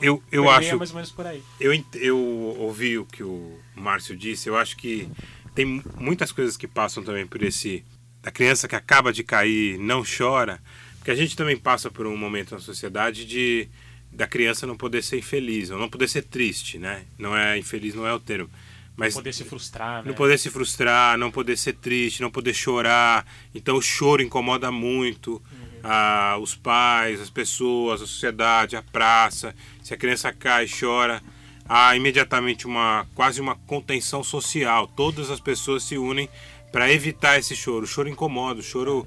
Eu, 0.00 0.20
eu 0.32 0.50
acho 0.50 0.76
mais 0.76 0.90
ou 0.90 0.96
menos 0.96 1.12
por 1.12 1.26
aí. 1.26 1.42
Eu, 1.60 1.72
eu 1.94 2.18
ouvi 2.58 2.98
o 2.98 3.04
que 3.04 3.22
o 3.22 3.56
Márcio 3.76 4.16
disse, 4.16 4.48
eu 4.48 4.56
acho 4.56 4.76
que 4.76 5.08
tem 5.54 5.64
mu- 5.64 5.82
muitas 5.96 6.32
coisas 6.32 6.56
que 6.56 6.66
passam 6.66 7.04
também 7.04 7.24
por 7.24 7.40
esse. 7.42 7.84
Da 8.22 8.30
criança 8.30 8.68
que 8.68 8.76
acaba 8.76 9.12
de 9.12 9.24
cair 9.24 9.78
não 9.78 10.04
chora, 10.04 10.60
porque 10.98 11.10
a 11.10 11.14
gente 11.14 11.36
também 11.36 11.56
passa 11.56 11.90
por 11.90 12.06
um 12.06 12.16
momento 12.16 12.54
na 12.54 12.60
sociedade 12.60 13.24
de 13.24 13.68
da 14.12 14.26
criança 14.26 14.66
não 14.66 14.76
poder 14.76 15.02
ser 15.02 15.18
infeliz, 15.18 15.70
ou 15.70 15.78
não 15.78 15.88
poder 15.88 16.06
ser 16.06 16.22
triste, 16.22 16.78
né? 16.78 17.04
Não 17.18 17.34
é 17.34 17.58
infeliz, 17.58 17.94
não 17.94 18.06
é 18.06 18.12
o 18.12 18.20
termo. 18.20 18.50
Mas 18.94 19.14
Poder 19.14 19.32
se 19.32 19.42
frustrar, 19.44 20.02
né? 20.02 20.08
não 20.08 20.14
poder 20.14 20.38
se 20.38 20.50
frustrar, 20.50 21.16
não 21.16 21.30
poder 21.30 21.56
ser 21.56 21.72
triste, 21.72 22.20
não 22.20 22.30
poder 22.30 22.52
chorar. 22.52 23.26
Então 23.54 23.76
o 23.76 23.82
choro 23.82 24.22
incomoda 24.22 24.70
muito 24.70 25.42
ah, 25.82 26.36
os 26.40 26.54
pais, 26.54 27.20
as 27.20 27.30
pessoas, 27.30 28.02
a 28.02 28.06
sociedade, 28.06 28.76
a 28.76 28.82
praça. 28.82 29.54
Se 29.82 29.94
a 29.94 29.96
criança 29.96 30.30
cai 30.30 30.66
e 30.66 30.68
chora, 30.68 31.22
há 31.66 31.96
imediatamente 31.96 32.66
uma 32.66 33.06
quase 33.14 33.40
uma 33.40 33.56
contenção 33.56 34.22
social. 34.22 34.86
Todas 34.86 35.30
as 35.30 35.40
pessoas 35.40 35.82
se 35.84 35.96
unem 35.96 36.28
para 36.72 36.90
evitar 36.90 37.38
esse 37.38 37.54
choro. 37.54 37.84
O 37.84 37.86
choro 37.86 38.08
incomoda, 38.08 38.60
o 38.60 38.62
choro 38.62 39.06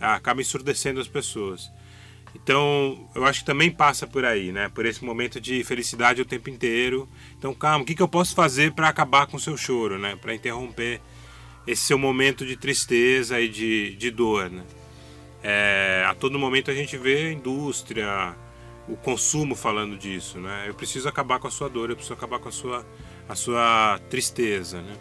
ah, 0.00 0.14
acaba 0.14 0.40
ensurdecendo 0.40 1.00
as 1.00 1.08
pessoas. 1.08 1.70
Então, 2.34 3.08
eu 3.14 3.24
acho 3.24 3.40
que 3.40 3.46
também 3.46 3.70
passa 3.70 4.06
por 4.06 4.24
aí, 4.24 4.52
né? 4.52 4.68
Por 4.68 4.84
esse 4.84 5.02
momento 5.02 5.40
de 5.40 5.64
felicidade 5.64 6.20
o 6.20 6.24
tempo 6.26 6.50
inteiro. 6.50 7.08
Então, 7.38 7.54
calma, 7.54 7.82
o 7.82 7.86
que, 7.86 7.94
que 7.94 8.02
eu 8.02 8.08
posso 8.08 8.34
fazer 8.34 8.72
para 8.72 8.88
acabar 8.88 9.26
com 9.26 9.38
o 9.38 9.40
seu 9.40 9.56
choro, 9.56 9.98
né? 9.98 10.16
Para 10.16 10.34
interromper 10.34 11.00
esse 11.66 11.82
seu 11.82 11.98
momento 11.98 12.44
de 12.44 12.56
tristeza 12.56 13.40
e 13.40 13.48
de, 13.48 13.96
de 13.96 14.10
dor, 14.10 14.50
né? 14.50 14.64
É, 15.42 16.04
a 16.06 16.14
todo 16.14 16.38
momento 16.38 16.70
a 16.70 16.74
gente 16.74 16.96
vê 16.98 17.28
a 17.28 17.32
indústria, 17.32 18.34
o 18.88 18.96
consumo 18.96 19.54
falando 19.54 19.96
disso, 19.96 20.38
né? 20.38 20.64
Eu 20.66 20.74
preciso 20.74 21.08
acabar 21.08 21.38
com 21.38 21.48
a 21.48 21.50
sua 21.50 21.68
dor, 21.68 21.88
eu 21.88 21.96
preciso 21.96 22.14
acabar 22.14 22.38
com 22.38 22.48
a 22.48 22.52
sua, 22.52 22.86
a 23.28 23.34
sua 23.34 23.98
tristeza, 24.10 24.82
né? 24.82 24.96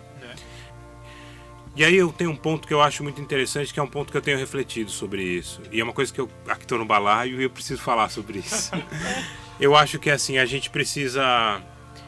E 1.76 1.84
aí 1.84 1.96
eu 1.96 2.12
tenho 2.12 2.32
um 2.32 2.36
ponto 2.36 2.66
que 2.66 2.74
eu 2.74 2.82
acho 2.82 3.04
muito 3.04 3.20
interessante, 3.22 3.74
que 3.74 3.80
é 3.80 3.84
um 3.84 3.88
ponto 3.88 4.10
que 4.10 4.18
eu 4.18 4.22
tenho 4.22 4.38
refletido 4.38 4.90
sobre 4.90 5.22
isso. 5.22 5.62
E 5.72 5.82
é 5.82 5.84
uma 5.84 5.92
coisa 5.92 6.14
que 6.14 6.22
eu 6.22 6.30
aqui 6.48 6.64
estou 6.64 6.78
no 6.78 6.86
balaio 6.86 7.42
e 7.42 7.44
eu 7.44 7.50
preciso 7.50 7.82
falar 7.82 8.10
sobre 8.10 8.40
isso. 8.40 8.72
eu 9.60 9.76
acho 9.76 10.00
que 10.00 10.10
assim, 10.10 10.38
a 10.38 10.46
gente 10.46 10.70
precisa 10.70 11.62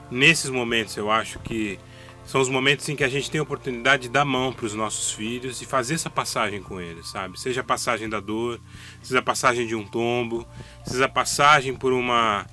nesses 0.10 0.50
momentos, 0.50 0.96
eu 0.96 1.12
acho 1.12 1.38
que 1.40 1.78
são 2.24 2.40
os 2.40 2.48
momentos 2.48 2.88
em 2.88 2.96
que 2.96 3.04
a 3.04 3.10
gente 3.10 3.30
tem 3.30 3.40
a 3.40 3.44
oportunidade 3.44 4.04
de 4.04 4.10
dar 4.10 4.24
mão 4.24 4.54
para 4.54 4.66
os 4.66 4.74
nossos 4.74 5.12
filhos 5.12 5.62
e 5.62 5.66
fazer 5.66 5.96
essa 5.96 6.10
passagem 6.10 6.62
com 6.62 6.80
eles, 6.80 7.08
sabe? 7.10 7.40
Seja 7.40 7.62
a 7.62 7.64
passagem 7.64 8.10
da 8.10 8.20
dor, 8.22 8.60
seja 9.02 9.20
a 9.20 9.24
passagem 9.24 9.68
de 9.68 9.76
um 9.76 9.86
tombo, 9.86 10.48
seja 10.86 11.06
a 11.06 11.10
passagem 11.10 11.76
por 11.76 11.92
uma 11.92 12.46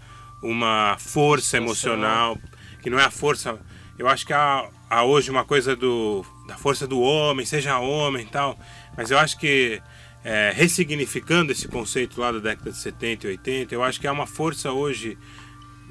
uma 0.42 0.96
força 0.98 1.56
emocional, 1.56 2.38
que 2.82 2.90
não 2.90 2.98
é 2.98 3.04
a 3.04 3.10
força. 3.10 3.58
Eu 3.98 4.08
acho 4.08 4.26
que 4.26 4.32
há, 4.32 4.68
há 4.90 5.02
hoje 5.04 5.30
uma 5.30 5.44
coisa 5.44 5.74
do 5.74 6.24
da 6.46 6.56
força 6.56 6.86
do 6.86 7.00
homem, 7.00 7.46
seja 7.46 7.78
homem 7.78 8.24
e 8.24 8.28
tal, 8.28 8.58
mas 8.96 9.10
eu 9.10 9.18
acho 9.18 9.38
que 9.38 9.80
é, 10.24 10.52
ressignificando 10.54 11.52
esse 11.52 11.68
conceito 11.68 12.20
lá 12.20 12.32
da 12.32 12.38
década 12.38 12.70
de 12.70 12.78
70 12.78 13.26
e 13.26 13.30
80, 13.30 13.74
eu 13.74 13.82
acho 13.82 14.00
que 14.00 14.06
há 14.06 14.12
uma 14.12 14.26
força 14.26 14.72
hoje 14.72 15.18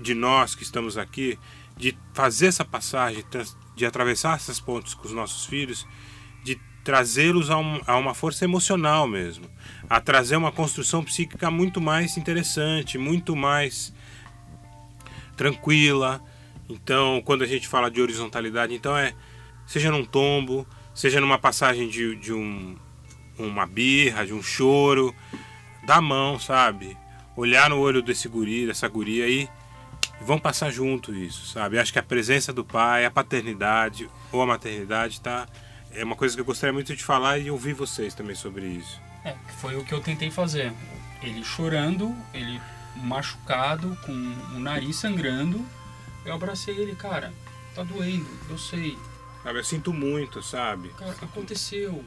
de 0.02 0.14
nós 0.14 0.56
que 0.56 0.64
estamos 0.64 0.98
aqui 0.98 1.38
de 1.78 1.98
fazer 2.14 2.48
essa 2.48 2.66
passagem, 2.66 3.24
de 3.76 3.86
atravessar 3.86 4.36
essas 4.36 4.60
pontes 4.60 4.94
com 4.94 5.08
os 5.08 5.14
nossos 5.14 5.46
filhos, 5.46 5.88
de 6.44 6.60
trazê-los 6.84 7.50
a, 7.50 7.58
um, 7.58 7.82
a 7.86 7.98
uma 7.98 8.14
força 8.14 8.44
emocional 8.44 9.08
mesmo, 9.08 9.46
a 9.90 10.00
trazer 10.00 10.36
uma 10.36 10.52
construção 10.52 11.04
psíquica 11.04 11.50
muito 11.50 11.80
mais 11.80 12.18
interessante, 12.18 12.98
muito 12.98 13.36
mais 13.36 13.94
tranquila. 15.36 16.22
Então, 16.70 17.22
quando 17.24 17.44
a 17.44 17.48
gente 17.48 17.68
fala 17.68 17.90
de 17.90 18.02
horizontalidade, 18.02 18.74
então 18.74 18.98
é 18.98 19.14
seja 19.74 19.90
num 19.90 20.06
tombo, 20.06 20.68
seja 20.94 21.20
numa 21.20 21.40
passagem 21.40 21.90
de, 21.90 22.16
de 22.16 22.32
um, 22.32 22.76
uma 23.40 23.66
birra, 23.66 24.24
de 24.24 24.32
um 24.32 24.44
choro, 24.44 25.16
da 25.84 26.00
mão, 26.00 26.38
sabe? 26.38 26.96
Olhar 27.36 27.72
no 27.72 27.80
olho 27.80 28.00
desse 28.00 28.28
guri, 28.30 28.68
dessa 28.68 28.88
guria 28.88 29.26
aí, 29.26 29.50
vão 30.22 30.38
passar 30.38 30.70
junto 30.70 31.12
isso, 31.12 31.48
sabe? 31.48 31.80
Acho 31.80 31.92
que 31.92 31.98
a 31.98 32.04
presença 32.04 32.54
do 32.54 32.64
pai, 32.64 33.04
a 33.04 33.10
paternidade 33.10 34.08
ou 34.32 34.44
a 34.44 34.46
maternidade 34.46 35.20
tá 35.20 35.48
é 35.92 36.04
uma 36.04 36.16
coisa 36.16 36.36
que 36.36 36.42
eu 36.42 36.46
gostaria 36.46 36.72
muito 36.72 36.96
de 36.96 37.04
falar 37.04 37.40
e 37.40 37.50
ouvir 37.50 37.74
vocês 37.74 38.14
também 38.14 38.36
sobre 38.36 38.68
isso. 38.68 39.02
É, 39.26 39.36
foi 39.60 39.76
o 39.76 39.84
que 39.84 39.92
eu 39.92 40.02
tentei 40.02 40.30
fazer. 40.30 40.72
Ele 41.24 41.44
chorando, 41.44 42.16
ele 42.32 42.62
machucado, 42.96 43.98
com 44.06 44.12
o 44.56 44.60
nariz 44.60 44.98
sangrando, 44.98 45.66
eu 46.24 46.34
abracei 46.36 46.78
ele, 46.78 46.94
cara, 46.94 47.34
tá 47.74 47.82
doendo, 47.82 48.30
eu 48.52 48.58
sei. 48.60 48.96
Sabe, 49.44 49.60
eu 49.60 49.64
sinto 49.64 49.94
muito, 49.94 50.42
sabe? 50.42 50.90
Cara, 50.98 51.12
aconteceu. 51.22 52.04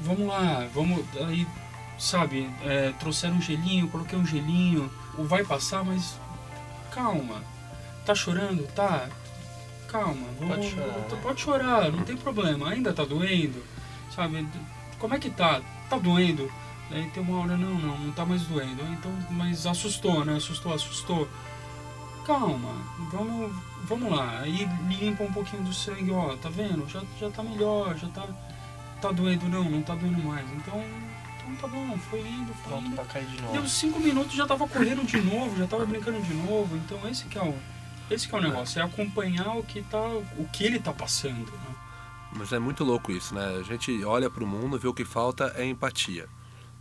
Vamos 0.00 0.26
lá, 0.26 0.66
vamos. 0.74 1.04
Aí, 1.28 1.46
sabe, 1.98 2.50
é, 2.64 2.92
trouxeram 2.98 3.36
um 3.36 3.42
gelinho, 3.42 3.88
coloquei 3.88 4.18
um 4.18 4.26
gelinho. 4.26 4.90
O 5.18 5.24
vai 5.24 5.44
passar, 5.44 5.84
mas 5.84 6.18
calma. 6.90 7.42
Tá 8.06 8.14
chorando? 8.14 8.66
Tá. 8.74 9.08
Calma. 9.88 10.26
Vamos, 10.40 10.56
Pode 10.56 10.70
chorar, 10.70 10.86
né? 10.86 11.20
Pode 11.22 11.40
chorar, 11.40 11.92
não 11.92 12.02
tem 12.02 12.16
problema. 12.16 12.70
Ainda 12.70 12.92
tá 12.94 13.04
doendo? 13.04 13.62
Sabe? 14.14 14.48
Como 14.98 15.14
é 15.14 15.18
que 15.18 15.30
tá? 15.30 15.60
Tá 15.90 15.98
doendo? 15.98 16.50
Aí 16.90 17.10
tem 17.10 17.22
uma 17.22 17.40
hora, 17.40 17.56
não, 17.56 17.74
não, 17.74 17.98
não 17.98 18.12
tá 18.12 18.24
mais 18.24 18.42
doendo. 18.42 18.82
Então, 18.92 19.12
mas 19.30 19.66
assustou, 19.66 20.24
né? 20.24 20.36
Assustou, 20.36 20.72
assustou. 20.72 21.28
Calma, 22.26 22.74
vamos, 23.10 23.52
vamos 23.84 24.10
lá. 24.10 24.40
Aí 24.40 24.68
limpa 24.88 25.24
um 25.24 25.32
pouquinho 25.32 25.62
do 25.64 25.72
sangue, 25.72 26.10
ó, 26.10 26.36
tá 26.36 26.48
vendo? 26.48 26.88
Já, 26.88 27.02
já 27.18 27.30
tá 27.30 27.42
melhor, 27.42 27.96
já 27.96 28.08
tá. 28.08 28.26
Tá 29.00 29.10
doendo 29.10 29.48
não, 29.48 29.64
não 29.64 29.82
tá 29.82 29.94
doendo 29.96 30.22
mais. 30.22 30.46
Então, 30.52 30.80
então 31.36 31.56
tá 31.56 31.66
bom, 31.66 31.98
foi 32.08 32.20
indo, 32.20 32.54
foi 32.54 32.70
Pronto 32.72 32.86
indo. 32.86 32.94
pra 32.94 33.04
cair 33.06 33.26
de 33.26 33.36
Deu 33.36 33.54
novo. 33.54 33.68
cinco 33.68 33.98
minutos 33.98 34.32
já 34.34 34.46
tava 34.46 34.68
correndo 34.68 35.04
de 35.04 35.20
novo, 35.20 35.56
já 35.56 35.66
tava 35.66 35.84
brincando 35.84 36.22
de 36.22 36.34
novo. 36.34 36.76
Então 36.76 36.98
esse 37.08 37.24
que 37.24 37.36
é 37.36 37.42
o, 37.42 37.52
esse 38.08 38.28
que 38.28 38.34
é 38.34 38.38
o 38.38 38.42
negócio, 38.42 38.80
é 38.80 38.84
acompanhar 38.84 39.56
o 39.56 39.64
que 39.64 39.82
tá, 39.82 40.00
o 40.38 40.48
que 40.52 40.62
ele 40.64 40.78
tá 40.78 40.92
passando. 40.92 41.50
Né? 41.50 41.74
Mas 42.36 42.52
é 42.52 42.60
muito 42.60 42.84
louco 42.84 43.10
isso, 43.10 43.34
né? 43.34 43.58
A 43.58 43.62
gente 43.64 44.04
olha 44.04 44.30
pro 44.30 44.46
mundo, 44.46 44.78
vê 44.78 44.86
o 44.86 44.94
que 44.94 45.04
falta 45.04 45.52
é 45.56 45.64
empatia. 45.64 46.28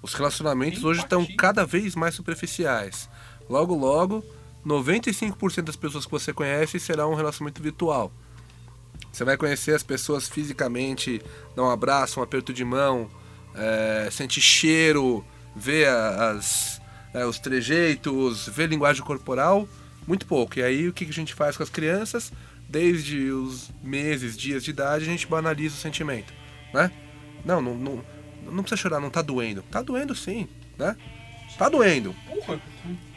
Os 0.03 0.13
relacionamentos 0.13 0.83
hoje 0.83 0.99
estão 1.01 1.21
Empatia. 1.21 1.37
cada 1.37 1.65
vez 1.65 1.95
mais 1.95 2.13
superficiais. 2.13 3.09
Logo, 3.49 3.75
logo, 3.75 4.23
95% 4.65 5.61
das 5.63 5.75
pessoas 5.75 6.05
que 6.05 6.11
você 6.11 6.33
conhece 6.33 6.79
será 6.79 7.07
um 7.07 7.15
relacionamento 7.15 7.61
virtual. 7.61 8.11
Você 9.11 9.23
vai 9.23 9.35
conhecer 9.35 9.75
as 9.75 9.83
pessoas 9.83 10.29
fisicamente, 10.29 11.21
dar 11.55 11.63
um 11.63 11.69
abraço, 11.69 12.19
um 12.19 12.23
aperto 12.23 12.53
de 12.53 12.63
mão, 12.63 13.09
é, 13.55 14.09
sentir 14.11 14.41
cheiro, 14.41 15.25
ver 15.55 15.87
as, 15.87 16.81
é, 17.13 17.25
os 17.25 17.39
trejeitos, 17.39 18.47
ver 18.47 18.69
linguagem 18.69 19.03
corporal, 19.03 19.67
muito 20.07 20.25
pouco. 20.25 20.59
E 20.59 20.63
aí 20.63 20.87
o 20.87 20.93
que 20.93 21.05
que 21.05 21.11
a 21.11 21.13
gente 21.13 21.33
faz 21.33 21.57
com 21.57 21.63
as 21.63 21.69
crianças? 21.69 22.31
Desde 22.69 23.31
os 23.31 23.69
meses, 23.83 24.37
dias 24.37 24.63
de 24.63 24.69
idade, 24.69 25.03
a 25.03 25.07
gente 25.07 25.27
banaliza 25.27 25.75
o 25.75 25.79
sentimento, 25.79 26.33
né? 26.73 26.89
Não, 27.43 27.61
não, 27.61 27.75
não, 27.75 28.05
não 28.45 28.63
precisa 28.63 28.81
chorar, 28.81 29.01
não 29.01 29.09
tá 29.09 29.21
doendo. 29.21 29.61
Tá 29.63 29.81
doendo 29.81 30.15
sim, 30.15 30.47
né? 30.77 30.95
Tá 31.57 31.67
doendo. 31.67 32.15
Porra, 32.27 32.61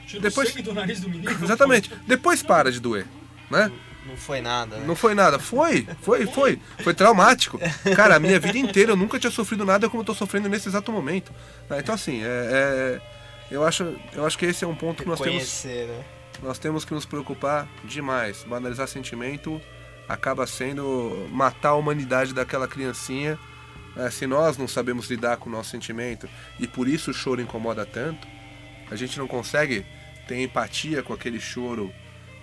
tirou 0.06 0.22
Depois- 0.22 0.48
sangue 0.48 0.62
do 0.62 0.74
nariz 0.74 1.00
do 1.00 1.08
menino. 1.08 1.30
Exatamente. 1.42 1.90
Depois 2.06 2.42
para 2.42 2.70
de 2.70 2.80
doer, 2.80 3.06
né? 3.50 3.70
Não 4.06 4.16
foi 4.18 4.40
nada, 4.42 4.76
né? 4.76 4.84
Não 4.86 4.94
foi 4.94 5.14
nada. 5.14 5.38
Foi, 5.38 5.86
foi, 6.02 6.26
foi. 6.26 6.60
Foi 6.82 6.92
traumático. 6.92 7.58
Cara, 7.96 8.16
a 8.16 8.18
minha 8.20 8.38
vida 8.38 8.58
inteira 8.58 8.92
eu 8.92 8.96
nunca 8.96 9.18
tinha 9.18 9.30
sofrido 9.30 9.64
nada 9.64 9.88
como 9.88 10.02
eu 10.02 10.06
tô 10.06 10.14
sofrendo 10.14 10.46
nesse 10.48 10.68
exato 10.68 10.92
momento. 10.92 11.32
Ah, 11.70 11.78
Então, 11.78 11.94
assim, 11.94 12.22
é, 12.22 12.26
é- 12.26 13.00
eu, 13.50 13.64
acho, 13.66 13.94
eu 14.12 14.26
acho 14.26 14.36
que 14.36 14.44
esse 14.44 14.62
é 14.62 14.66
um 14.66 14.74
ponto 14.74 15.02
que 15.02 15.08
nós 15.08 15.18
temos, 15.20 15.64
né? 15.64 16.04
nós 16.42 16.58
temos 16.58 16.84
que 16.84 16.92
nos 16.92 17.06
preocupar 17.06 17.66
demais. 17.82 18.44
Banalizar 18.46 18.86
sentimento 18.88 19.58
acaba 20.06 20.46
sendo 20.46 21.26
matar 21.32 21.70
a 21.70 21.74
humanidade 21.74 22.34
daquela 22.34 22.68
criancinha. 22.68 23.38
É, 23.96 24.10
se 24.10 24.26
nós 24.26 24.58
não 24.58 24.68
sabemos 24.68 25.08
lidar 25.08 25.38
com 25.38 25.48
o 25.48 25.52
nosso 25.52 25.70
sentimento 25.70 26.28
e 26.60 26.66
por 26.66 26.88
isso 26.88 27.10
o 27.10 27.14
choro 27.14 27.40
incomoda 27.40 27.86
tanto, 27.86 28.26
a 28.90 28.96
gente 28.96 29.18
não 29.18 29.26
consegue 29.26 29.86
ter 30.26 30.42
empatia 30.42 31.02
com 31.02 31.12
aquele 31.12 31.38
choro 31.40 31.92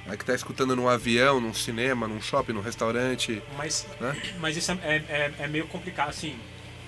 é, 0.08 0.16
que 0.18 0.26
tá 0.26 0.34
escutando 0.34 0.76
num 0.76 0.88
avião, 0.90 1.40
num 1.40 1.54
cinema, 1.54 2.08
num 2.08 2.22
shopping, 2.22 2.54
num 2.54 2.62
restaurante. 2.62 3.42
Mas, 3.58 3.88
Né? 4.00 4.16
mas 4.40 4.58
isso 4.58 4.72
é, 4.72 4.76
é, 4.84 4.96
é- 5.10 5.34
é 5.40 5.48
meio 5.48 5.68
complicado, 5.68 6.10
assim, 6.10 6.36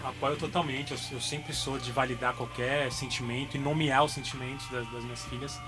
apoio 0.03 0.36
totalmente. 0.36 0.91
Eu, 0.91 0.97
eu 1.12 1.21
sempre 1.21 1.53
sou 1.53 1.77
de 1.77 1.91
validar 1.91 2.34
qualquer 2.34 2.91
sentimento 2.91 3.56
e 3.56 3.60
nomear 3.60 4.03
os 4.03 4.12
sentimentos 4.13 4.67
das, 4.69 4.89
das 4.91 5.03
minhas 5.03 5.23
filhas. 5.25 5.60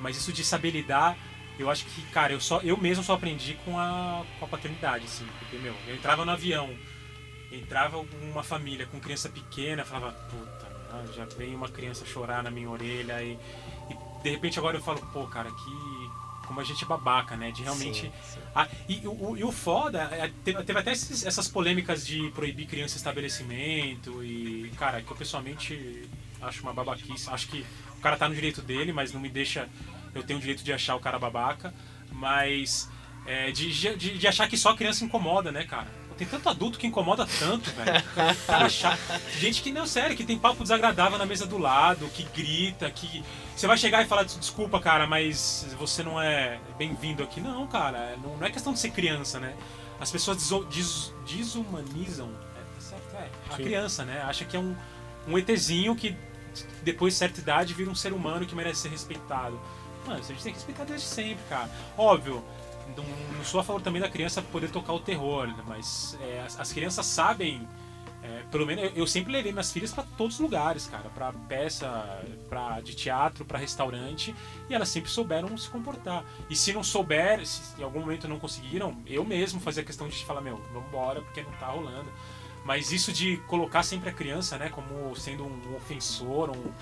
Mas 0.00 0.16
isso 0.16 0.32
de 0.32 0.44
saber 0.44 0.70
lidar, 0.70 1.16
eu 1.58 1.68
acho 1.68 1.84
que, 1.84 2.02
cara, 2.12 2.32
eu, 2.32 2.40
só, 2.40 2.60
eu 2.62 2.76
mesmo 2.76 3.02
só 3.02 3.14
aprendi 3.14 3.58
com 3.64 3.76
a, 3.78 4.24
com 4.38 4.44
a 4.44 4.48
paternidade, 4.48 5.04
assim. 5.06 5.26
Porque, 5.40 5.56
meu, 5.58 5.74
eu 5.88 5.94
entrava 5.96 6.24
no 6.24 6.30
avião, 6.30 6.70
entrava 7.50 7.98
uma 8.22 8.44
família 8.44 8.86
com 8.86 9.00
criança 9.00 9.28
pequena, 9.28 9.84
falava, 9.84 10.12
puta, 10.30 10.68
já 11.14 11.24
vem 11.36 11.54
uma 11.54 11.68
criança 11.68 12.06
chorar 12.06 12.42
na 12.42 12.50
minha 12.50 12.70
orelha 12.70 13.20
e 13.22 13.36
de 14.22 14.30
repente 14.30 14.58
agora 14.58 14.76
eu 14.76 14.82
falo, 14.82 15.00
pô, 15.12 15.26
cara, 15.26 15.50
que 15.50 16.10
como 16.46 16.60
a 16.60 16.64
gente 16.64 16.82
é 16.82 16.86
babaca, 16.86 17.36
né? 17.36 17.50
De 17.50 17.62
realmente 17.62 18.00
Sim, 18.06 18.12
sim. 18.22 18.40
ah, 18.54 18.66
e, 18.88 19.06
o, 19.06 19.36
e 19.36 19.44
o 19.44 19.52
foda, 19.52 20.04
é, 20.10 20.30
teve, 20.42 20.62
teve 20.64 20.78
até 20.78 20.92
esses- 20.92 21.26
essas 21.26 21.46
polêmicas 21.46 22.06
de 22.06 22.30
proibir 22.30 22.66
criança 22.66 22.94
em 22.94 22.96
estabelecimento 22.96 24.24
e, 24.24 24.72
cara, 24.78 25.02
que 25.02 25.10
eu 25.10 25.16
pessoalmente 25.16 26.08
acho 26.40 26.62
uma 26.62 26.72
babaquice. 26.72 27.28
Acho 27.30 27.48
que 27.48 27.66
o 27.98 28.00
cara 28.00 28.16
tá 28.16 28.28
no 28.28 28.34
direito 28.34 28.62
dele, 28.62 28.92
mas 28.94 29.12
não 29.12 29.20
me 29.20 29.28
deixa. 29.28 29.68
Eu 30.14 30.22
tenho 30.22 30.38
o 30.38 30.40
direito 30.40 30.64
de 30.64 30.72
achar 30.72 30.96
o 30.96 31.00
cara 31.00 31.18
babaca, 31.18 31.74
mas. 32.10 32.88
é, 33.26 33.50
de, 33.50 33.70
de, 33.96 34.18
de 34.18 34.26
achar 34.26 34.48
que 34.48 34.56
só 34.56 34.70
a 34.70 34.76
criança 34.76 35.04
incomoda, 35.04 35.52
né, 35.52 35.64
cara? 35.64 35.88
Tem 36.18 36.26
tanto 36.26 36.48
adulto 36.48 36.78
que 36.78 36.86
incomoda 36.86 37.24
tanto, 37.38 37.70
velho. 37.70 38.02
Cara 38.46 38.68
chato. 38.68 38.98
Gente 39.38 39.62
que, 39.62 39.70
não, 39.70 39.86
sério, 39.86 40.16
que 40.16 40.24
tem 40.24 40.36
papo 40.36 40.62
desagradável 40.64 41.16
na 41.16 41.24
mesa 41.24 41.46
do 41.46 41.56
lado, 41.56 42.08
que 42.08 42.24
grita, 42.24 42.90
que. 42.90 43.24
Você 43.56 43.66
vai 43.68 43.78
chegar 43.78 44.02
e 44.02 44.06
falar, 44.06 44.24
desculpa, 44.24 44.80
cara, 44.80 45.06
mas 45.06 45.66
você 45.78 46.02
não 46.02 46.20
é 46.20 46.58
bem-vindo 46.76 47.22
aqui. 47.22 47.40
Não, 47.40 47.66
cara, 47.68 48.16
não, 48.22 48.36
não 48.36 48.46
é 48.46 48.50
questão 48.50 48.72
de 48.72 48.80
ser 48.80 48.90
criança, 48.90 49.38
né? 49.38 49.54
As 50.00 50.10
pessoas 50.10 50.38
des- 50.68 51.12
desumanizam 51.26 52.28
é, 52.28 52.60
tá 52.74 52.80
certo? 52.80 53.14
É, 53.16 53.28
a 53.52 53.56
Sim. 53.56 53.62
criança, 53.62 54.04
né? 54.04 54.22
Acha 54.22 54.44
que 54.44 54.56
é 54.56 54.60
um, 54.60 54.76
um 55.26 55.38
ETzinho 55.38 55.94
que 55.96 56.16
depois 56.82 57.14
de 57.14 57.18
certa 57.18 57.40
idade 57.40 57.74
vira 57.74 57.90
um 57.90 57.94
ser 57.94 58.12
humano 58.12 58.44
que 58.46 58.54
merece 58.54 58.82
ser 58.82 58.88
respeitado. 58.90 59.60
Mano, 60.06 60.20
a 60.20 60.22
gente 60.22 60.42
tem 60.42 60.52
que 60.52 60.58
respeitar 60.58 60.84
desde 60.84 61.06
sempre, 61.06 61.44
cara. 61.48 61.68
Óbvio, 61.96 62.42
não, 62.96 63.04
não 63.36 63.44
sou 63.44 63.60
a 63.60 63.64
favor 63.64 63.80
também 63.80 64.00
da 64.00 64.08
criança 64.08 64.42
poder 64.42 64.70
tocar 64.70 64.92
o 64.92 65.00
terror, 65.00 65.46
né? 65.46 65.62
mas 65.66 66.16
é, 66.20 66.40
as, 66.40 66.58
as 66.58 66.72
crianças 66.72 67.06
sabem. 67.06 67.66
é, 68.22 68.42
pelo 68.50 68.66
menos 68.66 68.84
eu, 68.84 68.90
eu 68.90 69.06
sempre 69.06 69.32
levei 69.32 69.52
minhas 69.52 69.72
filhas 69.72 69.92
pra 69.92 70.04
todos 70.16 70.34
os 70.34 70.40
lugares, 70.40 70.86
cara, 70.86 71.08
Pra 71.10 71.32
peça, 71.32 72.24
para 72.48 72.80
de 72.80 72.94
teatro, 72.94 73.44
pra 73.44 73.58
restaurante, 73.58 74.34
e 74.68 74.74
elas 74.74 74.88
sempre 74.88 75.10
souberam 75.10 75.56
se 75.56 75.68
comportar. 75.68 76.24
E 76.48 76.56
se 76.56 76.72
não 76.72 76.82
souber, 76.82 77.46
se 77.46 77.80
em 77.80 77.84
algum 77.84 78.00
momento 78.00 78.28
não 78.28 78.38
conseguiram, 78.38 78.96
eu 79.06 79.24
mesmo 79.24 79.60
fazia 79.60 79.82
questão 79.84 80.08
de 80.08 80.24
falar, 80.24 80.40
meu, 80.40 80.56
vamos 80.72 80.88
embora 80.88 81.22
porque 81.22 81.42
não 81.42 81.52
tá 81.52 81.66
rolando. 81.66 82.10
Mas 82.64 82.92
isso 82.92 83.12
de 83.12 83.38
colocar 83.46 83.82
sempre 83.82 84.10
a 84.10 84.12
criança, 84.12 84.58
né, 84.58 84.68
como 84.68 85.14
sendo 85.16 85.44
um 85.44 85.76
ofensor, 85.76 86.50
um, 86.50 86.72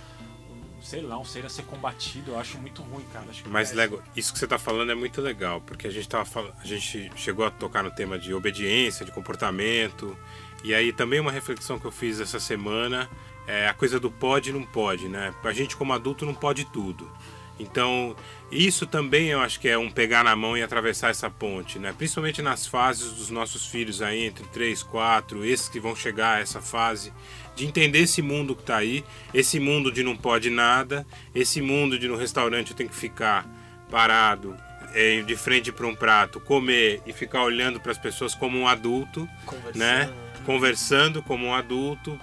sei 0.87 1.03
lá, 1.03 1.19
um 1.19 1.25
ser 1.25 1.45
a 1.45 1.49
ser 1.49 1.65
combatido, 1.65 2.33
eu 2.33 2.39
acho 2.39 2.59
muito 2.59 2.81
ruim, 2.83 3.05
cara. 3.13 3.27
Mas 3.47 3.73
é- 3.73 3.75
legal, 3.75 4.01
isso 4.15 4.33
que 4.33 4.39
você 4.39 4.45
está 4.45 4.59
falando 4.59 4.93
é 4.93 4.95
muito 4.95 5.21
legal, 5.21 5.61
porque 5.61 5.89
a 5.89 5.91
gente 5.91 6.09
tava 6.09 6.25
falando, 6.25 6.55
a 6.63 6.67
gente 6.67 7.11
chegou 7.17 7.45
a 7.45 7.51
tocar 7.51 7.83
no 7.83 7.91
tema 7.91 8.17
de 8.19 8.33
obediência, 8.33 9.05
de 9.05 9.11
comportamento, 9.11 10.17
e 10.63 10.73
aí 10.73 10.93
também 10.93 11.19
uma 11.19 11.33
reflexão 11.33 11.79
que 11.79 11.85
eu 11.85 11.91
fiz 11.91 12.21
essa 12.21 12.39
semana 12.39 13.11
é 13.49 13.69
a 13.69 13.75
coisa 13.75 13.99
do 13.99 14.11
pode 14.11 14.51
e 14.51 14.53
não 14.53 14.63
pode, 14.63 15.09
né? 15.09 15.35
A 15.43 15.53
gente 15.53 15.77
como 15.77 15.93
adulto 15.93 16.25
não 16.25 16.35
pode 16.35 16.65
tudo. 16.67 17.11
Então, 17.59 18.15
isso 18.51 18.87
também 18.87 19.29
eu 19.29 19.41
acho 19.41 19.59
que 19.59 19.69
é 19.69 19.79
um 19.79 19.91
pegar 19.91 20.23
na 20.23 20.37
mão 20.37 20.57
e 20.57 20.63
atravessar 20.63 21.11
essa 21.11 21.31
ponte, 21.31 21.79
né? 21.79 21.95
Principalmente 21.97 22.43
nas 22.43 22.67
fases 22.67 23.13
dos 23.13 23.31
nossos 23.31 23.67
filhos 23.67 24.03
aí, 24.03 24.25
entre 24.25 24.45
3, 24.49 24.83
4, 24.83 25.45
esses 25.45 25.69
que 25.69 25.81
vão 25.81 25.97
chegar 25.97 26.37
a 26.37 26.41
essa 26.41 26.61
fase, 26.61 27.13
de 27.57 27.67
entender 27.67 28.01
esse 28.01 28.23
mundo 28.23 28.55
que 28.55 28.63
tá 28.63 28.77
aí, 28.77 29.03
esse 29.35 29.59
mundo 29.59 29.91
de 29.91 30.03
não 30.03 30.15
pode 30.17 30.51
nada, 30.51 31.07
esse 31.35 31.61
mundo 31.61 31.99
de 31.99 32.07
no 32.07 32.17
restaurante 32.17 32.71
eu 32.71 32.77
tenho 32.77 32.91
que 32.91 32.95
ficar 32.95 33.45
parado, 33.91 34.55
é, 34.95 35.23
de 35.23 35.37
frente 35.37 35.73
para 35.73 35.87
um 35.87 35.95
prato, 35.95 36.39
comer 36.39 37.01
e 37.07 37.13
ficar 37.13 37.43
olhando 37.43 37.81
para 37.81 37.93
as 37.93 37.99
pessoas 37.99 38.35
como 38.35 38.59
um 38.59 38.69
adulto, 38.69 39.29
Conversando. 39.45 39.79
né? 39.79 40.11
conversando 40.45 41.23
como 41.23 41.47
um 41.47 41.55
adulto. 41.55 42.19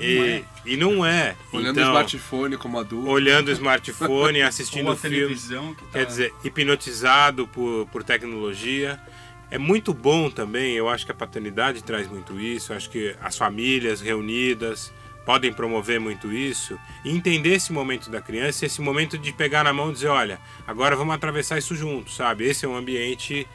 E, 0.00 0.42
e 0.64 0.76
não 0.76 1.04
é. 1.04 1.36
Olhando 1.52 1.78
então, 1.78 1.84
o 1.84 1.92
smartphone 1.92 2.56
como 2.56 2.78
adulto. 2.80 3.08
olhando 3.10 3.48
o 3.48 3.52
smartphone, 3.52 4.40
assistindo 4.42 4.86
Ou 4.86 4.92
a 4.92 4.96
filme. 4.96 5.18
televisão 5.18 5.74
que 5.74 5.84
tá... 5.84 5.90
Quer 5.92 6.06
dizer, 6.06 6.34
hipnotizado 6.42 7.46
por, 7.46 7.86
por 7.88 8.02
tecnologia. 8.02 8.98
É 9.52 9.58
muito 9.58 9.92
bom 9.92 10.30
também, 10.30 10.72
eu 10.76 10.88
acho 10.88 11.04
que 11.04 11.12
a 11.12 11.14
paternidade 11.14 11.84
traz 11.84 12.08
muito 12.08 12.40
isso, 12.40 12.72
eu 12.72 12.76
acho 12.78 12.88
que 12.88 13.14
as 13.20 13.36
famílias 13.36 14.00
reunidas 14.00 14.90
podem 15.26 15.52
promover 15.52 16.00
muito 16.00 16.32
isso, 16.32 16.80
e 17.04 17.10
entender 17.10 17.56
esse 17.56 17.70
momento 17.70 18.08
da 18.08 18.22
criança, 18.22 18.64
esse 18.64 18.80
momento 18.80 19.18
de 19.18 19.30
pegar 19.30 19.62
na 19.62 19.70
mão 19.70 19.90
e 19.90 19.92
dizer, 19.92 20.08
olha, 20.08 20.40
agora 20.66 20.96
vamos 20.96 21.14
atravessar 21.14 21.58
isso 21.58 21.76
junto, 21.76 22.10
sabe? 22.10 22.46
Esse 22.46 22.64
é 22.64 22.68
um 22.68 22.74
ambiente 22.74 23.46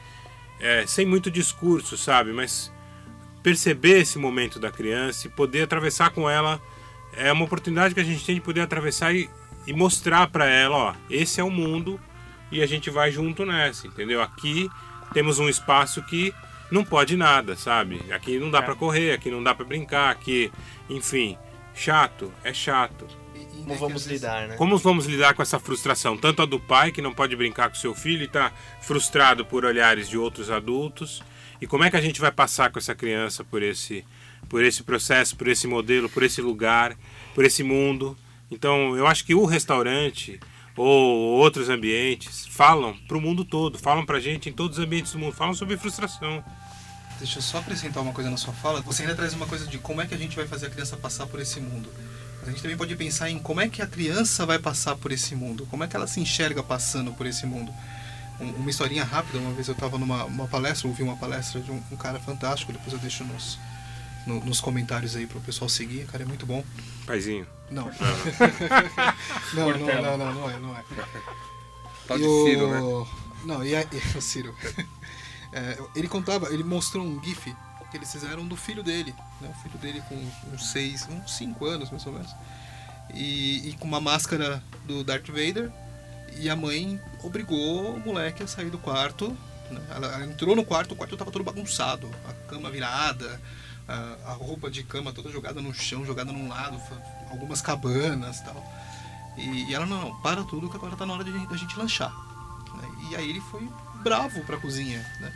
é, 0.60 0.86
sem 0.86 1.04
muito 1.04 1.32
discurso, 1.32 1.98
sabe? 1.98 2.32
Mas 2.32 2.72
perceber 3.42 4.02
esse 4.02 4.20
momento 4.20 4.60
da 4.60 4.70
criança 4.70 5.26
e 5.26 5.30
poder 5.30 5.62
atravessar 5.62 6.10
com 6.10 6.30
ela 6.30 6.62
é 7.12 7.32
uma 7.32 7.44
oportunidade 7.44 7.92
que 7.92 8.00
a 8.00 8.04
gente 8.04 8.24
tem 8.24 8.36
de 8.36 8.40
poder 8.40 8.60
atravessar 8.60 9.12
e, 9.12 9.28
e 9.66 9.72
mostrar 9.72 10.28
para 10.28 10.46
ela, 10.46 10.76
ó, 10.76 10.94
esse 11.10 11.40
é 11.40 11.44
o 11.44 11.50
mundo 11.50 11.98
e 12.52 12.62
a 12.62 12.66
gente 12.66 12.88
vai 12.88 13.10
junto 13.10 13.44
nessa, 13.44 13.88
entendeu? 13.88 14.22
Aqui 14.22 14.70
temos 15.12 15.38
um 15.38 15.48
espaço 15.48 16.02
que 16.02 16.32
não 16.70 16.84
pode 16.84 17.16
nada, 17.16 17.56
sabe? 17.56 18.00
Aqui 18.12 18.38
não 18.38 18.50
dá 18.50 18.58
É. 18.58 18.62
pra 18.62 18.74
correr, 18.74 19.12
aqui 19.12 19.30
não 19.30 19.42
dá 19.42 19.54
pra 19.54 19.64
brincar, 19.64 20.10
aqui, 20.10 20.52
enfim, 20.88 21.36
chato, 21.74 22.32
é 22.44 22.52
chato. 22.52 23.06
Como 23.52 23.74
que 23.74 23.80
vamos 23.80 24.06
lidar, 24.06 24.48
né? 24.48 24.56
Como 24.56 24.78
vamos 24.78 25.06
lidar 25.06 25.34
com 25.34 25.42
essa 25.42 25.58
frustração? 25.58 26.16
Tanto 26.16 26.40
a 26.42 26.46
do 26.46 26.58
pai, 26.58 26.90
que 26.90 27.02
não 27.02 27.12
pode 27.12 27.36
brincar 27.36 27.68
com 27.68 27.74
seu 27.74 27.94
filho 27.94 28.22
e 28.22 28.24
está 28.24 28.50
frustrado 28.80 29.44
por 29.44 29.64
olhares 29.64 30.08
de 30.08 30.16
outros 30.16 30.50
adultos. 30.50 31.22
E 31.60 31.66
como 31.66 31.84
é 31.84 31.90
que 31.90 31.96
a 31.96 32.00
gente 32.00 32.20
vai 32.20 32.30
passar 32.30 32.70
com 32.70 32.78
essa 32.78 32.94
criança 32.94 33.44
por 33.44 33.62
esse, 33.62 34.04
por 34.48 34.62
esse 34.64 34.82
processo, 34.82 35.36
por 35.36 35.48
esse 35.48 35.66
modelo, 35.66 36.08
por 36.08 36.22
esse 36.22 36.40
lugar, 36.40 36.96
por 37.34 37.44
esse 37.44 37.62
mundo? 37.62 38.16
Então, 38.50 38.96
eu 38.96 39.06
acho 39.06 39.26
que 39.26 39.34
o 39.34 39.44
restaurante 39.44 40.40
ou 40.78 41.38
outros 41.38 41.68
ambientes 41.68 42.46
falam 42.46 42.96
para 43.06 43.16
o 43.16 43.20
mundo 43.20 43.44
todo, 43.44 43.78
falam 43.78 44.04
para 44.06 44.18
a 44.18 44.20
gente 44.20 44.48
em 44.48 44.52
todos 44.52 44.78
os 44.78 44.84
ambientes 44.84 45.12
do 45.12 45.18
mundo, 45.18 45.32
falam 45.34 45.54
sobre 45.54 45.76
frustração. 45.76 46.42
Deixa 47.18 47.38
eu 47.38 47.42
só 47.42 47.58
acrescentar 47.58 48.02
uma 48.02 48.12
coisa 48.12 48.30
na 48.30 48.36
sua 48.36 48.52
fala. 48.54 48.80
Você 48.82 49.02
ainda 49.02 49.14
traz 49.14 49.34
uma 49.34 49.46
coisa 49.46 49.66
de 49.66 49.76
como 49.78 50.00
é 50.00 50.06
que 50.06 50.14
a 50.14 50.18
gente 50.18 50.36
vai 50.36 50.46
fazer 50.46 50.66
a 50.66 50.70
criança 50.70 50.96
passar 50.96 51.26
por 51.26 51.40
esse 51.40 51.58
mundo. 51.60 51.92
Mas 52.38 52.48
a 52.48 52.50
gente 52.52 52.62
também 52.62 52.76
pode 52.76 52.94
pensar 52.94 53.28
em 53.28 53.38
como 53.40 53.60
é 53.60 53.68
que 53.68 53.82
a 53.82 53.86
criança 53.88 54.46
vai 54.46 54.58
passar 54.58 54.94
por 54.94 55.10
esse 55.10 55.34
mundo. 55.34 55.66
Como 55.68 55.82
é 55.82 55.88
que 55.88 55.96
ela 55.96 56.06
se 56.06 56.20
enxerga 56.20 56.62
passando 56.62 57.12
por 57.12 57.26
esse 57.26 57.44
mundo. 57.44 57.72
Um- 58.40 58.50
uma 58.52 58.70
historinha 58.70 59.02
rápida. 59.02 59.38
Uma 59.38 59.52
vez 59.52 59.66
eu 59.66 59.74
estava 59.74 59.98
numa 59.98 60.24
uma 60.26 60.46
palestra, 60.46 60.86
ouvi 60.86 61.02
uma 61.02 61.16
palestra 61.16 61.60
de 61.60 61.72
um, 61.72 61.82
um 61.90 61.96
cara 61.96 62.20
fantástico. 62.20 62.72
Depois 62.72 62.92
eu 62.92 63.00
deixo 63.00 63.24
nos, 63.24 63.58
no- 64.28 64.44
nos 64.44 64.60
comentários 64.60 65.16
aí 65.16 65.26
pro 65.26 65.40
pessoal 65.40 65.68
seguir. 65.68 66.06
Cara 66.06 66.22
é 66.22 66.26
muito 66.26 66.46
bom. 66.46 66.64
Paizinho. 67.06 67.46
Não. 67.70 67.90
não, 69.54 69.78
não, 69.78 70.02
não, 70.02 70.18
não, 70.18 70.34
não 70.34 70.50
é, 70.50 70.58
não 70.58 70.76
é. 70.76 70.84
Tal 72.06 72.16
de 72.18 72.24
E 72.24 72.26
o- 72.26 72.44
Ciro, 72.46 72.68
né? 72.70 73.06
Não, 73.44 73.64
e, 73.64 73.74
a, 73.76 73.82
e 73.92 74.18
o 74.18 74.22
Ciro. 74.22 74.54
É, 75.52 75.78
ele 75.96 76.08
contava, 76.08 76.52
ele 76.52 76.62
mostrou 76.64 77.04
um 77.04 77.22
GIF 77.22 77.54
que 77.90 77.96
eles 77.96 78.12
fizeram 78.12 78.46
do 78.46 78.54
filho 78.56 78.82
dele, 78.82 79.14
né? 79.40 79.50
O 79.50 79.62
filho 79.62 79.78
dele 79.78 80.02
com 80.08 80.14
uns 80.52 80.70
seis, 80.72 81.08
uns 81.10 81.36
cinco 81.36 81.64
anos 81.64 81.90
mais 81.90 82.04
ou 82.06 82.12
menos. 82.12 82.30
E, 83.14 83.70
e 83.70 83.72
com 83.78 83.86
uma 83.88 84.00
máscara 84.00 84.62
do 84.84 85.02
Darth 85.02 85.28
Vader. 85.28 85.70
E 86.36 86.50
a 86.50 86.54
mãe 86.54 87.00
obrigou 87.22 87.94
o 87.94 88.00
moleque 88.00 88.42
a 88.42 88.46
sair 88.46 88.68
do 88.68 88.76
quarto. 88.78 89.34
né? 89.70 89.80
Ela, 89.90 90.06
ela 90.14 90.24
entrou 90.26 90.54
no 90.54 90.62
quarto, 90.64 90.92
o 90.92 90.96
quarto 90.96 91.16
tava 91.16 91.30
todo 91.30 91.42
bagunçado, 91.42 92.10
a 92.28 92.32
cama 92.50 92.70
virada, 92.70 93.40
a, 93.88 94.30
a 94.30 94.32
roupa 94.34 94.70
de 94.70 94.82
cama 94.82 95.12
toda 95.12 95.30
jogada 95.30 95.60
no 95.60 95.72
chão, 95.74 96.04
jogada 96.04 96.30
num 96.32 96.48
lado, 96.48 96.80
algumas 97.30 97.60
cabanas 97.62 98.40
tal. 98.40 98.62
E, 99.36 99.70
e 99.70 99.74
ela, 99.74 99.86
não, 99.86 100.14
para 100.20 100.42
tudo 100.44 100.68
que 100.68 100.76
agora 100.76 100.94
tá 100.96 101.06
na 101.06 101.14
hora 101.14 101.24
da 101.24 101.56
gente 101.56 101.78
lanchar. 101.78 102.12
né? 102.76 102.88
E 103.10 103.16
aí 103.16 103.30
ele 103.30 103.40
foi 103.40 103.68
bravo 104.02 104.44
pra 104.44 104.56
cozinha, 104.58 104.98
né? 105.20 105.32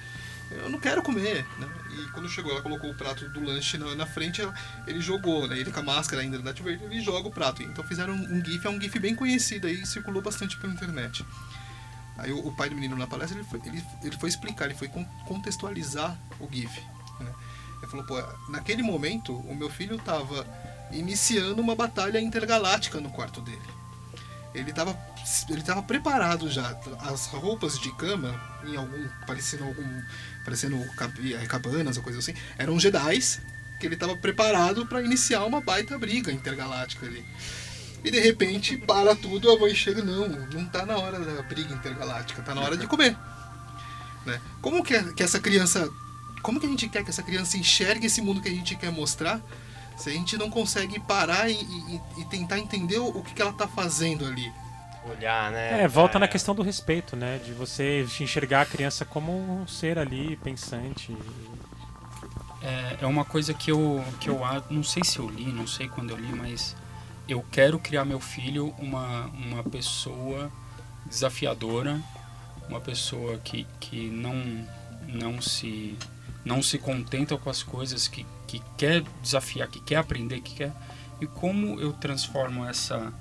Eu 0.50 0.68
não 0.68 0.78
quero 0.78 1.02
comer, 1.02 1.46
né? 1.58 1.66
E 1.92 2.10
quando 2.10 2.28
chegou, 2.28 2.52
ela 2.52 2.60
colocou 2.60 2.90
o 2.90 2.94
prato 2.94 3.26
do 3.30 3.42
lanche 3.42 3.78
na, 3.78 3.94
na 3.94 4.04
frente, 4.04 4.42
ela- 4.42 4.52
ele 4.86 5.00
jogou, 5.00 5.46
né? 5.48 5.56
Ele 5.58 5.72
com 5.72 5.80
a 5.80 5.82
máscara 5.82 6.20
ainda 6.20 6.36
do 6.36 6.44
Darth 6.44 6.58
Vader, 6.58 6.82
ele 6.82 7.00
joga 7.00 7.26
o 7.28 7.30
prato. 7.30 7.62
Então 7.62 7.82
fizeram 7.84 8.12
um, 8.12 8.34
um 8.38 8.44
gif, 8.44 8.66
é 8.66 8.68
um 8.70 8.78
gif 8.78 8.98
bem 8.98 9.14
conhecido 9.14 9.66
aí, 9.66 9.86
circulou 9.86 10.20
bastante 10.20 10.58
pela 10.58 10.72
internet. 10.74 11.24
Aí 12.18 12.30
o, 12.32 12.52
pai 12.52 12.68
do 12.68 12.74
menino 12.74 12.96
na 12.96 13.06
palestra, 13.06 13.38
ele 13.38 13.48
foi, 13.48 13.60
ele, 13.64 13.82
ele 14.02 14.16
foi 14.18 14.28
explicar, 14.28 14.66
ele 14.66 14.74
foi 14.74 14.88
con- 14.88 15.06
contextualizar 15.26 16.14
o 16.38 16.46
gif, 16.52 16.82
né? 17.18 17.32
Ele 17.82 17.90
falou, 17.90 18.06
pô, 18.06 18.22
naquele 18.48 18.82
momento, 18.82 19.34
o 19.34 19.54
meu 19.54 19.68
filho 19.68 19.98
tava 19.98 20.46
iniciando 20.92 21.60
uma 21.60 21.74
batalha 21.74 22.20
intergaláctica 22.20 23.00
no 23.00 23.10
quarto 23.10 23.40
dele. 23.40 23.60
Ele 24.54 24.70
estava 24.70 24.96
ele 25.48 25.62
tava 25.62 25.82
preparado 25.82 26.48
já. 26.50 26.76
As 27.00 27.26
roupas 27.26 27.78
de 27.78 27.90
cama, 27.96 28.38
em 28.64 28.76
algum. 28.76 29.08
parecendo 29.26 29.64
algum. 29.64 30.02
parecendo 30.44 30.76
eh, 30.78 31.46
cabanas 31.46 31.96
ou 31.96 32.02
coisa 32.02 32.18
assim, 32.18 32.34
eram 32.58 32.78
Jedis 32.78 33.40
que 33.78 33.86
ele 33.86 33.94
estava 33.94 34.16
preparado 34.16 34.86
para 34.86 35.02
iniciar 35.02 35.44
uma 35.44 35.60
baita 35.60 35.98
briga 35.98 36.30
intergaláctica 36.30 37.04
ali. 37.04 37.24
E 38.04 38.10
de 38.10 38.20
repente, 38.20 38.76
para 38.76 39.14
tudo, 39.14 39.50
a 39.50 39.58
mãe 39.58 39.74
chega, 39.74 40.02
não, 40.02 40.28
não 40.28 40.66
tá 40.66 40.86
na 40.86 40.96
hora 40.96 41.18
da 41.18 41.42
briga 41.42 41.74
intergaláctica, 41.74 42.42
tá 42.42 42.54
na 42.54 42.60
hora 42.60 42.76
de 42.76 42.86
comer. 42.86 43.16
Né? 44.24 44.40
Como 44.60 44.84
que, 44.84 45.12
que 45.14 45.22
essa 45.22 45.40
criança. 45.40 45.88
Como 46.42 46.58
que 46.60 46.66
a 46.66 46.68
gente 46.68 46.88
quer 46.88 47.04
que 47.04 47.10
essa 47.10 47.22
criança 47.22 47.56
enxergue 47.56 48.06
esse 48.06 48.20
mundo 48.20 48.40
que 48.40 48.48
a 48.48 48.52
gente 48.52 48.74
quer 48.76 48.90
mostrar 48.90 49.40
se 49.96 50.10
a 50.10 50.12
gente 50.12 50.36
não 50.36 50.50
consegue 50.50 50.98
parar 50.98 51.48
e, 51.48 51.54
e- 51.54 52.00
e 52.18 52.24
tentar 52.24 52.58
entender 52.58 52.98
o, 52.98 53.22
que, 53.22 53.34
que 53.34 53.42
ela 53.42 53.52
tá 53.52 53.68
fazendo 53.68 54.24
ali? 54.26 54.52
Olhar, 55.04 55.50
né? 55.50 55.82
É, 55.82 55.88
volta 55.88 56.18
na 56.18 56.28
questão 56.28 56.54
do 56.54 56.62
respeito, 56.62 57.16
né? 57.16 57.38
De 57.44 57.52
você 57.52 58.06
enxergar 58.20 58.62
a 58.62 58.66
criança 58.66 59.04
como 59.04 59.32
um 59.32 59.66
ser 59.66 59.98
ali, 59.98 60.36
pensante. 60.36 61.16
É, 62.62 62.98
é 63.02 63.06
uma 63.06 63.24
coisa 63.24 63.52
que 63.52 63.70
eu, 63.72 64.04
que 64.20 64.30
eu 64.30 64.40
não 64.70 64.84
sei 64.84 65.02
se 65.04 65.18
eu 65.18 65.28
li, 65.28 65.46
não 65.46 65.66
sei 65.66 65.88
quando 65.88 66.10
eu 66.10 66.16
li, 66.16 66.32
mas 66.32 66.76
eu 67.28 67.44
quero 67.50 67.78
criar 67.78 68.04
meu 68.04 68.20
filho 68.20 68.72
uma, 68.78 69.26
uma 69.26 69.64
pessoa 69.64 70.50
desafiadora, 71.06 72.00
uma 72.68 72.80
pessoa 72.80 73.38
que, 73.38 73.66
que 73.80 74.08
não, 74.08 74.34
não, 75.08 75.42
se, 75.42 75.96
não 76.44 76.62
se 76.62 76.78
contenta 76.78 77.36
com 77.36 77.48
as 77.50 77.62
coisas, 77.62 78.08
que, 78.08 78.26
que 78.46 78.60
quer 78.76 79.02
desafiar, 79.22 79.68
que 79.68 79.80
quer 79.80 79.96
aprender, 79.96 80.40
que 80.40 80.54
quer. 80.54 80.72
E 81.20 81.26
como 81.26 81.80
eu 81.80 81.92
transformo 81.92 82.66
essa. 82.68 83.12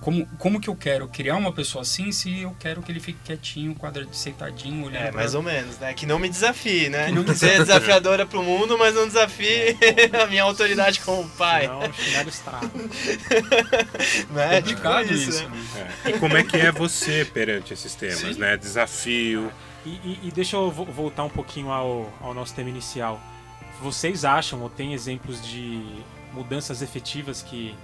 Como, 0.00 0.24
como 0.38 0.60
que 0.60 0.68
eu 0.70 0.76
quero 0.76 1.08
criar 1.08 1.34
uma 1.34 1.52
pessoa 1.52 1.82
assim 1.82 2.12
se 2.12 2.42
eu 2.42 2.54
quero 2.60 2.80
que 2.80 2.92
ele 2.92 3.00
fique 3.00 3.18
quietinho, 3.24 3.74
quadradinho, 3.74 4.14
sentadinho, 4.14 4.86
olhando 4.86 5.02
É, 5.06 5.10
pra- 5.10 5.20
mais 5.20 5.34
ou 5.34 5.42
menos, 5.42 5.76
né? 5.78 5.92
Que 5.92 6.06
não 6.06 6.20
me 6.20 6.28
desafie, 6.28 6.88
né? 6.88 7.06
Que 7.06 7.12
não 7.12 7.24
me 7.24 7.34
Seja 7.34 7.64
desafiadora 7.64 8.24
pro 8.24 8.40
mundo, 8.40 8.78
mas 8.78 8.94
não 8.94 9.08
desafie 9.08 9.76
a 10.22 10.26
minha 10.28 10.44
autoridade 10.44 11.00
como 11.00 11.28
pai. 11.30 11.62
Senão 11.62 11.80
o 11.80 11.92
chinelo 11.92 12.28
estraga. 12.28 12.70
Né? 14.30 14.60
complicado 14.60 15.08
Tipo 15.08 15.14
isso, 15.14 15.48
né? 15.48 15.56
né? 15.74 15.92
É. 16.04 16.10
E 16.10 16.12
como 16.18 16.36
é 16.36 16.44
que 16.44 16.56
é 16.56 16.70
você 16.70 17.24
perante 17.24 17.72
esses 17.72 17.94
temas, 17.94 18.18
Sim. 18.18 18.34
né? 18.34 18.56
Desafio. 18.56 19.50
E, 19.86 19.90
e- 19.90 20.20
e 20.24 20.30
deixa 20.30 20.56
eu 20.56 20.70
vo- 20.70 20.84
voltar 20.84 21.24
um 21.24 21.28
pouquinho 21.30 21.70
ao, 21.70 22.12
ao 22.20 22.34
nosso 22.34 22.54
tema 22.54 22.68
inicial. 22.68 23.20
Vocês 23.80 24.24
acham 24.24 24.60
ou 24.60 24.68
tem 24.68 24.92
exemplos 24.92 25.40
de 25.46 26.02
mudanças 26.32 26.82
efetivas 26.82 27.42
que 27.42 27.74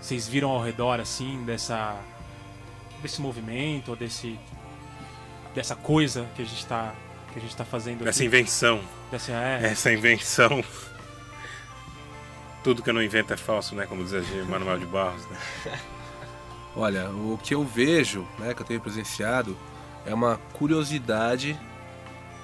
vocês 0.00 0.26
viram 0.28 0.50
ao 0.50 0.62
redor 0.62 1.00
assim 1.00 1.42
dessa 1.44 1.96
desse 3.02 3.20
movimento 3.20 3.88
ou 3.90 3.96
desse 3.96 4.38
dessa 5.54 5.74
coisa 5.76 6.26
que 6.36 6.42
a 6.42 6.44
gente 6.44 6.58
está 6.58 6.94
que 7.32 7.38
a 7.38 7.42
gente 7.42 7.56
tá 7.56 7.64
fazendo 7.64 8.06
Essa 8.06 8.20
aqui? 8.20 8.26
invenção. 8.26 8.80
Dessa, 9.10 9.32
é, 9.32 9.60
Essa 9.72 9.92
invenção. 9.92 10.62
Tudo 12.62 12.82
que 12.82 12.90
eu 12.90 12.94
não 12.94 13.02
invento 13.02 13.32
é 13.32 13.36
falso, 13.36 13.74
né? 13.74 13.86
Como 13.86 14.04
dizia 14.04 14.22
Manuel 14.44 14.78
de 14.78 14.86
Barros, 14.86 15.26
né? 15.26 15.80
Olha, 16.76 17.10
o 17.10 17.38
que 17.42 17.54
eu 17.54 17.64
vejo, 17.64 18.26
né, 18.38 18.54
que 18.54 18.62
eu 18.62 18.66
tenho 18.66 18.80
presenciado, 18.80 19.56
é 20.06 20.14
uma 20.14 20.38
curiosidade 20.52 21.58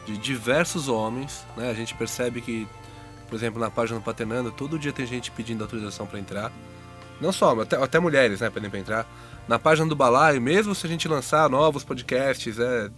de 0.06 0.16
diversos 0.16 0.88
homens, 0.88 1.44
né? 1.56 1.70
A 1.70 1.74
gente 1.74 1.94
percebe 1.94 2.40
que, 2.40 2.66
por 3.28 3.36
exemplo, 3.36 3.60
na 3.60 3.70
página 3.70 3.98
do 3.98 4.02
Paternando, 4.02 4.50
todo 4.50 4.78
dia 4.78 4.92
tem 4.92 5.06
gente 5.06 5.30
pedindo 5.30 5.62
autorização 5.62 6.06
para 6.06 6.18
entrar. 6.18 6.52
Não 7.20 7.32
só, 7.32 7.58
até, 7.60 7.76
até 7.76 7.98
mulheres, 7.98 8.40
né, 8.40 8.48
pedem 8.48 8.70
para 8.70 8.78
entrar. 8.78 9.06
Na 9.48 9.58
página 9.58 9.88
do 9.88 9.96
Balaio, 9.96 10.40
mesmo 10.40 10.74
se 10.74 10.86
a 10.86 10.88
gente 10.88 11.08
lançar 11.08 11.50
novos 11.50 11.82
podcasts, 11.82 12.58
é, 12.58 12.90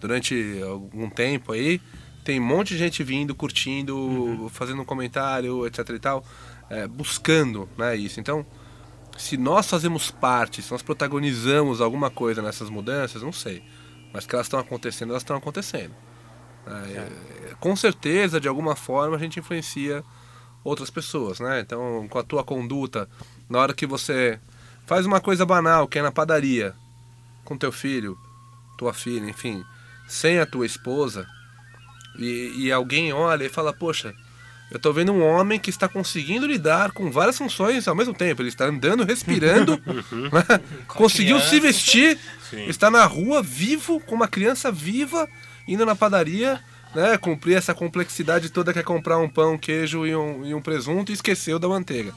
durante 0.00 0.60
algum 0.62 1.10
tempo 1.10 1.52
aí, 1.52 1.80
tem 2.24 2.40
um 2.40 2.44
monte 2.44 2.68
de 2.70 2.78
gente 2.78 3.04
vindo, 3.04 3.34
curtindo, 3.34 4.50
fazendo 4.52 4.82
um 4.82 4.84
comentário, 4.84 5.66
etc 5.66 5.88
e 5.90 5.98
tal, 5.98 6.24
é, 6.70 6.88
buscando, 6.88 7.68
né, 7.76 7.94
isso. 7.96 8.18
Então, 8.18 8.46
se 9.16 9.36
nós 9.36 9.68
fazemos 9.68 10.10
parte, 10.10 10.62
se 10.62 10.72
nós 10.72 10.82
protagonizamos 10.82 11.80
alguma 11.80 12.10
coisa 12.10 12.42
nessas 12.42 12.70
mudanças, 12.70 13.22
não 13.22 13.32
sei. 13.32 13.62
Mas 14.16 14.24
que 14.24 14.34
elas 14.34 14.46
estão 14.46 14.58
acontecendo, 14.58 15.10
elas 15.10 15.22
estão 15.22 15.36
acontecendo. 15.36 15.92
É, 16.66 16.70
é, 16.70 17.54
com 17.60 17.76
certeza, 17.76 18.40
de 18.40 18.48
alguma 18.48 18.74
forma, 18.74 19.14
a 19.14 19.18
gente 19.18 19.38
influencia 19.38 20.02
outras 20.64 20.88
pessoas, 20.88 21.38
né? 21.38 21.60
Então, 21.60 22.08
com 22.08 22.18
a 22.18 22.22
tua 22.22 22.42
conduta, 22.42 23.06
na 23.46 23.58
hora 23.58 23.74
que 23.74 23.84
você 23.86 24.40
faz 24.86 25.04
uma 25.04 25.20
coisa 25.20 25.44
banal, 25.44 25.86
que 25.86 25.98
é 25.98 26.02
na 26.02 26.10
padaria, 26.10 26.74
com 27.44 27.58
teu 27.58 27.70
filho, 27.70 28.18
tua 28.78 28.94
filha, 28.94 29.28
enfim, 29.28 29.62
sem 30.08 30.38
a 30.38 30.46
tua 30.46 30.64
esposa, 30.64 31.26
e, 32.18 32.54
e 32.56 32.72
alguém 32.72 33.12
olha 33.12 33.44
e 33.44 33.50
fala, 33.50 33.70
poxa, 33.70 34.14
eu 34.70 34.80
tô 34.80 34.92
vendo 34.92 35.12
um 35.12 35.22
homem 35.22 35.60
que 35.60 35.70
está 35.70 35.88
conseguindo 35.88 36.46
lidar 36.46 36.90
com 36.90 37.10
várias 37.10 37.38
funções 37.38 37.86
ao 37.86 37.94
mesmo 37.94 38.12
tempo. 38.12 38.42
Ele 38.42 38.48
está 38.48 38.64
andando, 38.64 39.04
respirando, 39.04 39.80
né? 40.10 40.60
conseguiu 40.88 41.38
se 41.38 41.60
vestir, 41.60 42.18
Sim. 42.50 42.66
está 42.68 42.90
na 42.90 43.04
rua 43.04 43.42
vivo, 43.42 44.00
com 44.00 44.14
uma 44.14 44.28
criança 44.28 44.70
viva, 44.72 45.28
indo 45.66 45.84
na 45.86 45.94
padaria, 45.94 46.60
né? 46.94 47.16
Cumprir 47.18 47.56
essa 47.56 47.74
complexidade 47.74 48.50
toda 48.50 48.72
que 48.72 48.78
é 48.78 48.82
comprar 48.82 49.18
um 49.18 49.28
pão, 49.28 49.58
queijo 49.58 50.06
e 50.06 50.14
um, 50.14 50.46
e 50.46 50.54
um 50.54 50.60
presunto 50.62 51.10
e 51.10 51.14
esqueceu 51.14 51.58
da 51.58 51.68
manteiga. 51.68 52.12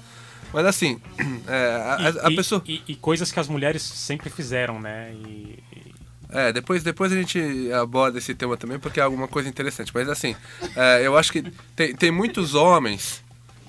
Mas 0.53 0.65
assim, 0.65 0.99
é, 1.47 1.75
a, 1.75 1.95
a- 2.23 2.27
a 2.27 2.31
e, 2.31 2.35
pessoa. 2.35 2.63
e- 2.67 2.81
e 2.87 2.95
coisas 2.95 3.31
que 3.31 3.39
as 3.39 3.47
mulheres 3.47 3.81
sempre 3.81 4.29
fizeram, 4.29 4.79
né? 4.79 5.11
E, 5.13 5.59
e- 5.75 5.89
É, 6.31 6.53
depois, 6.53 6.83
depois 6.83 7.11
a 7.11 7.15
gente 7.15 7.71
aborda 7.73 8.19
esse 8.19 8.35
tema 8.35 8.55
também, 8.55 8.77
porque 8.79 8.99
é 8.99 9.03
alguma 9.03 9.27
coisa 9.27 9.49
interessante. 9.49 9.91
Mas 9.93 10.07
assim, 10.07 10.35
é, 10.75 11.01
eu 11.05 11.17
acho 11.17 11.31
que 11.31 11.43
tem, 11.75 11.95
tem 11.95 12.11
muitos 12.11 12.53
homens 12.53 13.23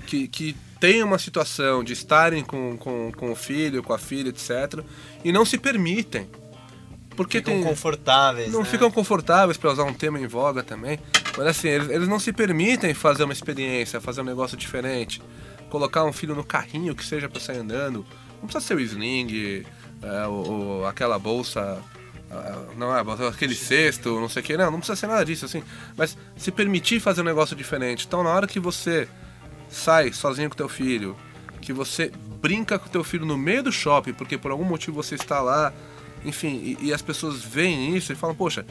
que, 0.07 0.29
que 0.29 0.55
têm 0.79 1.03
uma 1.03 1.19
situação 1.19 1.83
de 1.83 1.93
estarem 1.95 2.43
com, 2.45 2.77
com, 2.77 3.11
com 3.17 3.33
o 3.33 3.35
filho, 3.37 3.83
com 3.83 3.93
a 3.95 3.99
filha, 3.99 4.29
etc., 4.29 4.83
e 5.25 5.33
não 5.33 5.45
se 5.45 5.57
permitem. 5.59 6.29
Porque 7.23 7.39
Ficam 7.39 7.55
tem, 7.55 7.63
confortáveis. 7.65 8.51
não 8.53 8.61
né? 8.61 8.65
ficam 8.65 8.91
confortáveis 8.91 9.59
para 9.59 9.71
usar 9.71 9.85
um 9.85 9.93
tema 9.93 10.19
em 10.19 10.27
voga 10.27 10.63
também. 10.63 10.99
Mas 11.37 11.47
assim, 11.49 11.69
eles, 11.69 11.91
eles 11.91 12.09
não 12.09 12.19
se 12.19 12.33
permitem 12.33 12.95
fazer 12.95 13.25
uma 13.25 13.33
experiência, 13.33 14.01
fazer 14.01 14.23
um 14.23 14.25
negócio 14.25 14.57
diferente. 14.57 15.21
Colocar 15.69 16.05
um 16.05 16.13
filho 16.13 16.35
no 16.35 16.43
carrinho 16.43 16.95
que 16.95 17.05
seja 17.05 17.29
para 17.29 17.39
sair 17.41 17.59
andando. 17.59 18.07
Não 18.41 18.49
precisa 18.49 18.61
ser 18.67 18.75
o 18.75 18.81
sling, 18.81 19.65
é, 20.03 20.27
o, 20.27 20.81
o- 20.81 20.87
aquela 20.87 21.19
bolsa. 21.19 21.79
Não 22.77 22.97
é, 22.97 23.03
aquele 23.29 23.55
cesto, 23.55 24.21
não 24.21 24.29
sei 24.29 24.41
o 24.41 24.45
que, 24.45 24.57
não, 24.57 24.71
não 24.71 24.79
precisa 24.79 24.97
ser 24.97 25.07
nada 25.09 25.25
disso, 25.25 25.45
assim. 25.45 25.63
Mas 25.97 26.17
se 26.37 26.51
permitir 26.53 27.01
fazer 27.01 27.21
um 27.23 27.25
negócio 27.25 27.55
diferente. 27.57 28.07
Então, 28.07 28.23
na 28.23 28.31
hora 28.31 28.47
que 28.47 28.61
você 28.61 29.09
sai 29.69 30.13
sozinho 30.13 30.49
com 30.49 30.57
teu 30.57 30.69
filho, 30.69 31.17
que 31.61 31.73
você 31.73 32.11
brinca 32.41 32.79
com 32.79 32.89
teu 32.89 33.03
filho 33.05 33.27
no 33.27 33.37
meio 33.37 33.63
do 33.65 33.73
shopping, 33.73 34.13
porque 34.15 34.39
por 34.39 34.51
algum 34.53 34.65
motivo 34.65 35.03
você 35.03 35.17
está 35.17 35.41
lá, 35.41 35.73
enfim, 36.25 36.77
e, 36.81 36.87
e 36.87 36.93
as 36.93 37.03
pessoas 37.03 37.43
veem 37.43 37.97
isso 37.97 38.13
e 38.13 38.17
falam, 38.17 38.35
poxa, 38.37 38.65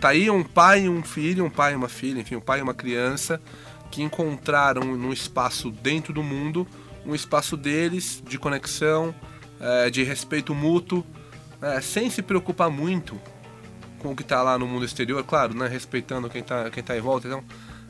tá 0.00 0.10
aí 0.10 0.30
um 0.30 0.42
pai 0.44 0.84
e 0.84 0.88
um 0.88 1.02
filho, 1.02 1.44
um 1.44 1.50
pai 1.50 1.72
e 1.72 1.76
uma 1.76 1.88
filha, 1.88 2.20
enfim, 2.20 2.36
um 2.36 2.40
pai 2.40 2.60
e 2.60 2.62
uma 2.62 2.74
criança 2.74 3.40
que 3.90 4.02
encontraram 4.02 4.82
num 4.96 5.12
espaço 5.12 5.70
dentro 5.70 6.12
do 6.12 6.22
mundo, 6.22 6.66
um 7.06 7.14
espaço 7.14 7.56
deles 7.56 8.22
de 8.26 8.38
conexão, 8.38 9.14
eh, 9.60 9.90
de 9.90 10.02
respeito 10.02 10.54
mútuo, 10.54 11.04
eh, 11.62 11.80
sem 11.80 12.10
se 12.10 12.22
preocupar 12.22 12.70
muito 12.70 13.20
com 14.00 14.12
o 14.12 14.16
que 14.16 14.24
tá 14.24 14.42
lá 14.42 14.58
no 14.58 14.66
mundo 14.66 14.84
exterior, 14.84 15.22
claro, 15.24 15.54
né, 15.54 15.68
respeitando 15.68 16.28
quem 16.28 16.42
tá, 16.42 16.70
quem 16.70 16.82
tá 16.82 16.96
em 16.96 17.00
volta. 17.00 17.26
Então, 17.28 17.44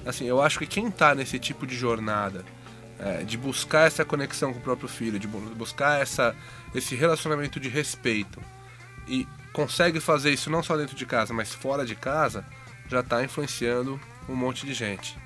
assim, 0.05 0.27
eu 0.27 0.43
acho 0.43 0.59
que 0.59 0.67
quem 0.67 0.91
tá 0.91 1.15
nesse 1.15 1.39
tipo 1.39 1.67
de 1.67 1.75
jornada, 1.75 2.45
é, 2.99 3.25
de 3.25 3.37
buscar 3.37 3.87
essa 3.87 4.05
conexão 4.05 4.53
com 4.53 4.59
o 4.59 4.63
próprio 4.63 4.89
filho, 4.89 5.19
de 5.19 5.27
bu- 5.27 5.41
buscar 5.57 6.01
essa, 6.01 6.37
esse 6.75 6.95
relacionamento 6.95 7.59
de 7.59 7.69
respeito 7.69 8.41
e 9.07 9.27
consegue 9.53 10.01
fazer 10.01 10.31
isso 10.31 10.51
não 10.51 10.63
só 10.63 10.77
dentro 10.77 10.97
de 10.97 11.07
casa, 11.07 11.33
mas 11.33 11.55
fora 11.55 11.85
de 11.85 11.95
casa, 11.95 12.45
já 12.89 13.03
tá 13.03 13.23
influenciando 13.23 14.01
um 14.29 14.35
monte 14.35 14.67
de 14.67 14.75
gente. 14.75 15.17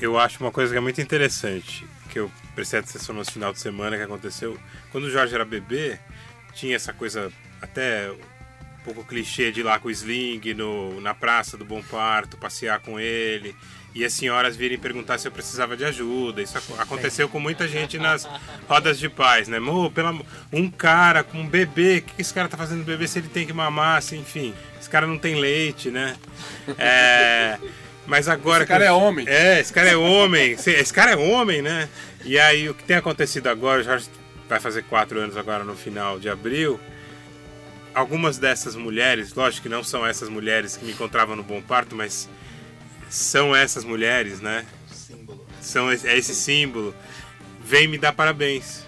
Eu 0.00 0.18
acho 0.18 0.42
uma 0.42 0.50
coisa 0.50 0.72
que 0.72 0.78
é 0.78 0.80
muito 0.80 1.00
interessante, 1.00 1.86
que 2.10 2.18
eu 2.18 2.30
prestei 2.54 2.80
atenção 2.80 3.14
no 3.14 3.24
final 3.24 3.52
de 3.52 3.60
semana 3.60 3.96
que 3.96 4.02
aconteceu. 4.02 4.58
Quando 4.90 5.04
o 5.04 5.10
Jorge 5.10 5.34
era 5.34 5.44
bebê, 5.44 5.98
tinha 6.52 6.74
essa 6.74 6.92
coisa 6.92 7.32
até 7.62 8.10
um 8.10 8.84
pouco 8.84 9.04
clichê 9.04 9.52
de 9.52 9.60
ir 9.60 9.62
lá 9.62 9.78
com 9.78 9.88
o 9.88 9.90
sling 9.90 10.40
no, 10.54 11.00
na 11.00 11.14
praça 11.14 11.56
do 11.56 11.64
Bom 11.64 11.82
Parto, 11.82 12.36
passear 12.36 12.80
com 12.80 12.98
ele. 12.98 13.54
E 13.94 14.04
as 14.04 14.12
senhoras 14.12 14.56
virem 14.56 14.76
perguntar 14.76 15.18
se 15.18 15.28
eu 15.28 15.30
precisava 15.32 15.76
de 15.76 15.84
ajuda. 15.84 16.42
Isso 16.42 16.58
ac- 16.58 16.74
aconteceu 16.80 17.28
com 17.28 17.38
muita 17.38 17.68
gente 17.68 17.96
nas 17.96 18.28
rodas 18.68 18.98
de 18.98 19.08
paz, 19.08 19.46
né? 19.46 19.60
Mo, 19.60 19.88
pela, 19.90 20.12
um 20.52 20.68
cara 20.68 21.22
com 21.22 21.38
um 21.38 21.46
bebê, 21.46 21.98
o 21.98 22.02
que 22.02 22.20
esse 22.20 22.34
cara 22.34 22.48
tá 22.48 22.56
fazendo 22.56 22.78
no 22.78 22.84
bebê 22.84 23.06
se 23.06 23.20
ele 23.20 23.28
tem 23.28 23.46
que 23.46 23.52
mamar, 23.52 23.98
assim, 23.98 24.18
enfim. 24.18 24.52
Esse 24.80 24.90
cara 24.90 25.06
não 25.06 25.16
tem 25.16 25.36
leite, 25.36 25.90
né? 25.90 26.16
É, 26.76 27.56
mas 28.04 28.28
agora. 28.28 28.64
Esse 28.64 28.68
cara 28.68 28.84
que- 28.84 28.88
é 28.88 28.92
homem. 28.92 29.26
É, 29.28 29.60
esse 29.60 29.72
cara 29.72 29.88
é 29.88 29.96
homem. 29.96 30.50
Esse- 30.52 30.72
Esse 30.72 30.92
cara 30.92 31.12
é 31.12 31.16
homem, 31.16 31.62
né? 31.62 31.88
E 32.24 32.36
aí 32.36 32.68
o 32.68 32.74
que 32.74 32.82
tem 32.82 32.96
acontecido 32.96 33.46
agora, 33.46 33.80
o 33.80 33.84
Jorge 33.84 34.08
vai 34.48 34.58
fazer 34.58 34.82
quatro 34.84 35.20
anos 35.20 35.36
agora 35.36 35.62
no 35.62 35.76
final 35.76 36.18
de 36.18 36.28
abril. 36.28 36.80
Algumas 37.94 38.38
dessas 38.38 38.74
mulheres, 38.74 39.32
lógico 39.34 39.62
que 39.62 39.68
não 39.68 39.84
são 39.84 40.04
essas 40.04 40.28
mulheres 40.28 40.76
que 40.76 40.84
me 40.84 40.90
encontravam 40.90 41.36
no 41.36 41.44
Bom 41.44 41.62
Parto, 41.62 41.94
mas 41.94 42.28
são 43.14 43.54
essas 43.54 43.84
mulheres, 43.84 44.40
né? 44.40 44.64
Símbolo. 44.92 45.46
São 45.60 45.92
esse- 45.92 46.06
é 46.08 46.16
esse 46.16 46.34
símbolo. 46.34 46.94
Vem 47.64 47.86
me 47.88 47.96
dar 47.98 48.12
parabéns. 48.12 48.84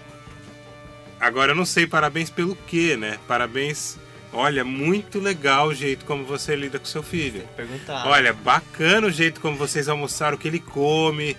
Agora 1.19 1.51
eu 1.51 1.55
não 1.55 1.65
sei 1.65 1.87
parabéns 1.87 2.29
pelo 2.29 2.55
quê, 2.55 2.95
né? 2.95 3.17
Parabéns. 3.27 3.97
Olha, 4.31 4.63
muito 4.63 5.19
legal 5.19 5.69
o 5.69 5.73
jeito 5.73 6.05
como 6.05 6.23
você 6.25 6.55
lida 6.55 6.77
com 6.77 6.85
seu 6.85 7.01
filho. 7.01 7.41
Perguntar. 7.55 8.05
Olha, 8.07 8.33
bacana 8.33 9.07
o 9.07 9.11
jeito 9.11 9.39
como 9.41 9.55
vocês 9.57 9.87
almoçaram, 9.87 10.35
o 10.35 10.39
que 10.39 10.47
ele 10.47 10.59
come. 10.59 11.35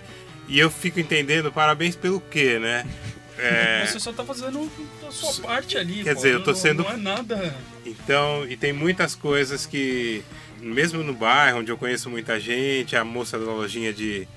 E 0.47 0.59
eu 0.59 0.69
fico 0.69 0.99
entendendo, 0.99 1.51
parabéns 1.51 1.95
pelo 1.95 2.19
quê, 2.19 2.59
né? 2.59 2.85
É, 3.41 3.85
Você 3.87 4.01
só 4.01 4.11
tá 4.11 4.21
fazendo 4.25 4.69
a 5.07 5.11
sua 5.13 5.31
parte 5.47 5.77
ali. 5.77 6.03
Quer 6.03 6.09
pô. 6.13 6.15
dizer, 6.17 6.33
eu 6.33 6.43
tô 6.43 6.51
Não- 6.51 6.57
sendo- 6.59 6.83
Não 6.83 6.91
é 6.91 6.97
nada. 6.97 7.55
então, 7.85 8.45
e 8.45 8.57
tem 8.57 8.73
muitas 8.73 9.15
coisas 9.15 9.65
que, 9.65 10.21
mesmo 10.59 11.03
no 11.03 11.13
bairro, 11.13 11.59
onde 11.59 11.71
eu 11.71 11.77
conheço 11.77 12.09
muita 12.09 12.39
gente, 12.39 12.95
a 12.95 13.03
moça 13.03 13.37
da 13.39 13.45
lojinha 13.45 13.93
de, 13.93 14.27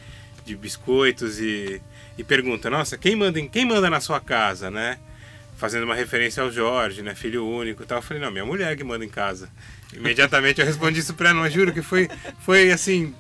de 0.45 0.57
biscoitos 0.57 1.39
e, 1.41 1.81
e 2.17 2.25
pergunta, 2.25 2.69
nossa, 2.71 2.97
quem 2.99 3.15
manda, 3.17 3.39
em- 3.41 3.49
quem 3.49 3.65
manda 3.65 3.89
na 3.91 4.01
sua 4.01 4.21
casa, 4.21 4.71
né? 4.71 4.99
Fazendo 5.57 5.85
uma 5.85 5.95
referência 5.95 6.43
ao 6.43 6.51
Jorge, 6.51 7.03
né? 7.03 7.15
Filho 7.15 7.47
único 7.47 7.83
e 7.83 7.87
tal. 7.87 7.99
Eu 7.99 8.03
falei, 8.03 8.23
não, 8.23 8.31
minha 8.31 8.45
mulher 8.45 8.77
que 8.77 8.83
manda 8.83 9.05
em 9.05 9.09
casa. 9.09 9.49
Imediatamente 9.93 10.61
eu 10.61 10.67
respondi 10.67 11.01
isso 11.01 11.15
pra 11.15 11.31
ela, 11.31 11.49
juro 11.51 11.73
que 11.73 11.83
foi, 11.83 12.09
foi 12.41 12.73
assim, 12.73 13.15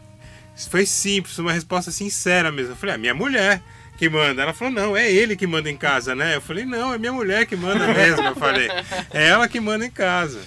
foi 0.70 0.84
simples, 0.86 1.38
uma 1.38 1.52
resposta 1.52 1.90
sincera 1.90 2.50
mesmo. 2.50 2.72
Eu 2.72 2.76
falei, 2.76 2.94
ah, 2.94 2.98
minha 2.98 3.14
mulher 3.14 3.62
que 3.98 4.08
manda. 4.08 4.42
Ela 4.42 4.52
falou, 4.52 4.72
não, 4.74 4.96
é 4.96 5.10
ele 5.12 5.36
que 5.36 5.46
manda 5.46 5.70
em 5.70 5.76
casa, 5.76 6.14
né? 6.14 6.34
Eu 6.34 6.40
falei, 6.40 6.64
não, 6.64 6.92
é 6.92 6.98
minha 6.98 7.12
mulher 7.12 7.46
que 7.46 7.54
manda 7.54 7.86
mesmo. 7.94 8.22
Eu 8.26 8.34
falei, 8.34 8.68
é 9.12 9.28
ela 9.28 9.46
que 9.46 9.60
manda 9.60 9.84
em 9.86 9.90
casa. 9.90 10.40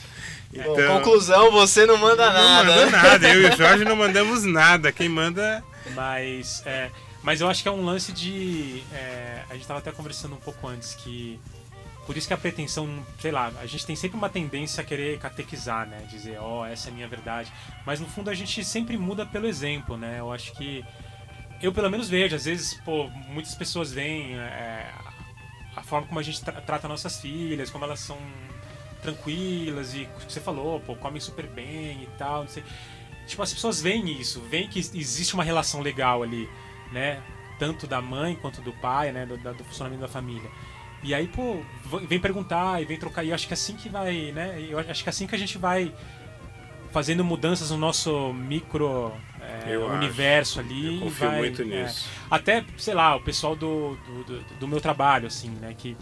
Bom, 0.64 0.76
conclusão, 0.98 1.52
você 1.52 1.86
não 1.86 1.98
manda 1.98 2.26
não 2.32 2.34
nada. 2.34 2.70
manda 2.76 2.90
nada. 2.98 3.28
Eu 3.34 3.42
e 3.42 3.50
o 3.50 3.58
Jorge 3.58 3.84
não 3.86 3.96
mandamos 3.96 4.44
nada. 4.44 4.92
Quem 4.92 5.10
manda 5.10 5.64
Mas, 5.94 6.62
é, 6.66 6.90
mas 7.24 7.42
eu 7.42 7.50
acho 7.50 7.62
que 7.64 7.68
é 7.70 7.72
um 7.72 7.84
lance 7.84 8.12
de. 8.12 8.84
é, 8.94 9.44
a 9.50 9.54
gente 9.54 9.62
estava 9.64 9.80
até 9.80 9.92
conversando 9.92 10.34
um 10.36 10.40
pouco 10.40 10.68
antes 10.68 10.94
que. 10.96 11.40
Por 12.06 12.16
isso 12.16 12.28
que 12.28 12.34
a 12.36 12.38
pretensão, 12.38 13.04
sei 13.20 13.32
lá, 13.32 13.52
a 13.60 13.66
gente 13.66 13.84
tem 13.84 13.96
sempre 13.96 14.16
uma 14.16 14.30
tendência 14.30 14.80
a 14.82 14.84
querer 14.86 15.18
catequizar, 15.18 15.88
né? 15.88 15.98
Dizer, 16.08 16.38
ó, 16.40 16.64
essa 16.66 16.90
é 16.90 16.92
a 16.92 16.94
minha 16.94 17.08
verdade. 17.08 17.52
Mas 17.84 18.00
no 18.00 18.06
fundo 18.06 18.30
a 18.30 18.34
gente 18.36 18.64
sempre 18.64 18.96
muda 18.96 19.26
pelo 19.26 19.48
exemplo, 19.48 19.98
né? 19.98 20.18
Eu 20.20 20.32
acho 20.32 20.52
que. 20.54 20.86
Eu 21.62 21.72
pelo 21.74 21.90
menos 21.90 22.08
vejo, 22.08 22.36
às 22.36 22.46
vezes, 22.46 22.76
pô, 22.86 23.10
muitas 23.30 23.56
pessoas 23.56 23.92
veem 23.92 24.36
é, 24.38 24.88
a 25.76 25.82
forma 25.82 26.06
como 26.06 26.20
a 26.20 26.24
gente 26.24 26.44
tra- 26.44 26.62
trata 26.62 26.88
nossas 26.88 27.20
filhas, 27.20 27.72
como 27.72 27.86
elas 27.86 28.02
são 28.02 28.18
tranquilas 29.06 29.94
e 29.94 30.04
o 30.04 30.26
que 30.26 30.32
você 30.34 30.40
falou, 30.42 30.80
pô, 30.80 30.96
comem 30.96 31.20
super 31.22 31.46
bem 31.48 32.04
e 32.04 32.10
tal, 32.18 32.42
não 32.42 32.48
sei. 32.50 32.64
Tipo, 33.28 33.42
as 33.44 33.54
pessoas 33.54 33.82
veem 33.82 34.12
isso, 34.20 34.40
veem 34.42 34.68
que 34.68 34.80
existe 34.80 35.34
uma 35.34 35.44
relação 35.44 35.82
legal 35.82 36.22
ali, 36.24 36.50
né? 36.92 37.22
Tanto 37.58 37.88
da 37.88 38.02
mãe 38.02 38.36
quanto 38.36 38.62
do 38.62 38.72
pai, 38.74 39.12
né? 39.12 39.26
Do, 39.26 39.38
do 39.38 39.64
funcionamento 39.64 40.02
da 40.02 40.08
família. 40.08 40.50
E 41.02 41.14
aí, 41.14 41.28
pô, 41.28 41.62
vem 42.08 42.20
perguntar 42.20 42.82
e 42.82 42.86
vem 42.86 42.98
trocar. 42.98 43.24
E 43.24 43.30
eu 43.30 43.36
acho 43.36 43.48
que 43.48 43.54
é 43.54 43.56
assim 43.56 43.76
que 43.76 43.90
vai, 43.90 44.32
né? 44.32 44.66
Eu 44.70 44.78
acho 44.80 45.04
que 45.04 45.10
é 45.10 45.12
assim 45.12 45.26
que 45.28 45.36
a 45.36 45.38
gente 45.40 45.58
vai 45.58 45.94
fazendo 46.92 47.24
mudanças 47.24 47.72
no 47.72 47.78
nosso 47.78 48.32
micro 48.34 49.12
é, 49.42 49.74
acho. 49.76 49.86
universo 49.86 50.60
ali. 50.60 50.96
Eu 50.96 51.02
confio 51.02 51.28
vai, 51.30 51.38
muito 51.40 51.62
é, 51.62 51.66
nisso. 51.66 52.08
até, 52.30 52.64
sei 52.78 52.94
lá, 52.94 53.16
o 53.16 53.22
pessoal 53.22 53.56
do, 53.56 53.96
do, 54.08 54.24
do- 54.24 54.44
do 54.62 54.68
meu 54.68 54.80
trabalho, 54.82 55.28
assim, 55.28 55.50
né? 55.50 55.74
Que, 55.78 55.96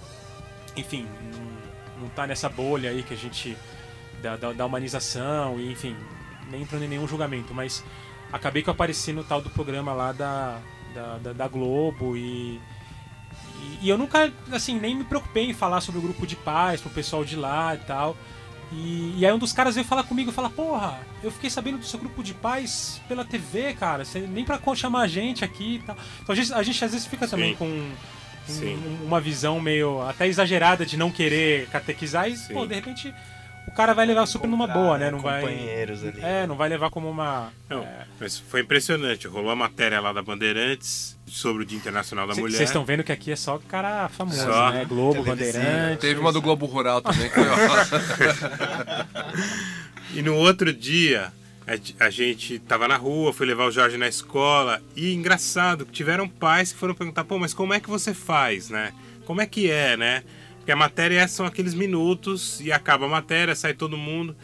enfim, 0.75 1.07
não, 2.03 2.09
tá 2.09 2.27
nessa 2.27 2.49
bolha 2.49 2.89
aí 2.89 3.03
que 3.03 3.13
a 3.13 3.17
gente. 3.17 3.57
Da, 4.21 4.37
da, 4.37 4.53
da 4.53 4.65
humanização, 4.65 5.59
e 5.59 5.69
enfim, 5.69 5.97
nem 6.49 6.61
entrando 6.61 6.85
em 6.85 6.87
nenhum 6.87 7.05
julgamento, 7.05 7.53
mas 7.53 7.83
acabei 8.31 8.63
que 8.63 8.69
eu 8.69 8.73
apareci 8.73 9.11
no 9.11 9.21
tal 9.21 9.41
do 9.41 9.49
programa 9.49 9.91
lá 9.91 10.13
da, 10.13 10.59
da, 10.93 11.17
da, 11.17 11.33
da 11.33 11.47
Globo 11.49 12.15
e, 12.15 12.61
e. 13.59 13.79
e 13.81 13.89
eu 13.89 13.97
nunca, 13.97 14.31
assim, 14.49 14.79
nem 14.79 14.95
me 14.95 15.03
preocupei 15.03 15.49
em 15.49 15.53
falar 15.53 15.81
sobre 15.81 15.99
o 15.99 16.01
grupo 16.01 16.25
de 16.25 16.37
paz 16.37 16.79
pro 16.79 16.89
pessoal 16.89 17.25
de 17.25 17.35
lá 17.35 17.75
e 17.75 17.79
tal. 17.79 18.15
E, 18.71 19.13
e 19.17 19.25
aí 19.25 19.31
um 19.31 19.37
dos 19.37 19.51
caras 19.51 19.75
veio 19.75 19.85
falar 19.85 20.03
comigo 20.03 20.31
e 20.31 20.33
falar, 20.33 20.49
porra, 20.49 20.99
eu 21.21 21.29
fiquei 21.29 21.49
sabendo 21.49 21.79
do 21.79 21.85
seu 21.85 21.99
grupo 21.99 22.23
de 22.23 22.33
pais 22.33 23.01
pela 23.07 23.25
TV, 23.25 23.73
cara. 23.73 24.05
Você 24.05 24.21
nem 24.21 24.45
pra 24.45 24.59
chamar 24.73 25.01
a 25.01 25.07
gente 25.07 25.43
aqui 25.43 25.75
e 25.75 25.79
tal. 25.79 25.97
Então 26.21 26.33
a 26.33 26.35
gente, 26.35 26.53
a 26.53 26.63
gente 26.63 26.83
às 26.83 26.91
vezes 26.91 27.05
fica 27.05 27.27
também 27.27 27.51
Sim. 27.51 27.57
com 27.57 27.91
um- 28.49 28.53
Sim. 28.53 28.99
uma 29.03 29.19
visão 29.21 29.59
meio 29.59 30.01
até 30.01 30.27
exagerada 30.27 30.85
de 30.85 30.97
não 30.97 31.11
querer 31.11 31.67
catequizar 31.67 32.29
e, 32.29 32.35
Sim. 32.37 32.53
pô, 32.53 32.65
de 32.65 32.75
repente 32.75 33.13
o 33.67 33.71
cara 33.71 33.93
vai 33.93 34.05
levar 34.05 34.25
super 34.25 34.47
numa 34.47 34.67
boa, 34.67 34.97
né? 34.97 35.09
Não 35.09 35.19
vai. 35.19 35.41
Companheiros 35.41 36.03
ali. 36.03 36.19
É, 36.21 36.45
não 36.45 36.55
vai 36.55 36.69
levar 36.69 36.89
como 36.89 37.09
uma. 37.09 37.51
Não, 37.69 37.81
é, 37.81 38.05
mas 38.19 38.37
foi 38.37 38.61
impressionante. 38.61 39.27
Rolou 39.27 39.51
a 39.51 39.55
matéria 39.55 39.99
lá 40.01 40.11
da 40.13 40.21
Bandeirantes 40.21 41.17
sobre 41.25 41.63
o 41.63 41.65
Dia 41.65 41.77
Internacional 41.77 42.27
da 42.27 42.35
Mulher. 42.35 42.57
Vocês 42.57 42.69
estão 42.69 42.83
vendo 42.85 43.03
que 43.03 43.11
aqui 43.11 43.31
é 43.31 43.35
só 43.35 43.57
cara 43.67 44.09
famoso, 44.09 44.43
Só. 44.43 44.71
né? 44.71 44.85
Globo. 44.85 45.23
Bandeirantes. 45.23 45.99
Teve 45.99 46.19
uma 46.19 46.31
do 46.33 46.41
Globo 46.41 46.65
Rural 46.65 47.01
também, 47.01 47.29
que 47.29 47.35
foi. 47.35 47.43
E 50.13 50.21
no 50.21 50.35
outro 50.35 50.71
dia, 50.71 51.33
a, 51.99 52.09
gente 52.09 52.59
tava 52.59 52.87
na 52.87 52.97
rua, 52.97 53.31
fui 53.31 53.45
levar 53.45 53.65
o 53.65 53.71
Jorge 53.71 53.97
na 53.97 54.07
escola. 54.07 54.81
E 54.95 55.13
engraçado, 55.13 55.85
tiveram 55.85 56.27
pais 56.27 56.73
que 56.73 56.79
foram 56.79 56.93
perguntar: 56.93 57.23
pô, 57.23 57.39
mas 57.39 57.53
como 57.53 57.73
é 57.73 57.79
que 57.79 57.89
você 57.89 58.13
faz, 58.13 58.69
né? 58.69 58.93
Como 59.25 59.41
é 59.41 59.45
que 59.45 59.69
é, 59.69 59.95
né? 59.95 60.23
Porque 60.57 60.71
a 60.71 60.75
matéria 60.75 61.19
é- 61.19 61.27
são 61.27 61.45
aqueles 61.45 61.73
minutos 61.73 62.59
e 62.61 62.71
acaba 62.71 63.05
a 63.05 63.09
matéria, 63.09 63.55
sai 63.55 63.73
todo 63.73 63.97
mundo. 63.97 64.35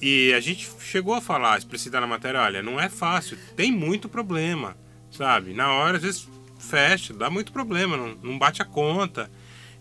E 0.00 0.32
a 0.34 0.40
gente 0.40 0.70
chegou 0.80 1.14
a 1.14 1.20
falar, 1.20 1.58
explicitar 1.58 2.00
na 2.00 2.06
matéria: 2.06 2.40
olha, 2.40 2.62
não 2.62 2.80
é 2.80 2.88
fácil, 2.88 3.36
tem 3.56 3.72
muito 3.72 4.08
problema, 4.08 4.76
sabe? 5.10 5.52
Na 5.52 5.72
hora, 5.72 5.96
às 5.96 6.02
vezes, 6.02 6.28
fecha, 6.58 7.12
dá 7.12 7.28
muito 7.28 7.52
problema, 7.52 7.96
não, 7.96 8.14
não 8.22 8.38
bate 8.38 8.62
a 8.62 8.64
conta. 8.64 9.30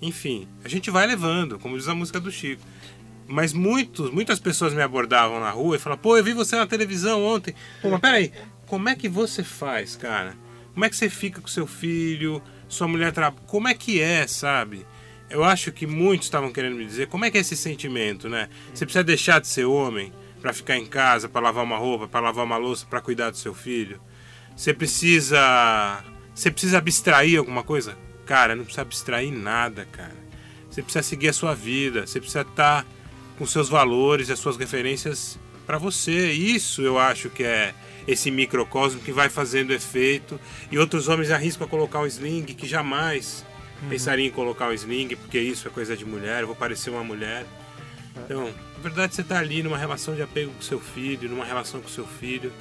Enfim, 0.02 0.48
a 0.64 0.70
gente 0.70 0.90
vai 0.90 1.06
levando, 1.06 1.60
como 1.60 1.78
diz 1.78 1.88
a 1.88 1.94
música 1.94 2.20
do 2.20 2.32
Chico. 2.32 2.64
Mas 3.30 3.54
muitos, 3.54 4.10
muitas 4.10 4.40
pessoas 4.40 4.74
me 4.74 4.82
abordavam 4.82 5.40
na 5.40 5.52
rua 5.52 5.76
e 5.76 5.80
falavam, 5.80 6.02
pô, 6.02 6.18
eu 6.18 6.24
vi 6.24 6.34
você 6.34 6.56
na 6.56 6.66
televisão 6.66 7.24
ontem. 7.24 7.54
Pô, 7.80 7.92
mas 7.92 8.00
peraí, 8.00 8.34
como 8.66 8.90
é 8.90 8.96
que 8.96 9.08
você 9.08 9.44
faz, 9.44 9.96
cara? 9.96 10.36
Como 10.74 10.84
é 10.84 10.90
que 10.90 10.96
você 10.96 11.10
fica 11.10 11.40
com 11.40 11.48
seu 11.48 11.68
filho, 11.68 12.42
sua 12.68 12.88
mulher 12.88 13.12
trabalha? 13.12 13.44
Como 13.46 13.68
é 13.68 13.76
que 13.76 14.02
é, 14.02 14.26
sabe? 14.26 14.84
Eu 15.30 15.44
acho 15.44 15.72
que 15.72 15.86
muitos 15.86 16.26
estavam 16.26 16.52
querendo 16.52 16.76
me 16.76 16.86
dizer 16.86 17.08
como 17.08 17.24
é 17.24 17.30
que 17.30 17.38
é 17.38 17.42
esse 17.42 17.56
sentimento, 17.56 18.28
né? 18.28 18.50
Você 18.74 18.84
precisa 18.84 19.04
deixar 19.04 19.40
de 19.40 19.48
ser 19.48 19.66
homem 19.66 20.12
para 20.42 20.52
ficar 20.52 20.78
em 20.78 20.86
casa, 20.88 21.30
para 21.30 21.42
lavar 21.42 21.64
uma 21.64 21.78
roupa, 21.78 22.08
para 22.08 22.22
lavar 22.22 22.46
uma 22.46 22.58
louça, 22.58 22.88
para 22.90 23.00
cuidar 23.00 23.30
do 23.30 23.38
seu 23.38 23.54
filho. 23.54 24.02
Você 24.56 24.74
precisa, 24.74 26.04
você 26.34 26.50
precisa 26.50 26.80
abstrair 26.80 27.38
alguma 27.38 27.62
coisa? 27.62 27.96
Cara, 28.26 28.56
não 28.56 28.64
precisa 28.64 28.82
abstrair 28.82 29.32
nada, 29.32 29.86
cara. 29.86 30.18
Você 30.70 30.82
precisa 30.82 31.04
seguir 31.04 31.30
a 31.30 31.34
sua 31.34 31.54
vida, 31.54 32.08
você 32.08 32.20
precisa 32.20 32.42
estar 32.42 32.86
com 33.40 33.46
seus 33.46 33.70
valores 33.70 34.28
e 34.28 34.34
as 34.34 34.38
suas 34.38 34.58
referências 34.58 35.40
para 35.66 35.78
você. 35.78 36.32
Isso 36.32 36.82
eu 36.82 37.00
acho 37.00 37.30
que 37.30 37.44
é 37.44 37.74
esse 38.06 38.30
microcosmo 38.30 39.00
que 39.00 39.14
vai 39.14 39.30
fazendo 39.30 39.74
efeito. 39.74 40.40
E 40.70 40.78
outros 40.78 41.08
homens 41.08 41.32
arriscam 41.32 41.66
a 41.66 41.70
colocar 41.70 42.02
o 42.02 42.06
sling 42.06 42.44
que 42.44 42.68
jamais 42.68 43.46
pensariam 43.88 44.28
em 44.28 44.32
colocar 44.32 44.68
o 44.68 44.74
sling, 44.74 45.16
porque 45.16 45.40
isso 45.40 45.68
é 45.68 45.72
coisa 45.72 45.96
de 45.96 46.04
mulher, 46.04 46.42
eu 46.42 46.48
vou 46.48 46.56
parecer 46.56 46.90
uma 46.90 47.04
mulher. 47.04 47.46
Então, 48.26 48.54
na 48.76 48.84
verdade, 48.84 49.16
você 49.16 49.22
está 49.22 49.40
ali 49.40 49.64
numa 49.64 49.78
relação 49.78 50.14
de 50.14 50.22
apego 50.22 50.52
com 50.52 50.62
seu 50.62 50.82
filho, 50.82 51.30
numa 51.30 51.46
relação 51.46 51.80
com 51.80 51.88
seu 51.88 52.06
filho. 52.06 52.52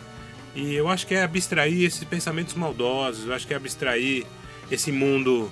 E 0.55 0.75
eu 0.75 0.89
acho 0.89 1.07
que 1.07 1.15
é 1.15 1.25
abstrair 1.25 1.83
esses 1.83 2.05
pensamentos 2.05 2.55
maldosos, 2.55 3.27
eu 3.27 3.35
acho 3.35 3.47
que 3.47 3.53
é 3.53 3.57
abstrair 3.57 4.25
esse 4.71 4.93
mundo 4.93 5.51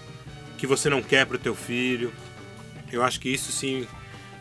que 0.57 0.69
você 0.69 0.89
não 0.89 1.03
quer 1.03 1.27
para 1.27 1.37
o 1.37 1.39
teu 1.39 1.55
filho. 1.55 2.13
Eu 2.93 3.03
acho 3.03 3.19
que 3.19 3.29
isso 3.29 3.51
sim 3.51 3.89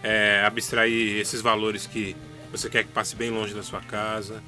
é 0.05 0.43
abstrair 0.45 1.19
esses 1.19 1.41
valores 1.41 1.87
que 1.87 2.15
você 2.51 2.69
quer 2.69 2.83
que 2.83 2.91
passe 2.91 3.15
bem 3.15 3.31
longe 3.31 3.55
da 3.55 3.63
sua 3.63 3.81
casa. 3.81 4.43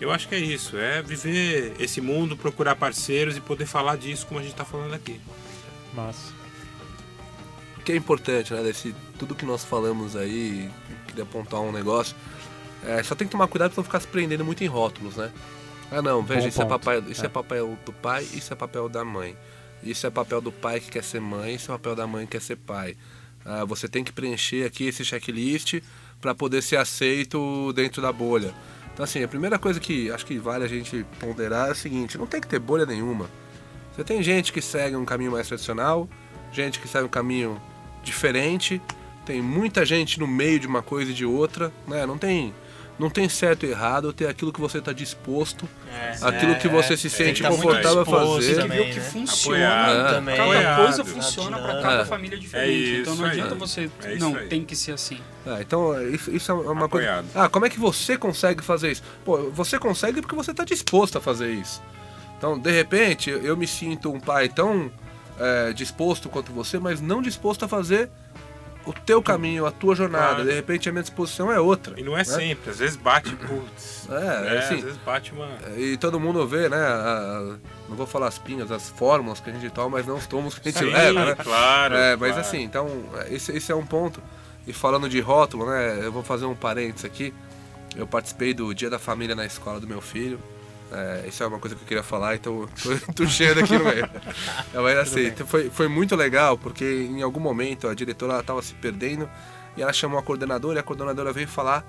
Eu 0.00 0.12
acho 0.12 0.28
que 0.28 0.34
é 0.36 0.38
isso, 0.38 0.76
é 0.76 1.02
viver 1.02 1.74
esse 1.80 2.00
mundo, 2.00 2.36
procurar 2.36 2.76
parceiros 2.76 3.36
e 3.36 3.40
poder 3.40 3.66
falar 3.66 3.96
disso 3.96 4.26
como 4.26 4.38
a 4.38 4.42
gente 4.42 4.52
está 4.52 4.64
falando 4.64 4.94
aqui. 4.94 5.20
Massa. 5.92 6.32
O 7.78 7.80
que 7.80 7.90
é 7.90 7.96
importante, 7.96 8.54
né? 8.54 8.62
Desse, 8.62 8.94
tudo 9.18 9.34
que 9.34 9.44
nós 9.44 9.64
falamos 9.64 10.14
aí, 10.14 10.70
queria 11.08 11.24
apontar 11.24 11.60
um 11.60 11.72
negócio. 11.72 12.14
É, 12.84 13.02
só 13.02 13.16
tem 13.16 13.26
que 13.26 13.32
tomar 13.32 13.48
cuidado 13.48 13.70
pra 13.72 13.80
não 13.80 13.84
ficar 13.84 13.98
se 13.98 14.06
prendendo 14.06 14.44
muito 14.44 14.62
em 14.62 14.68
rótulos, 14.68 15.16
né? 15.16 15.32
Ah 15.90 16.00
não, 16.02 16.22
veja, 16.22 16.42
Bom 16.42 16.48
isso, 16.48 16.62
é 16.62 16.64
papai, 16.64 17.04
isso 17.08 17.22
é. 17.22 17.26
É. 17.26 17.28
papel 17.28 17.76
do 17.84 17.92
pai, 17.92 18.22
isso 18.32 18.52
é 18.52 18.56
papel 18.56 18.88
da 18.88 19.04
mãe. 19.04 19.36
Isso 19.82 20.06
é 20.06 20.10
papel 20.10 20.40
do 20.40 20.52
pai 20.52 20.78
que 20.78 20.90
quer 20.90 21.02
ser 21.02 21.20
mãe, 21.20 21.54
isso 21.54 21.72
é 21.72 21.74
papel 21.74 21.96
da 21.96 22.06
mãe 22.06 22.24
que 22.24 22.32
quer 22.32 22.42
ser 22.42 22.56
pai. 22.56 22.96
Ah, 23.46 23.64
você 23.64 23.88
tem 23.88 24.02
que 24.02 24.12
preencher 24.12 24.66
aqui 24.66 24.88
esse 24.88 25.04
checklist 25.04 25.80
para 26.20 26.34
poder 26.34 26.62
ser 26.62 26.76
aceito 26.76 27.72
dentro 27.72 28.02
da 28.02 28.12
bolha. 28.12 28.52
Então 28.92 29.04
assim, 29.04 29.22
a 29.22 29.28
primeira 29.28 29.58
coisa 29.58 29.78
que 29.78 30.10
acho 30.10 30.26
que 30.26 30.38
vale 30.38 30.64
a 30.64 30.68
gente 30.68 31.06
ponderar 31.20 31.68
é 31.68 31.72
o 31.72 31.74
seguinte, 31.74 32.18
não 32.18 32.26
tem 32.26 32.40
que 32.40 32.48
ter 32.48 32.58
bolha 32.58 32.84
nenhuma. 32.84 33.30
Você 33.94 34.02
tem 34.02 34.22
gente 34.22 34.52
que 34.52 34.60
segue 34.60 34.96
um 34.96 35.04
caminho 35.04 35.32
mais 35.32 35.46
tradicional, 35.46 36.08
gente 36.52 36.80
que 36.80 36.88
segue 36.88 37.04
um 37.04 37.08
caminho 37.08 37.60
diferente, 38.02 38.80
tem 39.24 39.40
muita 39.40 39.84
gente 39.84 40.18
no 40.18 40.26
meio 40.26 40.58
de 40.58 40.66
uma 40.66 40.82
coisa 40.82 41.10
e 41.10 41.14
de 41.14 41.24
outra, 41.24 41.72
né? 41.86 42.04
Não 42.04 42.18
tem, 42.18 42.54
não 42.98 43.10
tem 43.10 43.28
certo 43.28 43.66
e 43.66 43.70
errado, 43.70 44.12
tem 44.12 44.26
aquilo 44.26 44.52
que 44.52 44.60
você 44.60 44.78
está 44.78 44.92
disposto, 44.92 45.68
aquilo 46.22 46.56
que 46.56 46.66
você 46.68 46.96
se 46.96 47.10
sente 47.10 47.42
tá 47.42 47.50
confortável 47.50 48.00
a 48.00 48.06
fazer. 48.06 48.56
Tem 48.56 48.62
que 48.62 48.68
ver 48.68 48.80
o 48.80 48.90
que 48.90 48.98
né? 49.00 49.00
funciona. 49.00 49.56
Apoiado. 49.58 50.06
É. 50.06 50.10
também. 50.14 50.36
Cada 50.36 50.50
Apoiado. 50.50 50.82
coisa 50.82 51.04
funciona 51.04 51.58
para 51.58 51.82
cada 51.82 52.02
É. 52.02 52.04
família 52.06 52.38
diferente. 52.38 52.96
É 52.96 53.00
então 53.00 53.14
não 53.16 53.24
aí. 53.24 53.30
adianta 53.32 53.54
você. 53.54 53.90
É 54.02 54.14
não, 54.16 54.34
aí. 54.34 54.48
tem 54.48 54.64
que 54.64 54.74
ser 54.74 54.92
assim. 54.92 55.20
Ah, 55.46 55.58
então 55.60 56.08
isso, 56.08 56.30
isso 56.30 56.50
é 56.50 56.54
uma 56.54 56.88
coisa. 56.88 57.08
Apoiado. 57.08 57.26
Ah, 57.34 57.48
como 57.48 57.66
é 57.66 57.68
que 57.70 57.78
você 57.78 58.16
consegue 58.16 58.62
fazer 58.62 58.92
isso? 58.92 59.02
Pô, 59.24 59.50
você 59.50 59.78
consegue 59.78 60.20
porque 60.20 60.34
você 60.34 60.50
está 60.52 60.64
disposto 60.64 61.18
a 61.18 61.20
fazer 61.20 61.50
isso. 61.52 61.82
Então, 62.38 62.58
de 62.58 62.70
repente, 62.70 63.30
eu 63.30 63.42
eu 63.42 63.56
me 63.56 63.66
sinto 63.66 64.10
um 64.12 64.20
pai 64.20 64.48
tão 64.48 64.90
é, 65.38 65.72
disposto 65.72 66.28
quanto 66.28 66.52
você, 66.52 66.78
mas 66.78 67.00
não 67.00 67.20
disposto 67.22 67.64
a 67.64 67.68
fazer 67.68 68.10
o 68.86 68.92
teu 68.92 69.20
caminho, 69.22 69.66
a 69.66 69.70
tua 69.70 69.94
jornada. 69.94 70.36
Claro. 70.36 70.48
De 70.48 70.54
repente, 70.54 70.88
a 70.88 70.92
minha 70.92 71.02
disposição 71.02 71.50
é 71.50 71.58
outra. 71.60 71.98
E 71.98 72.02
não 72.04 72.14
é 72.14 72.18
né? 72.18 72.24
sempre, 72.24 72.70
às 72.70 72.78
vezes 72.78 72.96
bate, 72.96 73.34
putz. 73.34 74.06
É, 74.16 74.58
assim, 74.58 74.76
às 74.76 74.82
vezes 74.82 74.98
bate 75.04 75.32
uma. 75.32 75.48
E 75.76 75.96
todo 75.96 76.20
mundo 76.20 76.46
vê, 76.46 76.68
né? 76.68 76.76
a- 76.78 77.56
não 77.88 77.96
vou 77.96 78.06
falar 78.06 78.28
as 78.28 78.38
pinhas, 78.38 78.70
as 78.70 78.88
fórmulas 78.88 79.40
que 79.40 79.50
a 79.50 79.52
gente 79.52 79.68
toma, 79.70 79.98
mas 79.98 80.06
não 80.06 80.16
os 80.16 80.26
tomos 80.26 80.56
que 80.58 80.68
a 80.68 80.72
gente 80.72 80.84
Sim, 80.84 80.92
leva, 80.92 81.24
né? 81.24 81.34
claro. 81.34 81.94
É, 81.96 82.16
mas 82.16 82.32
claro. 82.32 82.40
assim, 82.46 82.62
então, 82.62 82.88
esse, 83.28 83.50
esse 83.56 83.72
é 83.72 83.74
um 83.74 83.84
ponto. 83.84 84.22
E 84.66 84.72
falando 84.72 85.08
de 85.08 85.20
rótulo, 85.20 85.66
né? 85.68 86.00
Eu 86.02 86.12
vou 86.12 86.22
fazer 86.22 86.44
um 86.44 86.54
parênteses 86.54 87.04
aqui. 87.04 87.34
Eu 87.96 88.06
participei 88.06 88.52
do 88.54 88.72
Dia 88.74 88.90
da 88.90 88.98
Família 88.98 89.34
na 89.34 89.44
escola 89.46 89.80
do 89.80 89.86
meu 89.86 90.00
filho. 90.00 90.38
É, 90.92 91.24
isso 91.26 91.42
é 91.42 91.46
uma 91.46 91.58
coisa 91.58 91.74
que 91.74 91.82
eu 91.82 91.86
queria 91.86 92.02
falar, 92.02 92.36
então 92.36 92.68
tô 92.82 92.92
entuchando 93.10 93.60
aqui 93.60 93.76
no 93.76 93.84
meio. 93.84 94.08
É, 94.72 94.80
Mas 94.80 94.98
assim, 94.98 95.30
foi, 95.46 95.68
foi 95.68 95.88
muito 95.88 96.14
legal, 96.14 96.56
porque 96.56 96.84
em 96.84 97.22
algum 97.22 97.40
momento 97.40 97.88
a 97.88 97.94
diretora 97.94 98.38
estava 98.38 98.62
se 98.62 98.74
perdendo 98.74 99.28
e 99.76 99.82
ela 99.82 99.92
chamou 99.92 100.18
a 100.18 100.22
coordenadora 100.22 100.78
e 100.78 100.80
a 100.80 100.82
coordenadora 100.82 101.32
veio 101.32 101.48
falar 101.48 101.84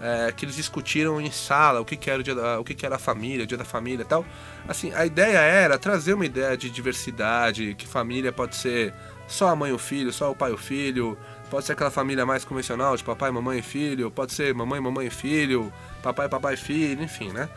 é, 0.00 0.32
que 0.32 0.44
eles 0.44 0.56
discutiram 0.56 1.20
em 1.20 1.30
sala 1.30 1.80
o 1.80 1.84
que, 1.84 1.96
que 1.96 2.10
era 2.10 2.20
o, 2.20 2.22
dia 2.22 2.34
da, 2.34 2.60
o 2.60 2.64
que, 2.64 2.74
que 2.74 2.84
era 2.84 2.96
a 2.96 2.98
família, 2.98 3.44
o 3.44 3.46
dia 3.46 3.58
da 3.58 3.64
família 3.64 4.02
e 4.02 4.06
tal. 4.06 4.24
Assim, 4.68 4.92
a 4.92 5.04
ideia 5.06 5.38
era 5.38 5.78
trazer 5.78 6.14
uma 6.14 6.26
ideia 6.26 6.56
de 6.56 6.70
diversidade, 6.70 7.74
que 7.74 7.86
família 7.86 8.32
pode 8.32 8.56
ser 8.56 8.92
só 9.26 9.48
a 9.48 9.56
mãe 9.56 9.70
e 9.70 9.74
o 9.74 9.78
filho, 9.78 10.12
só 10.12 10.30
o 10.30 10.36
pai 10.36 10.50
e 10.50 10.54
o 10.54 10.58
filho, 10.58 11.18
pode 11.50 11.66
ser 11.66 11.72
aquela 11.72 11.90
família 11.90 12.24
mais 12.24 12.44
convencional, 12.44 12.96
de 12.96 13.02
papai, 13.02 13.30
mamãe 13.30 13.58
e 13.58 13.62
filho, 13.62 14.10
pode 14.10 14.32
ser 14.32 14.54
mamãe, 14.54 14.80
mamãe 14.80 15.06
e 15.06 15.10
filho, 15.10 15.72
papai, 16.02 16.28
papai 16.28 16.54
e 16.54 16.56
filho, 16.56 17.02
enfim, 17.02 17.32
né? 17.32 17.48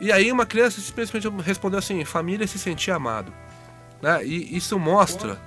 E 0.00 0.10
aí 0.10 0.32
uma 0.32 0.46
criança 0.46 0.80
simplesmente 0.80 1.28
respondeu 1.42 1.78
assim, 1.78 2.04
família 2.04 2.46
se 2.46 2.58
sentir 2.58 2.90
amado. 2.90 3.32
Né? 4.00 4.24
E 4.24 4.56
isso 4.56 4.78
mostra, 4.78 5.38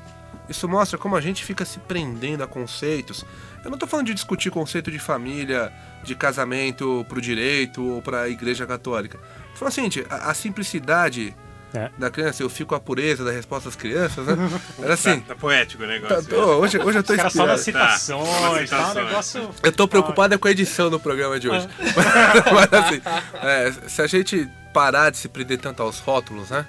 isso 0.47 0.69
mostra 0.69 0.97
como 0.97 1.15
a 1.15 1.21
gente 1.21 1.43
fica 1.43 1.65
se 1.65 1.79
prendendo 1.79 2.43
a 2.43 2.47
conceitos. 2.47 3.25
Eu 3.63 3.71
não 3.71 3.77
tô 3.77 3.87
falando 3.87 4.07
de 4.07 4.13
discutir 4.13 4.51
conceito 4.51 4.91
de 4.91 4.99
família, 4.99 5.73
de 6.03 6.13
casamento 6.15 7.05
pro 7.09 7.19
direito 7.19 7.83
ou 7.83 8.01
pra 8.01 8.29
igreja 8.29 8.65
católica. 8.67 9.19
Falando 9.55 9.71
assim, 9.71 10.05
a, 10.09 10.29
a 10.29 10.33
simplicidade 10.33 11.35
É. 11.73 11.89
da 11.97 12.11
criança, 12.11 12.43
eu 12.43 12.49
fico 12.49 12.69
com 12.69 12.75
a 12.75 12.79
pureza 12.79 13.23
da 13.25 13.31
resposta 13.31 13.67
das 13.67 13.75
crianças, 13.75 14.27
né? 14.27 14.35
Era 14.81 14.93
assim. 14.93 15.19
Tá, 15.21 15.33
tá 15.33 15.35
poético 15.35 15.81
o 15.83 15.87
tá- 15.87 15.91
negócio. 15.93 16.25
tô- 16.29 16.35
hoje, 16.57 16.77
hoje 16.77 16.99
eu 16.99 17.03
tô 17.03 17.13
Os 17.13 17.17
caras 17.17 17.33
só 17.33 17.43
inspirado. 17.43 17.51
das 17.51 17.61
citações, 17.61 18.69
Tá, 18.69 18.77
tá, 18.77 18.83
um 18.83 18.87
citações. 18.91 19.05
negócio. 19.07 19.49
Eu 19.63 19.71
tô 19.71 19.87
preocupado 19.87 20.33
é 20.35 20.37
com 20.37 20.47
a 20.47 20.51
edição 20.51 20.89
do 20.89 20.99
programa 20.99 21.39
de 21.39 21.49
hoje. 21.49 21.67
Mas 22.53 22.73
assim, 22.73 23.01
é, 23.41 23.71
se 23.89 24.01
a 24.01 24.07
gente 24.07 24.47
parar 24.73 25.09
de 25.09 25.17
se 25.17 25.27
prender 25.27 25.59
tanto 25.59 25.81
aos 25.81 25.99
rótulos, 25.99 26.49
né? 26.51 26.65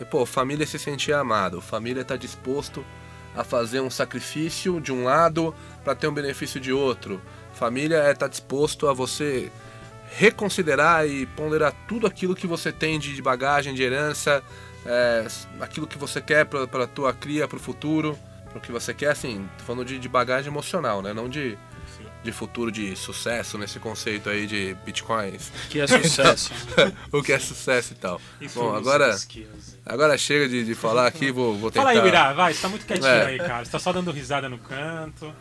E, 0.00 0.04
pô, 0.04 0.24
família 0.26 0.64
é 0.64 0.66
se 0.66 0.78
sentir 0.78 1.12
amado. 1.12 1.60
Família 1.60 2.04
tá 2.04 2.16
disposto 2.16 2.84
a 3.36 3.42
fazer 3.44 3.80
um 3.80 3.90
sacrifício 3.90 4.80
de 4.80 4.92
um 4.92 5.04
lado 5.04 5.54
para 5.84 5.94
ter 5.94 6.06
um 6.06 6.12
benefício 6.12 6.60
de 6.60 6.72
outro. 6.72 7.20
Família 7.54 7.96
é 7.98 8.12
estar 8.12 8.28
disposto 8.28 8.86
a 8.88 8.92
você 8.92 9.50
reconsiderar 10.16 11.06
e 11.06 11.26
ponderar 11.26 11.72
tudo 11.86 12.06
aquilo 12.06 12.34
que 12.34 12.46
você 12.46 12.72
tem 12.72 12.98
de 12.98 13.20
bagagem, 13.22 13.74
de 13.74 13.82
herança, 13.82 14.42
é, 14.84 15.26
aquilo 15.60 15.86
que 15.86 15.98
você 15.98 16.20
quer 16.20 16.46
para 16.46 16.84
a 16.84 16.86
tua 16.86 17.12
cria, 17.12 17.46
para 17.46 17.56
o 17.56 17.60
futuro, 17.60 18.18
para 18.48 18.58
o 18.58 18.60
que 18.60 18.72
você 18.72 18.94
quer, 18.94 19.10
assim, 19.10 19.48
tô 19.58 19.64
falando 19.64 19.84
de, 19.86 19.98
de 19.98 20.08
bagagem 20.08 20.50
emocional, 20.50 21.02
né? 21.02 21.12
Não 21.12 21.28
de, 21.28 21.50
de 21.50 21.58
de 22.22 22.32
futuro 22.32 22.70
de 22.70 22.96
sucesso 22.96 23.56
nesse 23.56 23.78
conceito 23.78 24.28
aí 24.28 24.46
de 24.46 24.76
bitcoins. 24.84 25.52
Que 25.70 25.80
é 25.80 25.86
sucesso. 25.86 26.52
o 27.12 27.22
que 27.22 27.32
é 27.32 27.38
sucesso 27.38 27.92
e 27.92 27.96
tal. 27.96 28.18
Bom, 28.18 28.44
Information 28.44 28.76
agora, 28.78 29.16
agora 29.86 30.18
chega 30.18 30.48
de, 30.48 30.64
de 30.64 30.74
falar 30.74 31.06
aqui, 31.06 31.30
vou, 31.30 31.56
vou 31.56 31.70
tentar. 31.70 31.86
Fala 31.86 31.98
aí, 31.98 32.02
Birá, 32.02 32.32
vai, 32.32 32.52
você 32.52 32.62
tá 32.62 32.68
muito 32.68 32.86
quietinho 32.86 33.08
É. 33.08 33.26
aí, 33.26 33.38
cara. 33.38 33.64
Você 33.64 33.70
tá 33.70 33.78
só 33.78 33.92
dando 33.92 34.10
risada 34.10 34.48
no 34.48 34.58
canto. 34.58 35.32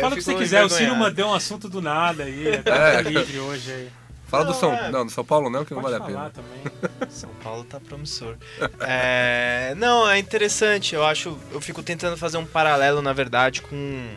Fala 0.00 0.12
o 0.12 0.16
que 0.16 0.22
você 0.22 0.34
quiser, 0.34 0.64
o 0.64 0.68
Ciro 0.68 0.96
mandou 0.96 1.30
um 1.30 1.34
assunto 1.34 1.68
do 1.68 1.80
nada 1.80 2.24
aí. 2.24 2.58
Tá 2.64 2.74
É. 2.98 3.02
livre 3.02 3.38
hoje 3.38 3.72
aí. 3.72 3.88
Fala 4.26 4.44
do 4.46 4.52
Não, 4.52 4.58
São, 4.58 4.72
é. 4.72 4.90
não, 4.90 5.04
do 5.04 5.12
São 5.12 5.24
Paulo 5.24 5.50
não, 5.50 5.62
que 5.64 5.74
não 5.74 5.82
vale 5.82 5.96
a 5.96 6.00
pena. 6.00 6.30
também. 6.30 6.62
São 7.10 7.28
Paulo 7.42 7.64
tá 7.64 7.78
promissor. 7.78 8.36
É, 8.80 9.74
não, 9.76 10.08
é 10.08 10.18
interessante. 10.18 10.94
Eu 10.94 11.04
acho, 11.04 11.38
eu 11.52 11.60
fico 11.60 11.82
tentando 11.82 12.16
fazer 12.16 12.38
um 12.38 12.46
paralelo, 12.46 13.02
na 13.02 13.12
verdade, 13.12 13.60
com 13.62 14.08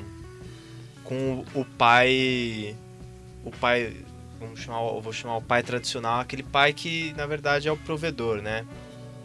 com 1.04 1.46
o 1.54 1.64
pai, 1.64 2.76
o 3.44 3.52
pai, 3.52 3.96
vamos 4.40 4.60
chamar, 4.60 4.80
eu 4.82 5.00
vou 5.02 5.14
chamar 5.14 5.38
o 5.38 5.42
pai 5.42 5.62
tradicional, 5.62 6.20
aquele 6.20 6.42
pai 6.42 6.74
que 6.74 7.14
na 7.16 7.28
verdade 7.28 7.68
é 7.68 7.72
o 7.72 7.78
provedor, 7.78 8.42
né? 8.42 8.66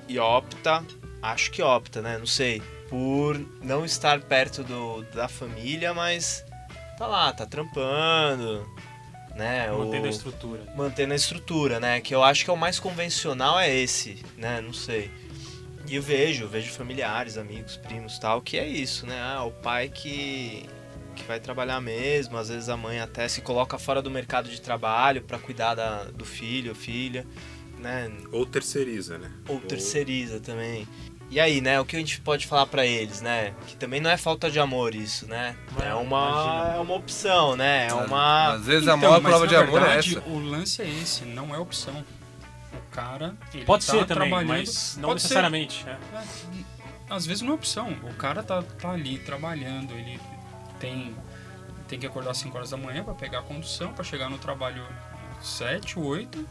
E 0.07 0.19
opta, 0.19 0.85
acho 1.23 1.51
que 1.51 1.63
opta, 1.63 2.03
né? 2.03 2.19
Não 2.19 2.27
sei, 2.27 2.61
por 2.91 3.41
não 3.62 3.84
estar 3.84 4.20
perto 4.20 4.62
do, 4.64 5.03
da 5.14 5.28
família, 5.28 5.95
mas 5.95 6.45
tá 6.99 7.07
lá, 7.07 7.32
tá 7.32 7.47
trampando, 7.47 8.68
né? 9.36 9.70
Mantendo 9.70 10.07
a 10.07 10.09
O- 10.09 10.11
estrutura. 10.11 10.61
mantendo 10.76 11.12
a 11.12 11.16
estrutura, 11.16 11.80
né? 11.80 12.01
Que 12.01 12.14
eu 12.14 12.22
acho 12.22 12.45
que 12.45 12.51
é 12.51 12.53
o 12.53 12.57
mais 12.57 12.78
convencional 12.80 13.59
é 13.59 13.72
esse, 13.74 14.22
né? 14.36 14.61
Não 14.61 14.72
sei. 14.72 15.11
E 15.88 15.95
eu 15.97 16.03
vejo, 16.03 16.45
eu 16.45 16.49
vejo 16.49 16.70
familiares, 16.72 17.38
amigos, 17.38 17.76
primos, 17.76 18.18
tal, 18.18 18.43
que 18.43 18.59
é 18.59 18.66
isso, 18.68 19.07
né? 19.07 19.18
Ah, 19.20 19.45
o 19.45 19.51
pai 19.53 19.88
que 19.88 20.68
que 21.16 21.24
vai 21.24 21.38
trabalhar 21.41 21.80
mesmo, 21.82 22.38
às 22.38 22.49
vezes 22.49 22.68
a 22.68 22.76
mãe 22.78 22.99
até 23.01 23.28
se 23.28 23.41
coloca 23.43 23.76
fora 23.78 24.01
do 24.01 24.11
mercado 24.11 24.49
de 24.49 24.59
trabalho 24.61 25.20
para 25.22 25.38
cuidar 25.38 25.74
da, 25.74 26.05
do 26.05 26.24
filho, 26.24 26.74
filha, 26.74 27.26
né? 27.78 28.11
Ou 28.32 28.47
terceiriza, 28.47 29.18
né? 29.18 29.30
Ou 29.49 29.61
terceiriza 29.61 30.41
também. 30.41 30.86
E 31.31 31.39
aí, 31.39 31.61
né? 31.61 31.78
O 31.81 31.85
que 31.85 31.95
a 31.95 31.99
gente 32.01 32.20
pode 32.20 32.47
falar 32.47 32.66
pra 32.66 32.85
eles, 32.85 33.20
né? 33.20 33.55
Que 33.68 33.76
também 33.76 34.01
não 34.01 34.11
é 34.11 34.16
falta 34.16 34.51
de 34.51 34.59
amor 34.59 34.95
isso, 34.95 35.26
né? 35.28 35.55
É 35.81 35.95
uma, 35.95 36.03
Imagina. 36.28 36.74
é 36.74 36.78
uma 36.81 36.95
opção, 36.95 37.55
né? 37.57 37.87
É 37.87 37.95
uma 37.95 38.55
Às 38.55 38.66
vezes 38.66 38.89
a 38.89 38.97
Então, 38.97 39.11
maior 39.11 39.22
prova 39.22 39.47
de 39.47 39.55
amor 39.55 39.81
verdade, 39.81 40.16
é 40.16 40.18
essa. 40.18 40.28
O 40.28 40.39
lance 40.41 40.83
é 40.83 40.89
esse, 40.89 41.24
não 41.24 41.55
é 41.55 41.59
opção. 41.59 42.05
O 42.72 42.91
cara. 42.91 43.37
Ele 43.55 43.64
Pode 43.64 43.87
tá 43.87 43.93
ser 43.93 44.07
também, 44.07 44.28
trabalhando- 44.28 44.49
mas 44.49 44.97
não 44.97 45.11
Pode 45.11 45.22
necessariamente. 45.22 45.85
é. 45.87 45.93
É, 45.93 46.22
às 47.09 47.24
vezes 47.26 47.43
não 47.43 47.53
é 47.53 47.55
opção. 47.55 47.93
O 48.03 48.14
cara 48.14 48.43
tá, 48.43 48.61
tá 48.62 48.91
ali 48.91 49.18
trabalhando, 49.18 49.93
ele 49.95 50.18
tem, 50.81 51.14
tem 51.87 51.99
que 52.01 52.07
acordar 52.07 52.33
às 52.33 52.39
5 52.39 52.57
horas 52.57 52.70
da 52.70 52.76
manhã 52.76 53.05
para 53.05 53.14
pegar 53.14 53.39
a 53.39 53.43
condução, 53.43 53.93
para 53.93 54.03
chegar 54.03 54.28
no 54.28 54.39
trabalho 54.39 54.85
às 55.39 55.47
7, 55.47 55.97
8, 55.97 56.45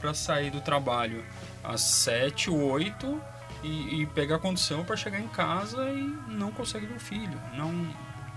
para 0.00 0.14
sair 0.14 0.50
do 0.50 0.60
trabalho 0.62 1.22
às 1.62 1.82
7, 1.82 2.48
8 2.50 3.20
e, 3.62 4.02
e 4.02 4.06
pegar 4.06 4.36
a 4.36 4.38
condução 4.38 4.84
para 4.84 4.96
chegar 4.96 5.20
em 5.20 5.28
casa 5.28 5.88
e 5.90 6.02
não 6.28 6.50
consegue 6.50 6.86
ver 6.86 6.96
o 6.96 7.00
filho. 7.00 7.40
Não, 7.54 7.72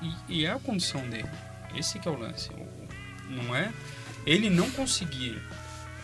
e, 0.02 0.40
e 0.40 0.46
é 0.46 0.52
a 0.52 0.60
condição 0.60 1.02
dele. 1.10 1.30
Esse 1.76 2.00
que 2.00 2.08
é 2.08 2.12
o 2.12 2.18
lance. 2.18 2.50
Não 3.30 3.56
é 3.56 3.72
ele 4.26 4.50
não 4.50 4.70
conseguir 4.72 5.42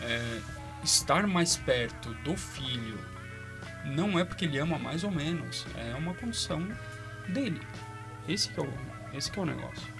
é, 0.00 0.40
estar 0.84 1.26
mais 1.26 1.56
perto 1.56 2.14
do 2.22 2.36
filho 2.36 3.12
não 3.84 4.18
é 4.18 4.24
porque 4.24 4.44
ele 4.44 4.58
ama 4.58 4.78
mais 4.78 5.02
ou 5.02 5.10
menos, 5.10 5.66
é 5.76 5.94
uma 5.96 6.14
condição 6.14 6.66
dele. 7.28 7.60
Esse 8.28 8.48
que 8.48 8.60
é 8.60 8.62
o, 8.62 8.72
esse 9.12 9.30
que 9.30 9.38
é 9.38 9.42
o 9.42 9.46
negócio. 9.46 9.92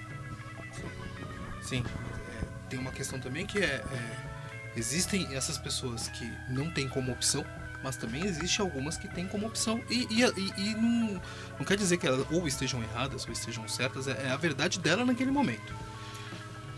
Sim. 1.60 1.84
É, 1.84 2.68
tem 2.68 2.78
uma 2.78 2.92
questão 2.92 3.18
também 3.18 3.44
que 3.44 3.58
é, 3.58 3.64
é, 3.64 4.32
Existem 4.74 5.34
essas 5.34 5.58
pessoas 5.58 6.08
que 6.08 6.24
não 6.48 6.70
têm 6.70 6.88
como 6.88 7.12
opção, 7.12 7.44
mas 7.82 7.96
também 7.96 8.24
existe 8.24 8.60
algumas 8.60 8.96
que 8.96 9.08
têm 9.08 9.26
como 9.26 9.46
opção. 9.46 9.80
E, 9.90 10.06
e, 10.10 10.22
e- 10.22 10.70
e 10.70 10.74
não, 10.74 11.20
não 11.58 11.64
quer 11.66 11.76
dizer 11.76 11.96
que 11.96 12.06
elas 12.06 12.26
ou 12.30 12.46
estejam 12.46 12.82
erradas 12.82 13.26
ou 13.26 13.32
estejam 13.32 13.66
certas, 13.68 14.06
é, 14.08 14.26
é 14.26 14.30
a 14.30 14.36
verdade 14.36 14.78
dela 14.78 15.04
naquele 15.04 15.30
momento. 15.30 15.74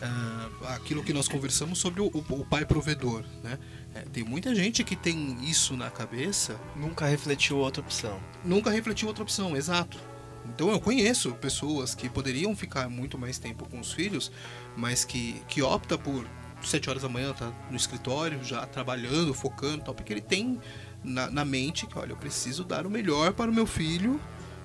Ah, 0.03 0.51
aquilo 0.75 1.03
que 1.03 1.13
nós 1.13 1.29
conversamos 1.29 1.79
sobre 1.79 2.01
o, 2.03 2.07
o- 2.07 2.41
o 2.41 2.45
pai 2.45 2.67
provedor, 2.67 3.25
né? 3.43 3.59
É, 3.95 4.01
tem 4.13 4.25
muita 4.25 4.55
gente 4.55 4.83
que 4.85 4.97
tem 4.97 5.39
isso 5.45 5.77
na 5.77 5.89
cabeça 5.91 6.61
nunca 6.77 7.07
refletiu 7.07 7.59
outra 7.59 7.81
opção. 7.81 8.21
nunca 8.45 8.71
refletiu 8.71 9.09
outra 9.09 9.23
opção, 9.23 9.57
exato. 9.57 9.99
Então 10.47 10.71
eu 10.71 10.79
conheço 10.81 11.33
pessoas 11.37 11.95
que 11.95 12.07
poderiam 12.09 12.55
ficar 12.55 12.89
muito 12.91 13.17
mais 13.17 13.39
tempo 13.39 13.67
com 13.71 13.81
os 13.81 13.93
filhos, 13.93 14.31
mas 14.77 15.05
que, 15.05 15.41
que 15.49 15.63
opta 15.63 15.97
por 15.97 16.27
sete 16.63 16.91
horas 16.91 17.03
da 17.03 17.09
manhã 17.09 17.33
tá 17.33 17.51
no 17.71 17.77
escritório, 17.77 18.43
já 18.45 18.67
trabalhando, 18.67 19.33
focando 19.33 19.85
tal, 19.85 19.95
porque 19.95 20.13
ele 20.13 20.21
tem 20.21 20.61
na, 21.05 21.31
na 21.31 21.45
mente 21.45 21.87
que, 21.87 21.99
olha, 21.99 22.13
eu 22.13 22.17
preciso 22.17 22.65
dar 22.65 22.87
o 22.87 22.91
melhor 22.91 23.33
para 23.33 23.51
o 23.51 23.55
meu 23.55 23.67
filho, 23.67 24.21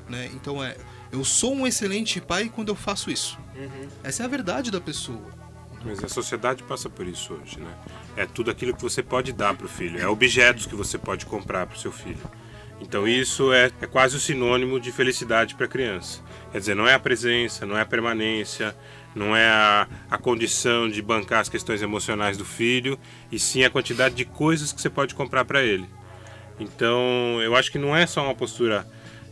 né? 0.08 0.30
Então 0.34 0.64
é, 0.64 0.76
eu 1.12 1.24
sou 1.24 1.54
um 1.54 1.68
excelente 1.68 2.22
pai 2.22 2.52
quando 2.54 2.70
eu 2.70 2.76
faço 2.76 3.12
isso. 3.12 3.38
Essa 4.04 4.24
é 4.24 4.26
a 4.26 4.30
verdade 4.30 4.72
da 4.72 4.80
pessoa. 4.80 5.38
Mas 5.84 6.04
a 6.04 6.10
sociedade 6.10 6.64
passa 6.64 6.90
por 6.90 7.08
isso 7.08 7.34
hoje, 7.34 7.60
né? 7.60 7.74
É 8.16 8.26
tudo 8.26 8.52
aquilo 8.52 8.76
que 8.76 8.82
você 8.82 9.02
pode 9.02 9.32
dar 9.32 9.54
para 9.54 9.66
o 9.66 9.70
filho, 9.70 10.00
é 10.00 10.08
objetos 10.08 10.66
que 10.66 10.76
você 10.76 10.98
pode 10.98 11.26
comprar 11.26 11.66
para 11.68 11.76
o 11.76 11.80
seu 11.80 11.92
filho. 11.92 12.20
Então 12.82 13.08
isso 13.08 13.52
é, 13.52 13.72
é 13.82 13.88
quase 13.88 14.16
o 14.16 14.20
sinônimo 14.20 14.80
de 14.80 14.92
felicidade 14.92 15.56
para 15.56 15.66
a 15.66 15.70
criança. 15.70 16.22
Quer 16.52 16.60
dizer, 16.60 16.76
não 16.76 16.88
é 16.88 16.94
a 16.94 17.00
presença, 17.00 17.66
não 17.66 17.78
é 17.78 17.82
a 17.82 17.86
permanência, 17.86 18.76
não 19.14 19.36
é 19.36 19.48
a, 19.48 19.88
a 20.10 20.18
condição 20.18 20.90
de 20.90 21.02
bancar 21.02 21.42
as 21.42 21.50
questões 21.50 21.82
emocionais 21.82 22.38
do 22.38 22.46
filho, 22.46 22.98
e 23.32 23.38
sim 23.38 23.64
a 23.64 23.70
quantidade 23.70 24.16
de 24.16 24.26
coisas 24.26 24.72
que 24.72 24.82
você 24.82 24.90
pode 24.90 25.14
comprar 25.14 25.46
para 25.46 25.62
ele. 25.62 25.90
Então 26.60 27.42
eu 27.42 27.56
acho 27.56 27.72
que 27.72 27.78
não 27.78 27.96
é 27.96 28.06
só 28.06 28.24
uma 28.24 28.36
postura 28.36 28.86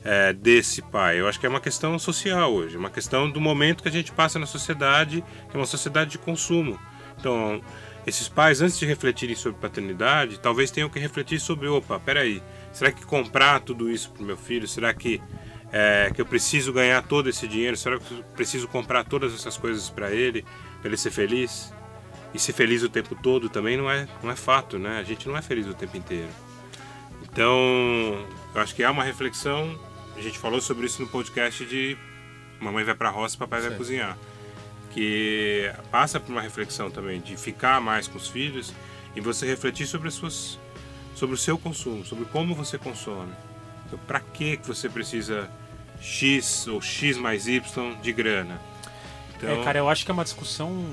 é, 0.04 0.32
desse 0.32 0.82
pai, 0.82 1.20
eu 1.20 1.28
acho 1.28 1.40
que 1.40 1.46
é 1.46 1.50
uma 1.50 1.60
questão 1.60 2.00
social 2.00 2.54
hoje, 2.54 2.78
uma 2.78 2.90
questão 2.90 3.30
do 3.30 3.42
momento 3.42 3.84
que 3.84 3.90
a 3.90 3.92
gente 3.92 4.12
passa 4.12 4.40
na 4.40 4.46
sociedade, 4.46 5.24
que 5.50 5.58
é 5.58 5.60
uma 5.60 5.66
sociedade 5.66 6.12
de 6.12 6.18
consumo. 6.18 6.80
Então, 7.20 7.62
esses 8.08 8.30
pais, 8.30 8.62
antes 8.62 8.80
de 8.80 8.86
refletirem 8.86 9.36
sobre 9.36 9.60
paternidade, 9.60 10.40
talvez 10.40 10.72
tenham 10.72 10.90
que 10.90 10.98
refletir 10.98 11.42
sobre: 11.42 11.68
opa, 11.68 12.00
peraí, 12.00 12.42
será 12.72 12.90
que 12.90 13.06
comprar 13.06 13.60
tudo 13.60 13.92
isso 13.92 14.12
para 14.12 14.24
meu 14.24 14.38
filho? 14.38 14.66
Será 14.66 14.94
que, 14.94 15.22
é, 15.74 16.10
que 16.16 16.22
eu 16.22 16.26
preciso 16.26 16.72
ganhar 16.72 17.04
todo 17.04 17.28
esse 17.28 17.46
dinheiro? 17.50 17.76
Será 17.76 18.00
que 18.00 18.10
eu 18.10 18.24
preciso 18.34 18.66
comprar 18.70 19.04
todas 19.04 19.34
essas 19.34 19.58
coisas 19.58 19.90
para 19.90 20.10
ele, 20.10 20.46
para 20.80 20.88
ele 20.88 20.98
ser 20.98 21.12
feliz? 21.12 21.74
E 22.34 22.40
ser 22.40 22.54
feliz 22.54 22.82
o 22.82 22.88
tempo 22.88 23.14
todo 23.14 23.50
também 23.50 23.76
não 23.76 23.92
é, 23.92 24.08
não 24.24 24.32
é 24.32 24.36
fato, 24.38 24.80
né? 24.80 25.00
A 25.00 25.04
gente 25.04 25.28
não 25.28 25.36
é 25.36 25.42
feliz 25.42 25.68
o 25.68 25.74
tempo 25.74 25.98
inteiro. 25.98 26.30
Então, 27.38 28.26
eu 28.56 28.62
acho 28.62 28.74
que 28.74 28.84
há 28.84 28.90
uma 28.90 29.04
reflexão. 29.04 29.80
A 30.16 30.22
gente 30.22 30.40
falou 30.40 30.60
sobre 30.60 30.88
isso 30.88 31.00
no 31.04 31.08
podcast 31.08 31.64
de 31.68 31.96
Mamãe 32.60 32.84
vai 32.84 32.96
para 32.96 33.10
a 33.10 33.12
roça, 33.12 33.38
papai 33.38 33.60
vai 33.60 33.70
Certo. 33.70 33.78
cozinhar. 33.78 34.18
Que 34.90 35.72
passa 35.92 36.20
por 36.20 36.32
uma 36.32 36.42
reflexão 36.42 36.90
também 36.90 37.22
de 37.22 37.38
ficar 37.38 37.80
mais 37.80 38.08
com 38.08 38.18
os 38.18 38.28
filhos 38.28 38.74
e 39.16 39.22
você 39.22 39.46
refletir 39.46 39.86
sobre 39.86 40.08
as 40.08 40.16
suas 40.16 40.58
sobre 41.14 41.36
o 41.36 41.38
seu 41.38 41.60
consumo, 41.60 42.04
sobre 42.04 42.26
como 42.26 42.56
você 42.56 42.76
consome. 42.80 43.32
Então, 43.86 44.00
para 44.08 44.20
que 44.20 44.60
você 44.66 44.90
precisa 44.90 45.48
X 46.02 46.68
ou 46.68 46.82
X 46.82 47.18
mais 47.18 47.48
Y 47.48 47.62
de 48.02 48.14
grana? 48.14 48.60
Então, 49.36 49.62
É, 49.62 49.64
cara, 49.64 49.78
eu 49.78 49.88
acho 49.88 50.04
que 50.04 50.10
é 50.10 50.14
uma 50.16 50.24
discussão. 50.24 50.84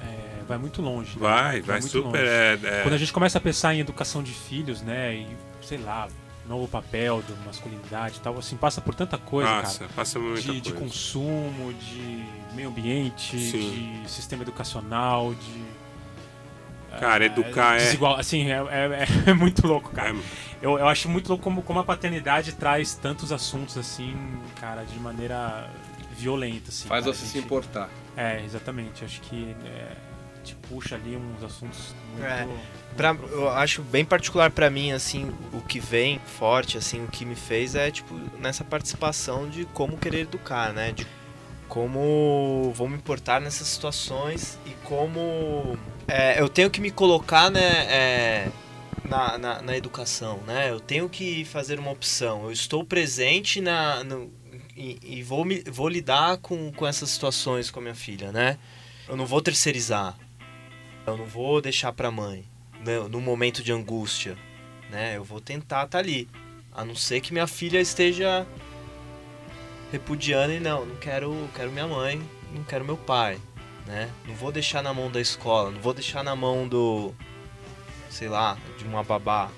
é, 0.00 0.42
vai 0.48 0.56
muito 0.56 0.80
longe. 0.80 1.10
né? 1.10 1.20
vai, 1.20 1.60
vai 1.60 1.80
muito 1.80 1.92
super. 1.92 2.24
é, 2.24 2.58
é, 2.62 2.82
Quando 2.82 2.94
a 2.94 2.98
gente 2.98 3.12
começa 3.12 3.36
a 3.36 3.40
pensar 3.40 3.74
em 3.74 3.80
educação 3.80 4.22
de 4.22 4.32
filhos, 4.32 4.80
né? 4.80 5.14
E, 5.14 5.26
sei 5.64 5.78
lá, 5.78 6.08
novo 6.46 6.68
papel 6.68 7.22
de 7.22 7.32
masculinidade 7.46 8.18
e 8.18 8.20
tal, 8.20 8.38
assim, 8.38 8.56
passa 8.56 8.80
por 8.80 8.94
tanta 8.94 9.16
coisa, 9.18 9.50
passa, 9.50 9.78
cara. 9.80 9.90
passa 9.96 10.18
muita 10.18 10.40
De, 10.42 10.60
de 10.60 10.70
coisa. 10.72 10.84
consumo, 10.86 11.72
de 11.74 12.24
meio 12.54 12.68
ambiente, 12.68 13.38
Sim. 13.38 14.02
de 14.04 14.10
sistema 14.10 14.42
educacional, 14.42 15.34
de. 15.34 15.84
Cara, 17.00 17.24
educar 17.24 17.74
é- 17.74 17.78
Desigual, 17.84 18.16
assim, 18.16 18.50
é, 18.52 18.56
é- 18.70 19.30
é 19.30 19.34
muito 19.34 19.66
louco, 19.66 19.90
cara. 19.90 20.10
É, 20.10 20.14
Eu, 20.62 20.78
eu 20.78 20.86
acho 20.88 21.08
muito 21.08 21.28
louco 21.28 21.42
como, 21.42 21.60
como 21.62 21.80
a 21.80 21.84
paternidade 21.84 22.52
traz 22.52 22.94
tantos 22.94 23.32
assuntos, 23.32 23.76
assim, 23.76 24.16
cara, 24.60 24.84
de 24.84 24.96
maneira 25.00 25.68
violenta, 26.16 26.68
assim. 26.68 26.86
Faz 26.88 27.04
cara. 27.04 27.14
você 27.16 27.24
A 27.24 27.26
se 27.26 27.32
gente- 27.34 27.44
importar. 27.46 27.88
É, 28.16 28.42
exatamente. 28.44 29.04
Acho 29.04 29.20
que 29.22 29.56
é, 29.66 29.96
te 30.44 30.54
puxa 30.54 30.94
ali 30.94 31.16
uns 31.16 31.42
assuntos 31.42 31.94
muito. 32.12 32.24
É. 32.24 32.46
Pra, 32.96 33.16
eu 33.32 33.48
acho 33.48 33.82
bem 33.82 34.04
particular 34.04 34.50
pra 34.50 34.70
mim, 34.70 34.92
assim, 34.92 35.32
o 35.52 35.60
que 35.60 35.80
vem 35.80 36.20
forte, 36.38 36.78
assim, 36.78 37.02
o 37.04 37.08
que 37.08 37.24
me 37.24 37.34
fez 37.34 37.74
é, 37.74 37.90
tipo, 37.90 38.14
nessa 38.38 38.62
participação 38.62 39.48
de 39.48 39.64
como 39.66 39.96
querer 39.96 40.20
educar, 40.20 40.72
né? 40.72 40.92
De 40.92 41.06
como 41.68 42.72
vou 42.74 42.88
me 42.88 42.94
importar 42.94 43.40
nessas 43.40 43.66
situações 43.66 44.58
e 44.64 44.70
como 44.84 45.76
é, 46.06 46.40
eu 46.40 46.48
tenho 46.48 46.70
que 46.70 46.80
me 46.80 46.90
colocar, 46.90 47.50
né, 47.50 47.86
é, 47.88 48.48
na, 49.08 49.38
na, 49.38 49.62
na 49.62 49.76
educação, 49.76 50.40
né? 50.46 50.70
Eu 50.70 50.78
tenho 50.78 51.08
que 51.08 51.44
fazer 51.44 51.78
uma 51.78 51.90
opção. 51.90 52.44
Eu 52.44 52.52
estou 52.52 52.84
presente 52.84 53.60
na, 53.60 54.04
no, 54.04 54.30
e, 54.76 54.98
e 55.02 55.22
vou, 55.22 55.44
me, 55.44 55.62
vou 55.62 55.88
lidar 55.88 56.38
com, 56.38 56.72
com 56.72 56.86
essas 56.86 57.10
situações 57.10 57.70
com 57.70 57.80
a 57.80 57.82
minha 57.82 57.94
filha, 57.94 58.32
né? 58.32 58.58
Eu 59.08 59.16
não 59.16 59.26
vou 59.26 59.40
terceirizar. 59.40 60.16
Eu 61.06 61.16
não 61.16 61.26
vou 61.26 61.60
deixar 61.60 61.92
pra 61.92 62.10
mãe. 62.10 62.44
No, 62.80 63.08
no 63.08 63.20
momento 63.20 63.62
de 63.62 63.72
angústia, 63.72 64.36
né? 64.90 65.16
Eu 65.16 65.24
vou 65.24 65.40
tentar 65.40 65.84
estar 65.84 65.88
tá 65.88 65.98
ali. 65.98 66.28
A 66.72 66.84
não 66.84 66.94
ser 66.94 67.20
que 67.20 67.32
minha 67.32 67.46
filha 67.46 67.80
esteja 67.80 68.46
repudiando 69.92 70.52
e 70.52 70.60
não, 70.60 70.84
não 70.84 70.96
quero, 70.96 71.48
quero 71.54 71.70
minha 71.70 71.86
mãe, 71.86 72.20
não 72.52 72.64
quero 72.64 72.84
meu 72.84 72.96
pai, 72.96 73.38
né? 73.86 74.10
Não 74.26 74.34
vou 74.34 74.50
deixar 74.50 74.82
na 74.82 74.92
mão 74.92 75.10
da 75.10 75.20
escola, 75.20 75.70
não 75.70 75.80
vou 75.80 75.94
deixar 75.94 76.24
na 76.24 76.34
mão 76.34 76.66
do 76.66 77.14
sei 78.10 78.28
lá, 78.28 78.56
de 78.76 78.84
uma 78.84 79.02
babá. 79.02 79.50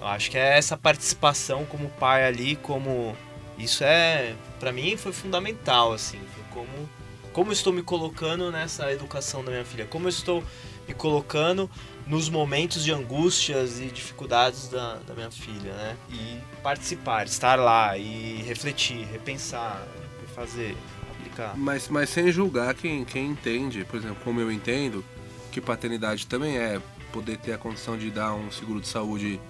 Eu 0.00 0.06
acho 0.08 0.30
que 0.30 0.38
é 0.38 0.56
essa 0.56 0.76
participação 0.76 1.64
como 1.64 1.88
pai 1.90 2.24
ali, 2.24 2.56
como 2.56 3.16
isso 3.56 3.84
é, 3.84 4.34
para 4.58 4.72
mim 4.72 4.96
foi 4.96 5.12
fundamental 5.12 5.92
assim, 5.92 6.20
foi 6.34 6.44
como 6.50 6.88
como 7.32 7.52
estou 7.52 7.72
me 7.72 7.82
colocando 7.82 8.50
nessa 8.52 8.92
educação 8.92 9.44
da 9.44 9.50
minha 9.50 9.64
filha, 9.64 9.86
como 9.86 10.08
estou 10.08 10.42
me 10.86 10.94
colocando 10.94 11.70
nos 12.06 12.28
momentos 12.28 12.84
de 12.84 12.92
angústias 12.92 13.80
e 13.80 13.86
dificuldades 13.86 14.68
da, 14.68 14.96
da 15.06 15.14
minha 15.14 15.30
filha, 15.30 15.72
né? 15.72 15.96
E 16.10 16.38
participar, 16.62 17.26
estar 17.26 17.58
lá 17.58 17.96
e 17.96 18.42
refletir, 18.42 19.06
repensar, 19.06 19.86
fazer, 20.34 20.76
aplicar. 21.12 21.56
Mas, 21.56 21.88
mas 21.88 22.10
sem 22.10 22.30
julgar 22.30 22.74
quem, 22.74 23.04
quem 23.04 23.28
entende, 23.28 23.84
por 23.84 23.98
exemplo, 23.98 24.18
como 24.22 24.40
eu 24.40 24.50
entendo, 24.50 25.04
que 25.50 25.60
paternidade 25.60 26.26
também 26.26 26.58
é 26.58 26.80
poder 27.12 27.38
ter 27.38 27.52
a 27.52 27.58
condição 27.58 27.96
de 27.96 28.10
dar 28.10 28.34
um 28.34 28.50
seguro 28.50 28.80
de 28.80 28.88
saúde 28.88 29.40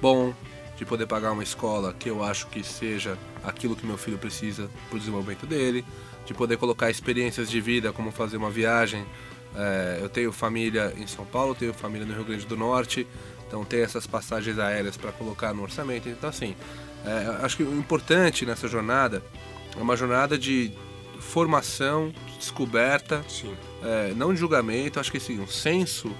bom, 0.00 0.34
de 0.76 0.84
poder 0.84 1.06
pagar 1.06 1.32
uma 1.32 1.42
escola 1.42 1.92
que 1.92 2.08
eu 2.08 2.22
acho 2.22 2.46
que 2.48 2.62
seja 2.64 3.18
aquilo 3.44 3.76
que 3.76 3.86
meu 3.86 3.98
filho 3.98 4.18
precisa 4.18 4.68
para 4.88 4.96
o 4.96 4.98
desenvolvimento 4.98 5.46
dele, 5.46 5.84
de 6.24 6.34
poder 6.34 6.56
colocar 6.56 6.90
experiências 6.90 7.50
de 7.50 7.60
vida, 7.60 7.92
como 7.92 8.10
fazer 8.10 8.36
uma 8.36 8.50
viagem. 8.50 9.06
É, 9.56 9.98
eu 10.02 10.08
tenho 10.08 10.30
família 10.32 10.92
em 10.96 11.06
São 11.06 11.24
Paulo, 11.24 11.54
tenho 11.54 11.72
família 11.72 12.06
no 12.06 12.14
Rio 12.14 12.24
Grande 12.24 12.46
do 12.46 12.56
Norte, 12.56 13.06
então 13.46 13.64
tem 13.64 13.80
essas 13.80 14.06
passagens 14.06 14.58
aéreas 14.58 14.96
para 14.96 15.12
colocar 15.12 15.54
no 15.54 15.62
orçamento. 15.62 16.08
Então, 16.08 16.28
assim, 16.28 16.54
é, 17.04 17.44
acho 17.44 17.56
que 17.56 17.62
o 17.62 17.78
importante 17.78 18.44
nessa 18.44 18.68
jornada 18.68 19.22
é 19.76 19.80
uma 19.80 19.96
jornada 19.96 20.36
de 20.36 20.72
formação, 21.20 22.12
descoberta, 22.38 23.24
é, 23.82 24.12
não 24.14 24.34
de 24.34 24.40
julgamento. 24.40 25.00
Acho 25.00 25.10
que 25.10 25.18
assim, 25.18 25.40
um 25.40 25.46
senso 25.46 26.10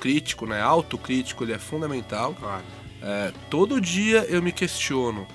crítico, 0.00 0.46
né, 0.46 0.60
autocrítico, 0.60 1.44
ele 1.44 1.52
é 1.52 1.58
fundamental. 1.58 2.34
Claro. 2.34 2.64
É, 3.02 3.32
todo 3.50 3.80
dia 3.80 4.24
eu 4.28 4.42
me 4.42 4.52
questiono: 4.52 5.26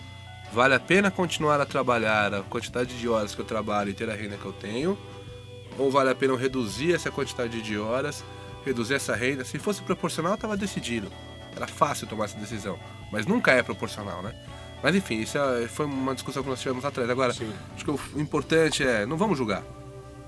vale 0.51 0.73
a 0.73 0.79
pena 0.79 1.11
continuar 1.11 1.59
a 1.59 1.65
trabalhar 1.65 2.33
a 2.33 2.41
quantidade 2.41 2.97
de 2.97 3.07
horas 3.07 3.35
que 3.35 3.41
eu 3.41 3.45
trabalho 3.45 3.89
e 3.89 3.93
ter 3.93 4.09
a 4.09 4.15
renda 4.15 4.37
que 4.37 4.45
eu 4.45 4.53
tenho? 4.53 4.97
Ou 5.81 5.89
vale 5.89 6.11
a 6.11 6.15
pena 6.15 6.37
reduzir 6.37 6.93
essa 6.93 7.09
quantidade 7.09 7.59
de 7.59 7.75
horas, 7.75 8.23
reduzir 8.63 8.93
essa 8.93 9.15
renda? 9.15 9.43
Se 9.43 9.57
fosse 9.57 9.81
proporcional, 9.81 10.35
estava 10.35 10.55
decidido. 10.55 11.11
Era 11.55 11.65
fácil 11.65 12.05
tomar 12.05 12.25
essa 12.25 12.37
decisão. 12.37 12.79
Mas 13.11 13.25
nunca 13.25 13.51
é 13.51 13.63
proporcional, 13.63 14.21
né? 14.21 14.31
Mas 14.83 14.93
enfim, 14.93 15.19
isso 15.21 15.39
é, 15.39 15.67
foi 15.67 15.87
uma 15.87 16.13
discussão 16.13 16.43
que 16.43 16.49
nós 16.49 16.61
tivemos 16.61 16.85
atrás. 16.85 17.09
Agora, 17.09 17.33
Sim. 17.33 17.51
acho 17.75 17.83
que 17.83 17.89
o 17.89 17.99
importante 18.21 18.83
é, 18.83 19.07
não 19.07 19.17
vamos 19.17 19.39
julgar. 19.39 19.63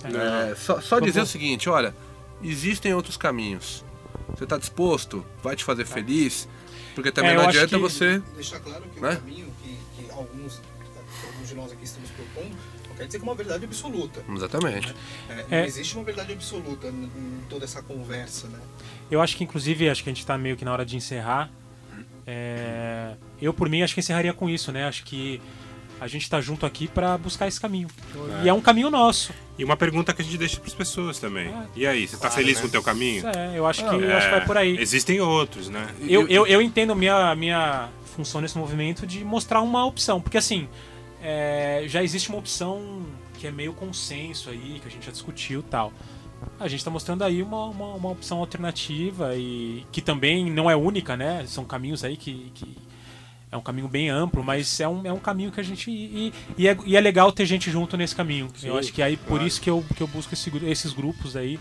É, 0.03 0.51
é 0.51 0.55
só, 0.55 0.81
só 0.81 0.99
dizer 0.99 1.21
o 1.21 1.25
seguinte, 1.25 1.69
olha, 1.69 1.95
existem 2.41 2.91
outros 2.95 3.15
caminhos. 3.15 3.85
Você 4.29 4.45
está 4.45 4.57
disposto? 4.57 5.23
Vai 5.43 5.55
te 5.55 5.63
fazer 5.63 5.85
feliz? 5.85 6.49
Porque 6.95 7.11
também 7.11 7.33
é, 7.33 7.35
não 7.35 7.47
adianta 7.47 7.77
você. 7.77 8.23
Deixar 8.33 8.59
claro 8.59 8.81
que 8.91 8.99
né? 8.99 9.11
o 9.11 9.15
caminho 9.17 9.53
que, 9.61 9.77
que 9.97 10.11
alguns, 10.11 10.59
alguns 11.27 11.47
de 11.47 11.53
nós 11.53 11.71
aqui 11.71 11.83
estamos 11.83 12.09
propondo 12.09 12.57
não 12.93 12.97
quer 12.97 13.05
dizer 13.07 13.19
que 13.19 13.25
é 13.25 13.27
uma 13.27 13.35
verdade 13.35 13.65
absoluta. 13.65 14.23
Exatamente. 14.29 14.95
É, 15.29 15.35
não 15.35 15.57
é. 15.57 15.65
existe 15.65 15.95
uma 15.95 16.03
verdade 16.03 16.31
absoluta 16.31 16.87
em 16.87 17.41
toda 17.49 17.65
essa 17.65 17.81
conversa, 17.81 18.47
né? 18.47 18.59
Eu 19.09 19.21
acho 19.21 19.35
que, 19.35 19.43
inclusive, 19.43 19.89
acho 19.89 20.03
que 20.03 20.09
a 20.09 20.13
gente 20.13 20.21
está 20.21 20.37
meio 20.37 20.55
que 20.55 20.63
na 20.63 20.71
hora 20.71 20.85
de 20.85 20.95
encerrar. 20.95 21.51
É... 22.25 23.15
Eu, 23.41 23.53
por 23.53 23.67
mim, 23.67 23.81
acho 23.81 23.93
que 23.93 23.99
encerraria 23.99 24.33
com 24.33 24.49
isso, 24.49 24.71
né? 24.71 24.87
Acho 24.87 25.03
que 25.03 25.41
a 25.99 26.07
gente 26.07 26.23
está 26.23 26.39
junto 26.39 26.65
aqui 26.65 26.87
para 26.87 27.17
buscar 27.17 27.47
esse 27.47 27.59
caminho. 27.59 27.89
É. 28.41 28.45
E 28.45 28.49
é 28.49 28.53
um 28.53 28.61
caminho 28.61 28.89
nosso. 28.89 29.33
E 29.57 29.63
uma 29.63 29.77
pergunta 29.77 30.13
que 30.13 30.21
a 30.21 30.25
gente 30.25 30.37
deixa 30.37 30.57
para 30.57 30.67
as 30.67 30.73
pessoas 30.73 31.19
também. 31.19 31.47
É. 31.47 31.65
E 31.75 31.87
aí, 31.87 32.07
você 32.07 32.15
está 32.15 32.27
claro, 32.27 32.35
feliz 32.35 32.55
né? 32.55 32.61
com 32.61 32.67
o 32.67 32.71
teu 32.71 32.83
caminho? 32.83 33.27
É, 33.27 33.57
eu 33.57 33.65
acho 33.65 33.83
que, 33.83 33.95
eu 33.95 34.17
acho 34.17 34.27
que 34.27 34.31
vai 34.31 34.45
por 34.45 34.57
aí. 34.57 34.77
Existem 34.77 35.19
outros, 35.19 35.69
né? 35.69 35.87
Eu, 36.01 36.27
eu, 36.27 36.47
eu 36.47 36.61
entendo 36.61 36.95
minha, 36.95 37.35
minha 37.35 37.89
função 38.15 38.41
nesse 38.41 38.57
movimento 38.57 39.05
de 39.05 39.23
mostrar 39.23 39.61
uma 39.61 39.85
opção. 39.85 40.21
Porque 40.21 40.37
assim, 40.37 40.67
é, 41.23 41.85
já 41.87 42.03
existe 42.03 42.29
uma 42.29 42.37
opção 42.37 43.01
que 43.39 43.47
é 43.47 43.51
meio 43.51 43.73
consenso 43.73 44.49
aí, 44.49 44.79
que 44.81 44.87
a 44.87 44.91
gente 44.91 45.05
já 45.05 45.11
discutiu 45.11 45.63
tal. 45.63 45.93
A 46.59 46.67
gente 46.67 46.79
está 46.79 46.91
mostrando 46.91 47.23
aí 47.23 47.41
uma, 47.41 47.67
uma, 47.67 47.93
uma, 47.95 48.09
opção 48.09 48.39
alternativa 48.39 49.33
e 49.35 49.85
que 49.93 50.01
também 50.01 50.51
não 50.51 50.69
é 50.69 50.75
única, 50.75 51.15
né? 51.15 51.45
São 51.47 51.63
caminhos 51.63 52.03
aí 52.03 52.17
que, 52.17 52.51
que 52.53 52.77
é 53.49 53.55
um 53.55 53.61
caminho 53.61 53.87
bem 53.87 54.09
amplo, 54.09 54.43
mas 54.43 54.81
é 54.81 54.87
um, 54.87 55.05
é 55.05 55.13
um 55.13 55.19
caminho 55.19 55.51
que 55.51 55.61
a 55.61 55.63
gente. 55.63 55.89
E, 55.89 56.33
e, 56.57 56.67
é, 56.67 56.77
e 56.85 56.97
é 56.97 56.99
legal 56.99 57.31
ter 57.31 57.45
gente 57.45 57.71
junto 57.71 57.95
nesse 57.95 58.13
caminho. 58.13 58.49
Sim, 58.55 58.67
eu 58.67 58.77
acho 58.77 58.91
que 58.91 59.01
aí 59.01 59.15
por 59.15 59.41
isso 59.41 59.61
que 59.61 59.69
eu, 59.69 59.83
que 59.95 60.03
eu 60.03 60.07
busco 60.07 60.33
esse, 60.33 60.51
esses 60.65 60.91
grupos 60.91 61.37
aí. 61.37 61.57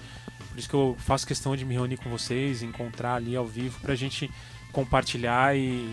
Por 0.51 0.59
isso 0.59 0.69
que 0.69 0.75
eu 0.75 0.97
faço 0.99 1.27
questão 1.27 1.57
de 1.57 1.65
me 1.65 1.75
reunir 1.75 1.97
com 1.99 2.11
vocês, 2.11 2.63
encontrar 2.63 3.15
ali 3.15 3.37
ao 3.37 3.47
vivo, 3.47 3.81
pra 3.81 3.95
gente 3.95 4.29
compartilhar 4.73 5.57
e, 5.57 5.89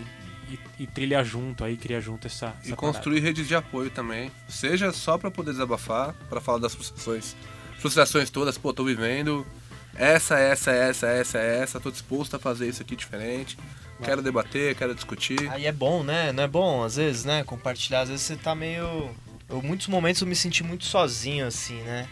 e, 0.50 0.82
e 0.82 0.86
trilhar 0.86 1.24
junto 1.24 1.64
aí, 1.64 1.76
criar 1.76 2.00
junto 2.00 2.26
essa. 2.26 2.54
essa 2.60 2.72
e 2.72 2.76
construir 2.76 3.16
parada. 3.16 3.28
redes 3.28 3.48
de 3.48 3.54
apoio 3.54 3.90
também. 3.90 4.30
Seja 4.48 4.92
só 4.92 5.16
para 5.16 5.30
poder 5.30 5.52
desabafar, 5.52 6.14
para 6.28 6.40
falar 6.40 6.58
das 6.58 6.74
frustrações. 6.74 7.36
Frustrações 7.78 8.30
todas, 8.30 8.58
pô, 8.58 8.72
tô 8.72 8.84
vivendo. 8.84 9.46
Essa, 9.94 10.38
essa, 10.38 10.70
essa, 10.70 11.06
essa, 11.08 11.38
essa, 11.38 11.80
tô 11.80 11.90
disposto 11.90 12.36
a 12.36 12.38
fazer 12.38 12.68
isso 12.68 12.82
aqui 12.82 12.94
diferente 12.94 13.56
quero 14.00 14.22
debater, 14.22 14.74
quero 14.74 14.94
discutir. 14.94 15.50
Aí 15.50 15.66
é 15.66 15.72
bom, 15.72 16.02
né? 16.02 16.32
Não 16.32 16.44
é 16.44 16.48
bom, 16.48 16.82
às 16.82 16.96
vezes, 16.96 17.24
né? 17.24 17.44
Compartilhar. 17.44 18.00
Às 18.00 18.08
vezes 18.08 18.24
você 18.24 18.36
tá 18.36 18.54
meio. 18.54 19.10
Eu, 19.48 19.62
muitos 19.62 19.86
momentos 19.86 20.20
eu 20.20 20.26
me 20.26 20.36
senti 20.36 20.62
muito 20.62 20.84
sozinho, 20.84 21.46
assim, 21.46 21.80
né? 21.82 22.08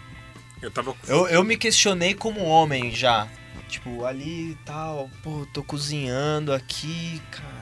Eu 0.60 0.70
tava. 0.70 0.94
Eu, 1.06 1.26
eu 1.28 1.44
me 1.44 1.56
questionei 1.56 2.14
como 2.14 2.44
homem 2.44 2.94
já. 2.94 3.28
Tipo, 3.68 4.06
ali 4.06 4.52
e 4.52 4.58
tal, 4.64 5.10
pô, 5.22 5.46
tô 5.52 5.62
cozinhando 5.62 6.54
aqui, 6.54 7.20
caralho, 7.30 7.57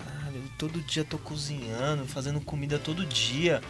todo 0.58 0.80
dia 0.80 1.04
tô 1.04 1.18
cozinhando, 1.18 2.06
fazendo 2.06 2.40
comida 2.40 2.78
todo 2.78 3.04
dia. 3.04 3.60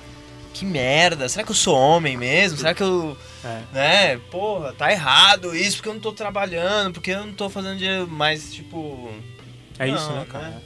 Que 0.52 0.64
merda, 0.64 1.28
será 1.28 1.44
que 1.44 1.50
eu 1.50 1.56
sou 1.56 1.76
homem 1.76 2.16
mesmo? 2.16 2.56
Será 2.56 2.72
que 2.72 2.82
eu. 2.82 3.16
É. 3.44 3.62
Né? 3.72 4.18
Porra, 4.30 4.72
tá 4.72 4.90
errado 4.90 5.54
isso, 5.54 5.76
porque 5.76 5.90
eu 5.90 5.94
não 5.94 6.00
tô 6.00 6.12
trabalhando, 6.12 6.94
porque 6.94 7.10
eu 7.10 7.26
não 7.26 7.34
tô 7.34 7.50
fazendo 7.50 7.76
dinheiro. 7.76 8.08
Mas, 8.08 8.54
tipo, 8.54 9.10
é 9.78 9.88
isso, 9.88 10.10
né, 10.12 10.26
cara? 10.30 10.48
Né? 10.48 10.62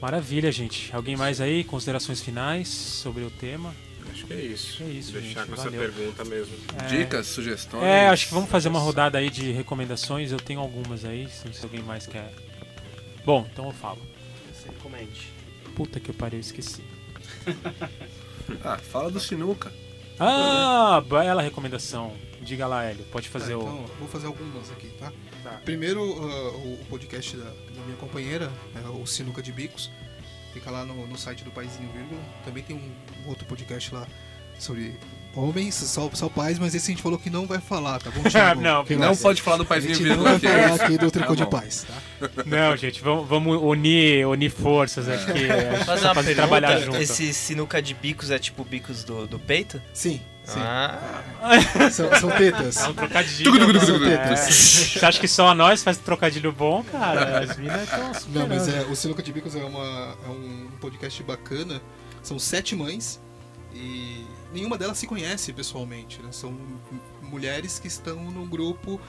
Maravilha, 0.00 0.50
gente. 0.50 0.94
Alguém 0.94 1.16
mais 1.16 1.40
aí? 1.40 1.62
Considerações 1.62 2.20
finais 2.20 2.68
sobre 2.68 3.22
o 3.22 3.30
tema? 3.30 3.74
Acho 4.12 4.26
que 4.26 4.32
é 4.32 4.40
isso. 4.40 4.82
É 4.82 4.86
isso, 4.86 5.12
Deixar 5.12 5.40
gente. 5.44 5.50
com 5.50 5.56
Valeu. 5.56 5.82
essa 5.84 5.92
pergunta 5.92 6.24
mesmo. 6.24 6.54
É... 6.76 6.86
Dicas, 6.86 7.26
sugestões? 7.28 7.84
É, 7.84 8.08
acho 8.08 8.26
que 8.26 8.34
vamos 8.34 8.50
fazer 8.50 8.68
uma 8.68 8.80
rodada 8.80 9.18
aí 9.18 9.30
de 9.30 9.52
recomendações. 9.52 10.32
Eu 10.32 10.38
tenho 10.38 10.58
algumas 10.58 11.04
aí, 11.04 11.28
se 11.28 11.62
alguém 11.62 11.82
mais 11.82 12.06
quer. 12.06 12.32
Bom, 13.24 13.46
então 13.52 13.66
eu 13.66 13.72
falo. 13.72 14.00
Você 14.52 14.68
comente. 14.82 15.37
Puta 15.78 16.00
que 16.00 16.10
eu 16.10 16.14
parei, 16.14 16.38
eu 16.38 16.40
esqueci. 16.40 16.82
ah, 18.64 18.78
fala 18.78 19.12
do 19.12 19.20
Sinuca. 19.20 19.72
Ah, 20.18 21.00
bela 21.08 21.40
recomendação. 21.40 22.16
Diga 22.42 22.66
lá, 22.66 22.82
Hélio. 22.82 23.04
Pode 23.12 23.28
fazer 23.28 23.52
tá, 23.52 23.58
o. 23.58 23.62
Então, 23.62 23.84
vou 24.00 24.08
fazer 24.08 24.26
algumas 24.26 24.72
aqui, 24.72 24.88
tá? 24.98 25.12
tá. 25.44 25.60
Primeiro, 25.64 26.02
uh, 26.02 26.72
o 26.72 26.84
podcast 26.90 27.36
da, 27.36 27.44
da, 27.44 27.82
minha 27.84 27.96
companheira, 27.96 28.50
é 28.74 28.88
o 28.88 29.06
Sinuca 29.06 29.40
de 29.40 29.52
Bicos. 29.52 29.88
Fica 30.52 30.68
lá 30.68 30.84
no, 30.84 31.06
no 31.06 31.16
site 31.16 31.44
do 31.44 31.52
Paizinho 31.52 31.88
Vírgula. 31.92 32.20
Também 32.44 32.64
tem 32.64 32.74
um 32.74 33.28
outro 33.28 33.46
podcast 33.46 33.94
lá 33.94 34.04
sobre 34.58 34.96
homens, 35.34 35.74
só, 35.74 36.10
só 36.12 36.28
pais, 36.28 36.58
mas 36.58 36.74
esse 36.74 36.90
a 36.90 36.94
gente 36.94 37.02
falou 37.02 37.18
que 37.18 37.30
não 37.30 37.46
vai 37.46 37.60
falar, 37.60 37.98
tá 38.00 38.10
bom, 38.10 38.22
Thiago? 38.28 38.60
não, 38.60 38.84
não 38.84 39.16
pode 39.16 39.42
falar 39.42 39.58
do 39.58 39.64
paizinho 39.64 39.96
vírgula. 39.96 40.16
não 40.16 40.38
vai 40.38 40.38
falar 40.38 40.74
aqui 40.84 40.98
do 40.98 41.10
tricô 41.10 41.36
tá 41.36 41.44
de 41.44 41.50
paz, 41.50 41.86
tá? 41.86 42.28
Não, 42.44 42.76
gente, 42.76 43.00
vamos, 43.02 43.28
vamos 43.28 43.60
unir, 43.62 44.26
unir 44.26 44.50
forças, 44.50 45.08
acho 45.08 45.26
que 45.26 45.48
Fazer 45.84 46.06
uma 46.06 46.14
pergunta, 46.14 46.34
trabalhar 46.34 46.80
junto. 46.80 46.96
Esse 46.98 47.32
sinuca 47.32 47.80
de 47.80 47.94
bicos 47.94 48.30
é 48.30 48.38
tipo 48.38 48.64
bicos 48.64 49.04
do, 49.04 49.26
do 49.26 49.38
peito? 49.38 49.80
Sim. 49.92 50.20
Sim. 50.48 50.60
Ah. 50.60 51.20
São, 51.92 52.14
são 52.18 52.30
tetas. 52.30 52.78
É 52.78 52.88
um 52.88 52.94
trocadilho. 52.94 53.80
são 53.84 53.98
tetas. 54.00 54.40
É. 54.40 54.98
Você 54.98 55.04
acha 55.04 55.20
que 55.20 55.28
só 55.28 55.48
a 55.48 55.54
nós 55.54 55.82
faz 55.82 55.98
trocadilho 55.98 56.50
bom, 56.52 56.82
cara? 56.84 57.40
As 57.40 57.58
minas 57.58 57.82
estão 57.82 58.12
Não, 58.30 58.48
mas 58.48 58.66
é, 58.66 58.80
o 58.84 58.96
Sinuca 58.96 59.22
de 59.22 59.30
Bicos 59.30 59.54
é, 59.54 59.62
uma, 59.62 60.16
é 60.24 60.28
um 60.30 60.68
podcast 60.80 61.22
bacana. 61.22 61.82
São 62.22 62.38
sete 62.38 62.74
mães 62.74 63.20
e 63.74 64.17
nenhuma 64.58 64.76
delas 64.76 64.98
se 64.98 65.06
conhece 65.06 65.52
pessoalmente. 65.52 66.20
Né? 66.22 66.30
São 66.32 66.56
mulheres 67.22 67.78
que 67.78 67.88
estão 67.88 68.16
num 68.30 68.46
grupo 68.46 69.00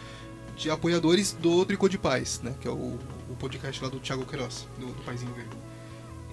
de 0.56 0.70
apoiadores 0.70 1.32
do 1.34 1.66
Tricô 1.66 1.88
de 1.88 1.98
Paz, 1.98 2.42
né? 2.44 2.54
que 2.60 2.68
é 2.68 2.72
o, 2.72 3.00
o 3.30 3.36
podcast 3.40 3.84
lá 3.84 3.90
do 3.90 4.00
Thiago 4.00 4.26
Queiroz, 4.26 4.68
do, 4.80 4.88
do 4.88 5.04
Paizinho 5.04 5.34
Verde. 5.34 5.56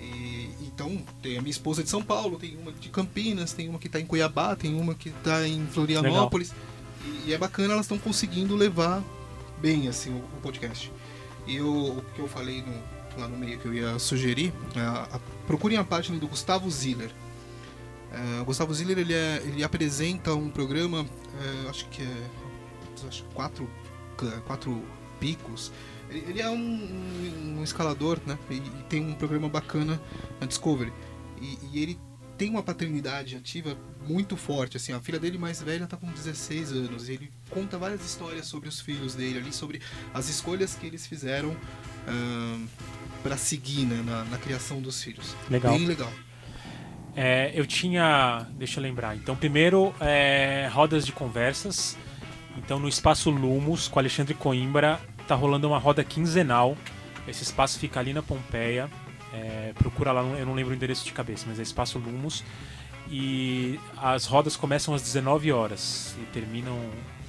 E, 0.00 0.50
então, 0.60 1.02
tem 1.22 1.38
a 1.38 1.40
minha 1.40 1.50
esposa 1.50 1.82
de 1.82 1.88
São 1.88 2.02
Paulo, 2.02 2.38
tem 2.38 2.56
uma 2.56 2.72
de 2.72 2.88
Campinas, 2.88 3.52
tem 3.52 3.68
uma 3.68 3.78
que 3.78 3.86
está 3.86 3.98
em 3.98 4.06
Cuiabá, 4.06 4.54
tem 4.54 4.78
uma 4.78 4.94
que 4.94 5.08
está 5.08 5.46
em 5.46 5.66
Florianópolis. 5.66 6.52
E, 7.04 7.30
e, 7.30 7.32
é 7.32 7.38
bacana, 7.38 7.72
elas 7.72 7.86
estão 7.86 7.98
conseguindo 7.98 8.54
levar 8.54 9.02
bem 9.58 9.88
assim 9.88 10.10
o, 10.10 10.18
o 10.18 10.40
podcast. 10.42 10.92
E 11.46 11.56
eu, 11.56 11.72
o 11.72 12.04
que 12.14 12.20
eu 12.20 12.28
falei 12.28 12.62
no, 12.62 13.20
lá 13.20 13.28
no 13.28 13.36
meio 13.36 13.58
que 13.58 13.66
eu 13.66 13.74
ia 13.74 13.98
sugerir, 13.98 14.52
a, 14.76 15.16
a, 15.16 15.20
procurem 15.46 15.78
a 15.78 15.84
página 15.84 16.18
do 16.18 16.26
Gustavo 16.26 16.70
Ziller. 16.70 17.10
Uh, 18.12 18.44
Gustavo 18.44 18.72
Ziller 18.72 18.98
ele, 18.98 19.12
é, 19.12 19.42
ele 19.44 19.64
apresenta 19.64 20.34
um 20.34 20.48
programa, 20.48 21.02
uh, 21.02 21.68
acho 21.68 21.86
que 21.88 22.02
é 22.02 23.07
acho, 23.07 23.24
quatro, 23.34 23.68
quatro 24.46 24.82
picos. 25.20 25.72
Ele 26.09 26.40
é 26.40 26.48
um, 26.48 26.54
um, 26.54 27.59
um 27.59 27.64
escalador, 27.64 28.20
né? 28.24 28.38
E, 28.48 28.54
e, 28.54 28.84
tem 28.88 29.04
um 29.04 29.14
programa 29.14 29.48
bacana 29.48 30.00
na 30.40 30.46
Discovery. 30.46 30.92
E, 31.40 31.59
e, 31.72 31.82
ele 31.82 31.98
tem 32.38 32.50
uma 32.50 32.62
paternidade 32.62 33.36
ativa 33.36 33.76
muito 34.07 34.36
forte. 34.36 34.76
Assim, 34.76 34.92
a 34.92 35.00
filha 35.00 35.18
dele 35.18 35.36
mais 35.36 35.61
velha 35.61 35.84
está 35.84 35.96
com 35.96 36.07
16 36.07 36.72
anos. 36.72 37.09
E 37.09 37.14
ele 37.14 37.32
conta 37.50 37.76
várias 37.76 38.04
histórias 38.04 38.46
sobre 38.46 38.68
os 38.68 38.80
filhos 38.80 39.14
dele 39.14 39.38
ali, 39.38 39.52
sobre 39.52 39.80
as 40.14 40.28
escolhas 40.28 40.74
que 40.74 40.86
eles 40.86 41.07
fizeram 41.07 41.50
uh, 41.50 42.68
para 43.22 43.36
seguir 43.36 43.84
né, 43.84 44.02
na, 44.07 44.24
na, 44.24 44.38
criação 44.38 44.80
dos 44.80 45.02
filhos. 45.02 45.34
Legal. 45.50 45.76
Bem 45.76 45.86
legal. 45.86 46.12
É, 47.16 47.50
eu 47.54 47.66
tinha. 47.66 48.46
Deixa 48.50 48.78
eu 48.78 48.82
lembrar. 48.82 49.16
Então, 49.16 49.34
primeiro, 49.34 49.94
é, 50.00 50.68
rodas 50.70 51.06
de 51.06 51.12
conversas. 51.12 51.96
Então, 52.58 52.78
no 52.78 52.88
espaço 52.88 53.30
Lumos, 53.30 53.88
com 53.88 53.98
Alexandre 53.98 54.34
Coimbra, 54.34 55.00
tá 55.26 55.34
rolando 55.34 55.66
uma 55.66 55.78
roda 55.78 56.04
quinzenal. 56.04 56.76
Esse 57.26 57.42
espaço 57.42 57.78
fica 57.78 57.98
ali 57.98 58.12
na 58.12 58.22
Pompeia. 58.22 58.90
É, 59.32 59.72
procura 59.76 60.12
lá, 60.12 60.22
eu 60.22 60.46
não 60.46 60.54
lembro 60.54 60.72
o 60.72 60.76
endereço 60.76 61.04
de 61.04 61.12
cabeça, 61.12 61.46
mas 61.48 61.58
é 61.58 61.62
Espaço 61.62 61.98
Lumos. 61.98 62.44
E 63.08 63.78
as 63.96 64.26
rodas 64.26 64.56
começam 64.56 64.94
às 64.94 65.02
19 65.02 65.52
horas 65.52 66.14
e 66.20 66.24
terminam 66.26 66.78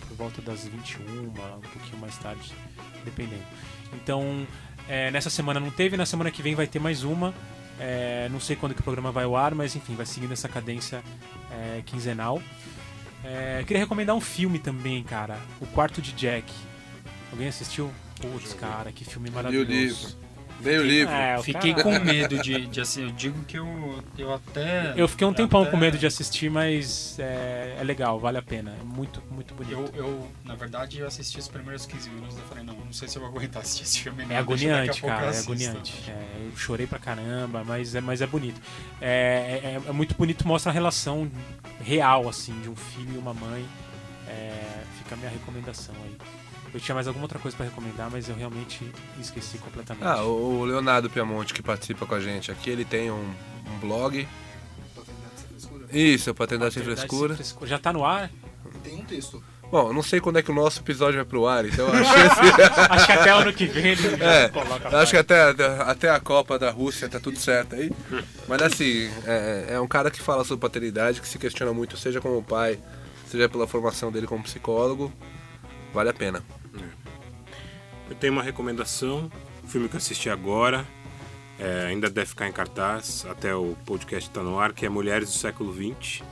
por 0.07 0.17
volta 0.17 0.41
das 0.41 0.65
21, 0.65 1.03
um 1.03 1.31
pouquinho 1.31 1.97
mais 1.99 2.17
tarde, 2.17 2.51
dependendo. 3.05 3.43
Então, 3.93 4.45
é, 4.87 5.11
nessa 5.11 5.29
semana 5.29 5.59
não 5.59 5.69
teve, 5.69 5.95
na 5.95 6.05
semana 6.05 6.31
que 6.31 6.41
vem 6.41 6.55
vai 6.55 6.67
ter 6.67 6.79
mais 6.79 7.03
uma. 7.03 7.33
É, 7.79 8.27
não 8.31 8.39
sei 8.39 8.55
quando 8.55 8.73
que 8.73 8.81
o 8.81 8.83
programa 8.83 9.11
vai 9.11 9.25
ao 9.25 9.35
ar, 9.35 9.53
mas 9.53 9.75
enfim, 9.75 9.95
vai 9.95 10.05
seguindo 10.05 10.33
essa 10.33 10.49
cadência 10.49 11.03
é, 11.51 11.81
quinzenal. 11.85 12.41
É, 13.23 13.63
queria 13.65 13.81
recomendar 13.81 14.15
um 14.15 14.21
filme 14.21 14.59
também, 14.59 15.03
cara. 15.03 15.39
O 15.59 15.65
Quarto 15.67 16.01
de 16.01 16.11
Jack. 16.11 16.51
Alguém 17.31 17.47
assistiu? 17.47 17.91
Putz, 18.19 18.53
cara, 18.53 18.91
que 18.91 19.05
filme 19.05 19.29
maravilhoso. 19.29 20.17
E 20.59 20.63
o 20.63 20.63
livro. 20.63 20.63
Veio 20.63 20.81
o 20.81 20.85
livro. 20.85 21.13
É, 21.13 21.41
fiquei 21.41 21.73
com 21.73 21.97
medo 21.99 22.37
de, 22.39 22.67
de 22.67 22.81
assim, 22.81 23.03
eu 23.03 23.11
digo 23.11 23.43
que 23.45 23.57
eu, 23.57 24.03
eu 24.17 24.33
até. 24.33 24.93
Eu 24.95 25.07
fiquei 25.07 25.25
um 25.25 25.33
tempão 25.33 25.61
até... 25.61 25.71
com 25.71 25.77
medo 25.77 25.97
de 25.97 26.05
assistir, 26.05 26.49
mas 26.49 27.17
é, 27.19 27.77
é, 27.79 27.83
legal, 27.83 28.19
vale 28.19 28.37
a 28.37 28.41
pena. 28.41 28.75
É 28.79 28.83
muito, 28.83 29.21
muito 29.29 29.53
bonito. 29.53 29.73
Eu, 29.73 29.91
eu, 29.95 30.31
na 30.43 30.55
verdade, 30.55 30.99
eu 30.99 31.07
assisti 31.07 31.39
os 31.39 31.47
primeiros 31.47 31.85
15 31.85 32.09
minutos 32.09 32.37
e 32.37 32.41
falei, 32.41 32.63
não, 32.63 32.75
não 32.75 32.93
sei 32.93 33.07
se 33.07 33.17
eu 33.17 33.21
vou 33.21 33.31
aguentar 33.31 33.61
assistir 33.61 33.83
esse 33.83 33.99
filme. 33.99 34.25
Não, 34.25 34.35
é 34.35 34.37
agoniante, 34.37 35.01
cara, 35.01 35.33
é 35.33 35.39
agoniante. 35.39 36.03
É, 36.07 36.47
eu 36.51 36.57
chorei 36.57 36.87
pra 36.87 36.99
caramba, 36.99 37.63
mas 37.63 37.95
é, 37.95 38.01
mas 38.01 38.21
é 38.21 38.27
bonito. 38.27 38.59
É, 39.01 39.61
é, 39.63 39.81
é, 39.87 39.91
muito 39.91 40.15
bonito, 40.15 40.47
mostra 40.47 40.71
a 40.71 40.73
relação 40.73 41.29
real, 41.81 42.27
assim, 42.27 42.59
de 42.61 42.69
um 42.69 42.75
filho 42.75 43.15
e 43.15 43.17
uma 43.17 43.33
mãe. 43.33 43.65
É, 44.27 44.83
fica 44.97 45.15
a 45.15 45.17
minha 45.17 45.29
recomendação 45.29 45.95
aí. 46.03 46.17
Eu 46.73 46.79
tinha 46.79 46.95
mais 46.95 47.07
alguma 47.07 47.25
outra 47.25 47.39
coisa 47.39 47.55
para 47.55 47.65
recomendar, 47.65 48.09
mas 48.11 48.27
eu 48.29 48.35
realmente 48.35 48.89
esqueci 49.19 49.57
completamente. 49.57 50.05
Ah, 50.05 50.23
o 50.23 50.65
Leonardo 50.65 51.09
Piamonte 51.09 51.53
que 51.53 51.63
participa 51.63 52.05
com 52.05 52.15
a 52.15 52.19
gente 52.19 52.51
aqui, 52.51 52.69
ele 52.69 52.85
tem 52.85 53.09
um, 53.09 53.33
um 53.67 53.79
blog. 53.79 54.27
Isso, 55.91 56.33
Paternidade 56.33 56.73
Sem 56.73 56.83
Frescura. 56.83 57.29
Sem 57.29 57.37
frescura. 57.37 57.69
Já 57.69 57.79
tá 57.79 57.93
no 57.93 58.05
ar? 58.05 58.29
Tem 58.83 58.95
um 58.95 59.05
texto. 59.05 59.41
Bom, 59.69 59.91
não 59.91 60.01
sei 60.01 60.21
quando 60.21 60.39
é 60.39 60.41
que 60.41 60.49
o 60.49 60.53
nosso 60.53 60.79
episódio 60.79 61.15
vai 61.15 61.25
pro 61.25 61.45
ar, 61.45 61.65
então 61.65 61.87
acho 61.91 62.39
que... 62.39 62.61
acho 62.61 63.05
que 63.05 63.11
até 63.11 63.35
o 63.35 63.37
ano 63.39 63.53
que 63.53 63.65
vem 63.65 63.87
ele 63.87 64.23
é, 64.23 64.47
coloca 64.47 64.97
Acho 64.97 65.11
que 65.11 65.17
até, 65.17 65.41
até 65.81 66.09
a 66.09 66.19
Copa 66.21 66.57
da 66.57 66.71
Rússia 66.71 67.09
tá 67.09 67.19
tudo 67.19 67.37
certo 67.37 67.75
aí. 67.75 67.91
Mas 68.47 68.61
assim, 68.61 69.09
é, 69.25 69.65
é 69.71 69.79
um 69.79 69.87
cara 69.87 70.09
que 70.09 70.21
fala 70.21 70.45
sobre 70.45 70.61
paternidade, 70.61 71.19
que 71.19 71.27
se 71.27 71.37
questiona 71.37 71.73
muito, 71.73 71.97
seja 71.97 72.21
como 72.21 72.41
pai, 72.41 72.79
seja 73.29 73.49
pela 73.49 73.67
formação 73.67 74.09
dele 74.09 74.25
como 74.25 74.43
psicólogo. 74.43 75.11
Vale 75.93 76.09
a 76.09 76.13
pena. 76.13 76.41
Eu 78.09 78.15
tenho 78.15 78.33
uma 78.33 78.43
recomendação, 78.43 79.29
um 79.63 79.67
filme 79.67 79.89
que 79.89 79.95
eu 79.95 79.97
assisti 79.97 80.29
agora, 80.29 80.85
é, 81.59 81.87
ainda 81.87 82.09
deve 82.09 82.27
ficar 82.27 82.47
em 82.47 82.51
cartaz, 82.51 83.25
até 83.29 83.55
o 83.55 83.75
podcast 83.85 84.29
está 84.29 84.43
no 84.43 84.59
ar, 84.59 84.73
que 84.73 84.85
é 84.85 84.89
Mulheres 84.89 85.29
do 85.29 85.35
Século 85.35 85.73
XX. 85.73 86.23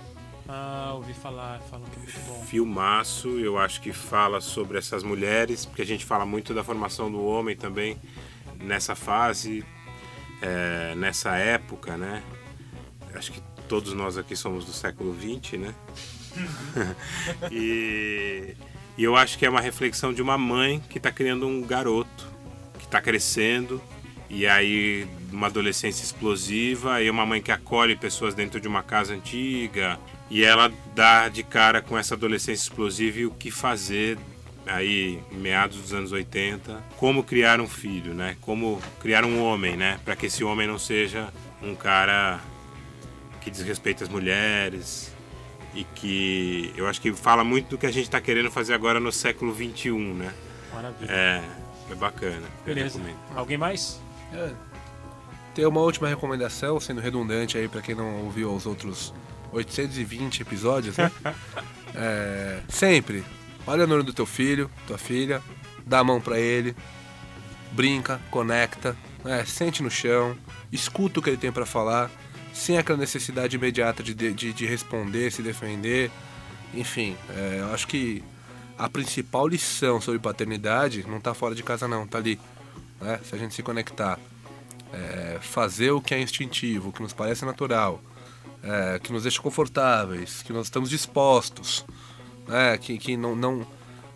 Ah, 0.47 0.91
ouvi 0.93 1.13
falar, 1.13 1.59
falam 1.61 1.87
que 1.89 1.97
é 1.97 2.03
muito 2.03 2.19
bom. 2.27 2.45
Filmaço, 2.45 3.29
eu 3.39 3.57
acho 3.57 3.81
que 3.81 3.91
fala 3.91 4.39
sobre 4.39 4.77
essas 4.77 5.03
mulheres, 5.03 5.65
porque 5.65 5.81
a 5.81 5.85
gente 5.85 6.05
fala 6.05 6.25
muito 6.25 6.53
da 6.53 6.63
formação 6.63 7.11
do 7.11 7.23
homem 7.25 7.55
também 7.55 7.97
nessa 8.61 8.95
fase, 8.95 9.65
é, 10.41 10.93
nessa 10.95 11.35
época, 11.35 11.97
né? 11.97 12.21
Acho 13.15 13.31
que 13.31 13.41
todos 13.67 13.93
nós 13.93 14.17
aqui 14.17 14.35
somos 14.35 14.65
do 14.65 14.71
século 14.71 15.15
XX, 15.15 15.59
né? 15.59 15.75
e 17.51 18.55
e 18.97 19.03
eu 19.03 19.15
acho 19.15 19.37
que 19.37 19.45
é 19.45 19.49
uma 19.49 19.61
reflexão 19.61 20.13
de 20.13 20.21
uma 20.21 20.37
mãe 20.37 20.81
que 20.89 20.97
está 20.97 21.11
criando 21.11 21.47
um 21.47 21.61
garoto 21.61 22.27
que 22.77 22.85
está 22.85 23.01
crescendo 23.01 23.81
e 24.29 24.47
aí 24.47 25.07
uma 25.31 25.47
adolescência 25.47 26.03
explosiva 26.03 27.01
e 27.01 27.09
uma 27.09 27.25
mãe 27.25 27.41
que 27.41 27.51
acolhe 27.51 27.95
pessoas 27.95 28.33
dentro 28.33 28.59
de 28.59 28.67
uma 28.67 28.83
casa 28.83 29.13
antiga 29.13 29.99
e 30.29 30.43
ela 30.43 30.71
dá 30.95 31.27
de 31.29 31.43
cara 31.43 31.81
com 31.81 31.97
essa 31.97 32.15
adolescência 32.15 32.63
explosiva 32.63 33.19
e 33.19 33.25
o 33.25 33.31
que 33.31 33.51
fazer 33.51 34.17
aí 34.65 35.19
meados 35.31 35.77
dos 35.77 35.93
anos 35.93 36.11
80 36.11 36.83
como 36.97 37.23
criar 37.23 37.61
um 37.61 37.67
filho 37.67 38.13
né? 38.13 38.35
Como 38.41 38.81
criar 38.99 39.25
um 39.25 39.41
homem 39.41 39.77
né? 39.77 39.99
Para 40.03 40.15
que 40.15 40.25
esse 40.25 40.43
homem 40.43 40.67
não 40.67 40.79
seja 40.79 41.31
um 41.61 41.75
cara 41.75 42.39
que 43.41 43.51
desrespeita 43.51 44.03
as 44.03 44.09
mulheres 44.09 45.14
e 45.75 45.83
que 45.83 46.73
eu 46.75 46.87
acho 46.87 47.01
que 47.01 47.13
fala 47.13 47.43
muito 47.43 47.71
do 47.71 47.77
que 47.77 47.85
a 47.85 47.91
gente 47.91 48.05
está 48.05 48.21
querendo 48.21 48.49
fazer 48.49 48.73
agora 48.73 48.99
no 48.99 49.11
século 49.11 49.51
21, 49.51 50.13
né? 50.15 50.33
Maravilha. 50.73 51.11
É, 51.11 51.43
é 51.91 51.95
bacana. 51.95 52.47
Beleza. 52.65 52.99
Alguém 53.35 53.57
mais? 53.57 53.99
É. 54.33 54.51
Tem 55.53 55.65
uma 55.65 55.81
última 55.81 56.07
recomendação, 56.07 56.79
sendo 56.79 57.01
redundante 57.01 57.57
aí 57.57 57.67
para 57.67 57.81
quem 57.81 57.93
não 57.93 58.23
ouviu 58.23 58.53
os 58.53 58.65
outros 58.65 59.13
820 59.51 60.41
episódios, 60.41 60.97
né? 60.97 61.11
é, 61.93 62.61
sempre, 62.69 63.23
olha 63.67 63.85
no 63.85 63.95
olho 63.95 64.03
do 64.03 64.13
teu 64.13 64.25
filho, 64.25 64.69
tua 64.87 64.97
filha, 64.97 65.41
dá 65.85 65.99
a 65.99 66.03
mão 66.03 66.19
para 66.19 66.39
ele, 66.39 66.75
brinca, 67.71 68.19
conecta, 68.31 68.95
é, 69.25 69.43
sente 69.45 69.83
no 69.83 69.91
chão, 69.91 70.37
escuta 70.71 71.19
o 71.19 71.23
que 71.23 71.29
ele 71.29 71.37
tem 71.37 71.51
para 71.51 71.65
falar 71.65 72.09
sem 72.55 72.77
aquela 72.77 72.97
necessidade 72.97 73.57
imediata 73.57 74.01
de, 74.01 74.13
de, 74.13 74.53
de 74.53 74.65
responder, 74.65 75.29
se 75.29 75.41
defender. 75.41 76.09
Enfim, 76.73 77.17
é, 77.35 77.57
eu 77.59 77.73
acho 77.73 77.85
que 77.85 78.23
a 78.77 78.89
principal 78.89 79.45
lição 79.45 79.99
sobre 79.99 80.19
paternidade 80.21 81.05
não 81.05 81.17
está 81.17 81.33
fora 81.33 81.53
de 81.53 81.61
casa 81.61 81.85
não, 81.85 82.05
está 82.05 82.17
ali. 82.17 82.39
Né? 83.01 83.19
Se 83.25 83.35
a 83.35 83.37
gente 83.37 83.53
se 83.53 83.61
conectar, 83.61 84.17
é, 84.93 85.37
fazer 85.41 85.91
o 85.91 85.99
que 85.99 86.15
é 86.15 86.21
instintivo, 86.21 86.89
o 86.89 86.93
que 86.93 87.01
nos 87.01 87.11
parece 87.11 87.43
natural, 87.43 88.01
é, 88.63 88.99
que 88.99 89.11
nos 89.11 89.23
deixa 89.23 89.41
confortáveis, 89.41 90.41
que 90.41 90.53
nós 90.53 90.67
estamos 90.67 90.89
dispostos, 90.89 91.85
né? 92.47 92.77
que, 92.77 92.97
que 92.97 93.17
não, 93.17 93.35
não, 93.35 93.67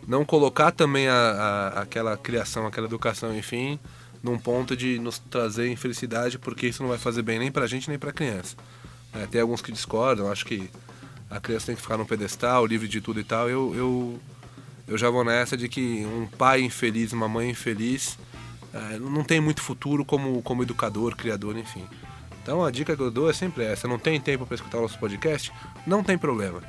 não 0.07 0.23
colocar 0.23 0.71
também 0.71 1.09
a, 1.09 1.13
a, 1.13 1.81
aquela 1.81 2.15
criação, 2.15 2.65
aquela 2.65 2.87
educação, 2.87 3.37
enfim, 3.37 3.77
num 4.21 4.37
ponto 4.37 4.75
de 4.75 4.99
nos 4.99 5.19
trazer 5.19 5.69
infelicidade, 5.69 6.37
porque 6.37 6.67
isso 6.67 6.81
não 6.81 6.89
vai 6.89 6.97
fazer 6.97 7.21
bem 7.21 7.39
nem 7.39 7.51
pra 7.51 7.67
gente 7.67 7.89
nem 7.89 7.97
pra 7.97 8.11
criança. 8.11 8.55
É, 9.13 9.25
tem 9.25 9.41
alguns 9.41 9.61
que 9.61 9.71
discordam, 9.71 10.31
acho 10.31 10.45
que 10.45 10.69
a 11.29 11.39
criança 11.39 11.67
tem 11.67 11.75
que 11.75 11.81
ficar 11.81 11.97
no 11.97 12.05
pedestal, 12.05 12.65
livre 12.65 12.87
de 12.87 13.01
tudo 13.01 13.19
e 13.19 13.23
tal. 13.23 13.49
Eu, 13.49 13.73
eu, 13.75 14.19
eu 14.87 14.97
já 14.97 15.09
vou 15.09 15.23
nessa 15.23 15.55
de 15.55 15.69
que 15.69 16.05
um 16.05 16.27
pai 16.27 16.61
infeliz, 16.61 17.13
uma 17.13 17.27
mãe 17.27 17.49
infeliz, 17.49 18.17
é, 18.73 18.99
não 18.99 19.23
tem 19.23 19.39
muito 19.39 19.61
futuro 19.61 20.03
como, 20.03 20.41
como 20.41 20.63
educador, 20.63 21.15
criador, 21.15 21.57
enfim. 21.57 21.85
Então 22.41 22.63
a 22.63 22.71
dica 22.71 22.95
que 22.95 23.01
eu 23.01 23.11
dou 23.11 23.29
é 23.29 23.33
sempre 23.33 23.63
essa: 23.63 23.87
não 23.87 23.99
tem 23.99 24.19
tempo 24.19 24.45
para 24.45 24.55
escutar 24.55 24.77
o 24.77 24.81
nosso 24.81 24.97
podcast? 24.97 25.51
Não 25.85 26.03
tem 26.03 26.17
problema. 26.17 26.61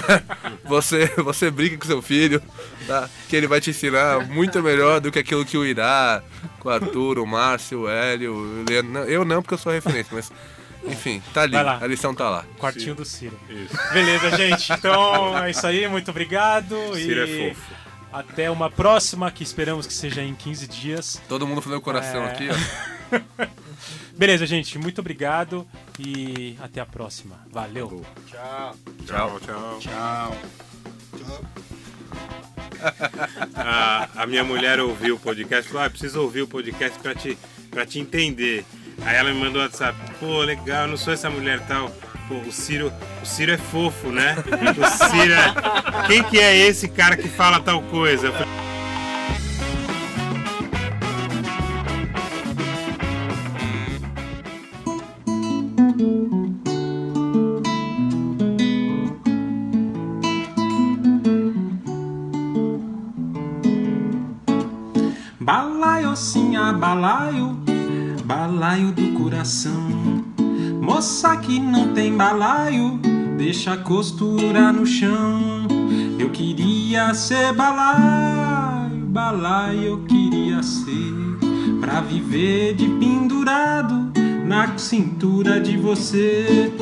você, 0.64 1.06
você 1.18 1.50
briga 1.50 1.76
com 1.76 1.86
seu 1.86 2.00
filho, 2.00 2.42
tá? 2.86 3.08
que 3.28 3.36
ele 3.36 3.46
vai 3.46 3.60
te 3.60 3.70
ensinar 3.70 4.26
muito 4.26 4.62
melhor 4.62 5.00
do 5.00 5.10
que 5.10 5.18
aquilo 5.18 5.44
que 5.44 5.58
o 5.58 5.64
Irá, 5.64 6.22
o 6.64 6.70
Arthur, 6.70 7.18
o 7.18 7.26
Márcio, 7.26 7.82
o 7.82 7.88
Hélio, 7.88 8.34
o 8.34 8.64
Leandro. 8.68 9.02
Eu 9.04 9.24
não, 9.24 9.42
porque 9.42 9.54
eu 9.54 9.58
sou 9.58 9.72
referência, 9.72 10.10
mas. 10.12 10.32
Enfim, 10.82 11.22
tá 11.34 11.42
ali, 11.42 11.54
a 11.56 11.86
lição 11.86 12.14
tá 12.14 12.30
lá. 12.30 12.44
Quartinho 12.58 12.84
Ciro. 12.84 12.96
do 12.96 13.04
Ciro. 13.04 13.40
Isso. 13.50 13.92
Beleza, 13.92 14.34
gente. 14.34 14.72
Então 14.72 15.36
é 15.44 15.50
isso 15.50 15.66
aí, 15.66 15.86
muito 15.86 16.10
obrigado. 16.10 16.74
Ciro 16.94 17.26
e... 17.26 17.48
é 17.48 17.54
fofo. 17.54 17.74
Até 18.12 18.50
uma 18.50 18.70
próxima, 18.70 19.30
que 19.30 19.42
esperamos 19.42 19.86
que 19.86 19.92
seja 19.92 20.22
em 20.22 20.34
15 20.34 20.66
dias. 20.66 21.22
Todo 21.28 21.46
mundo 21.46 21.60
fazendo 21.60 21.78
o 21.78 21.82
coração 21.82 22.24
é... 22.24 22.30
aqui, 22.30 22.48
ó. 22.50 23.46
Beleza, 24.16 24.46
gente. 24.46 24.78
Muito 24.78 25.00
obrigado 25.00 25.66
e 25.98 26.56
até 26.60 26.80
a 26.80 26.86
próxima. 26.86 27.40
Valeu. 27.50 28.04
Tchau. 28.26 28.76
Tchau, 29.06 29.40
tchau. 29.40 29.78
Tchau. 29.80 30.36
A, 33.54 34.08
a 34.16 34.26
minha 34.26 34.42
mulher 34.42 34.80
ouviu 34.80 35.16
o 35.16 35.18
podcast 35.18 35.68
e 35.68 35.72
falou: 35.72 35.86
ah, 35.86 35.90
preciso 35.90 36.22
ouvir 36.22 36.42
o 36.42 36.48
podcast 36.48 36.98
pra 36.98 37.14
te, 37.14 37.36
pra 37.70 37.84
te 37.84 37.98
entender. 37.98 38.64
Aí 39.02 39.16
ela 39.16 39.32
me 39.32 39.38
mandou 39.38 39.60
WhatsApp: 39.62 39.98
pô, 40.18 40.40
legal, 40.40 40.84
eu 40.84 40.88
não 40.88 40.96
sou 40.96 41.12
essa 41.12 41.28
mulher 41.28 41.60
tal. 41.66 41.90
Pô, 42.28 42.36
o 42.36 42.52
Ciro, 42.52 42.92
o 43.22 43.26
Ciro 43.26 43.52
é 43.52 43.58
fofo, 43.58 44.10
né? 44.10 44.36
O 44.38 45.10
Ciro 45.10 45.32
é... 45.32 46.06
Quem 46.06 46.22
que 46.22 46.38
é 46.38 46.56
esse 46.56 46.88
cara 46.88 47.16
que 47.16 47.28
fala 47.28 47.60
tal 47.60 47.82
coisa? 47.82 48.28
Eu 48.28 48.32
falei, 48.32 48.48
Balaio 65.38 66.16
sim, 66.16 66.52
balaio, 66.78 67.58
balaio 68.24 68.92
do 68.92 69.12
coração. 69.18 70.24
Moça 70.80 71.36
que 71.36 71.60
não 71.60 71.92
tem 71.92 72.16
balaio, 72.16 72.98
deixa 73.36 73.74
a 73.74 73.76
costura 73.76 74.72
no 74.72 74.86
chão. 74.86 75.66
Eu 76.18 76.30
queria 76.30 77.12
ser 77.12 77.52
balaio, 77.52 79.04
balaio 79.06 79.82
eu 79.82 80.04
queria 80.04 80.62
ser. 80.62 81.14
Pra 81.78 82.00
viver 82.00 82.74
de 82.74 82.88
pendurado 82.88 84.09
na 84.50 84.76
cintura 84.76 85.60
de 85.60 85.76
você. 85.76 86.72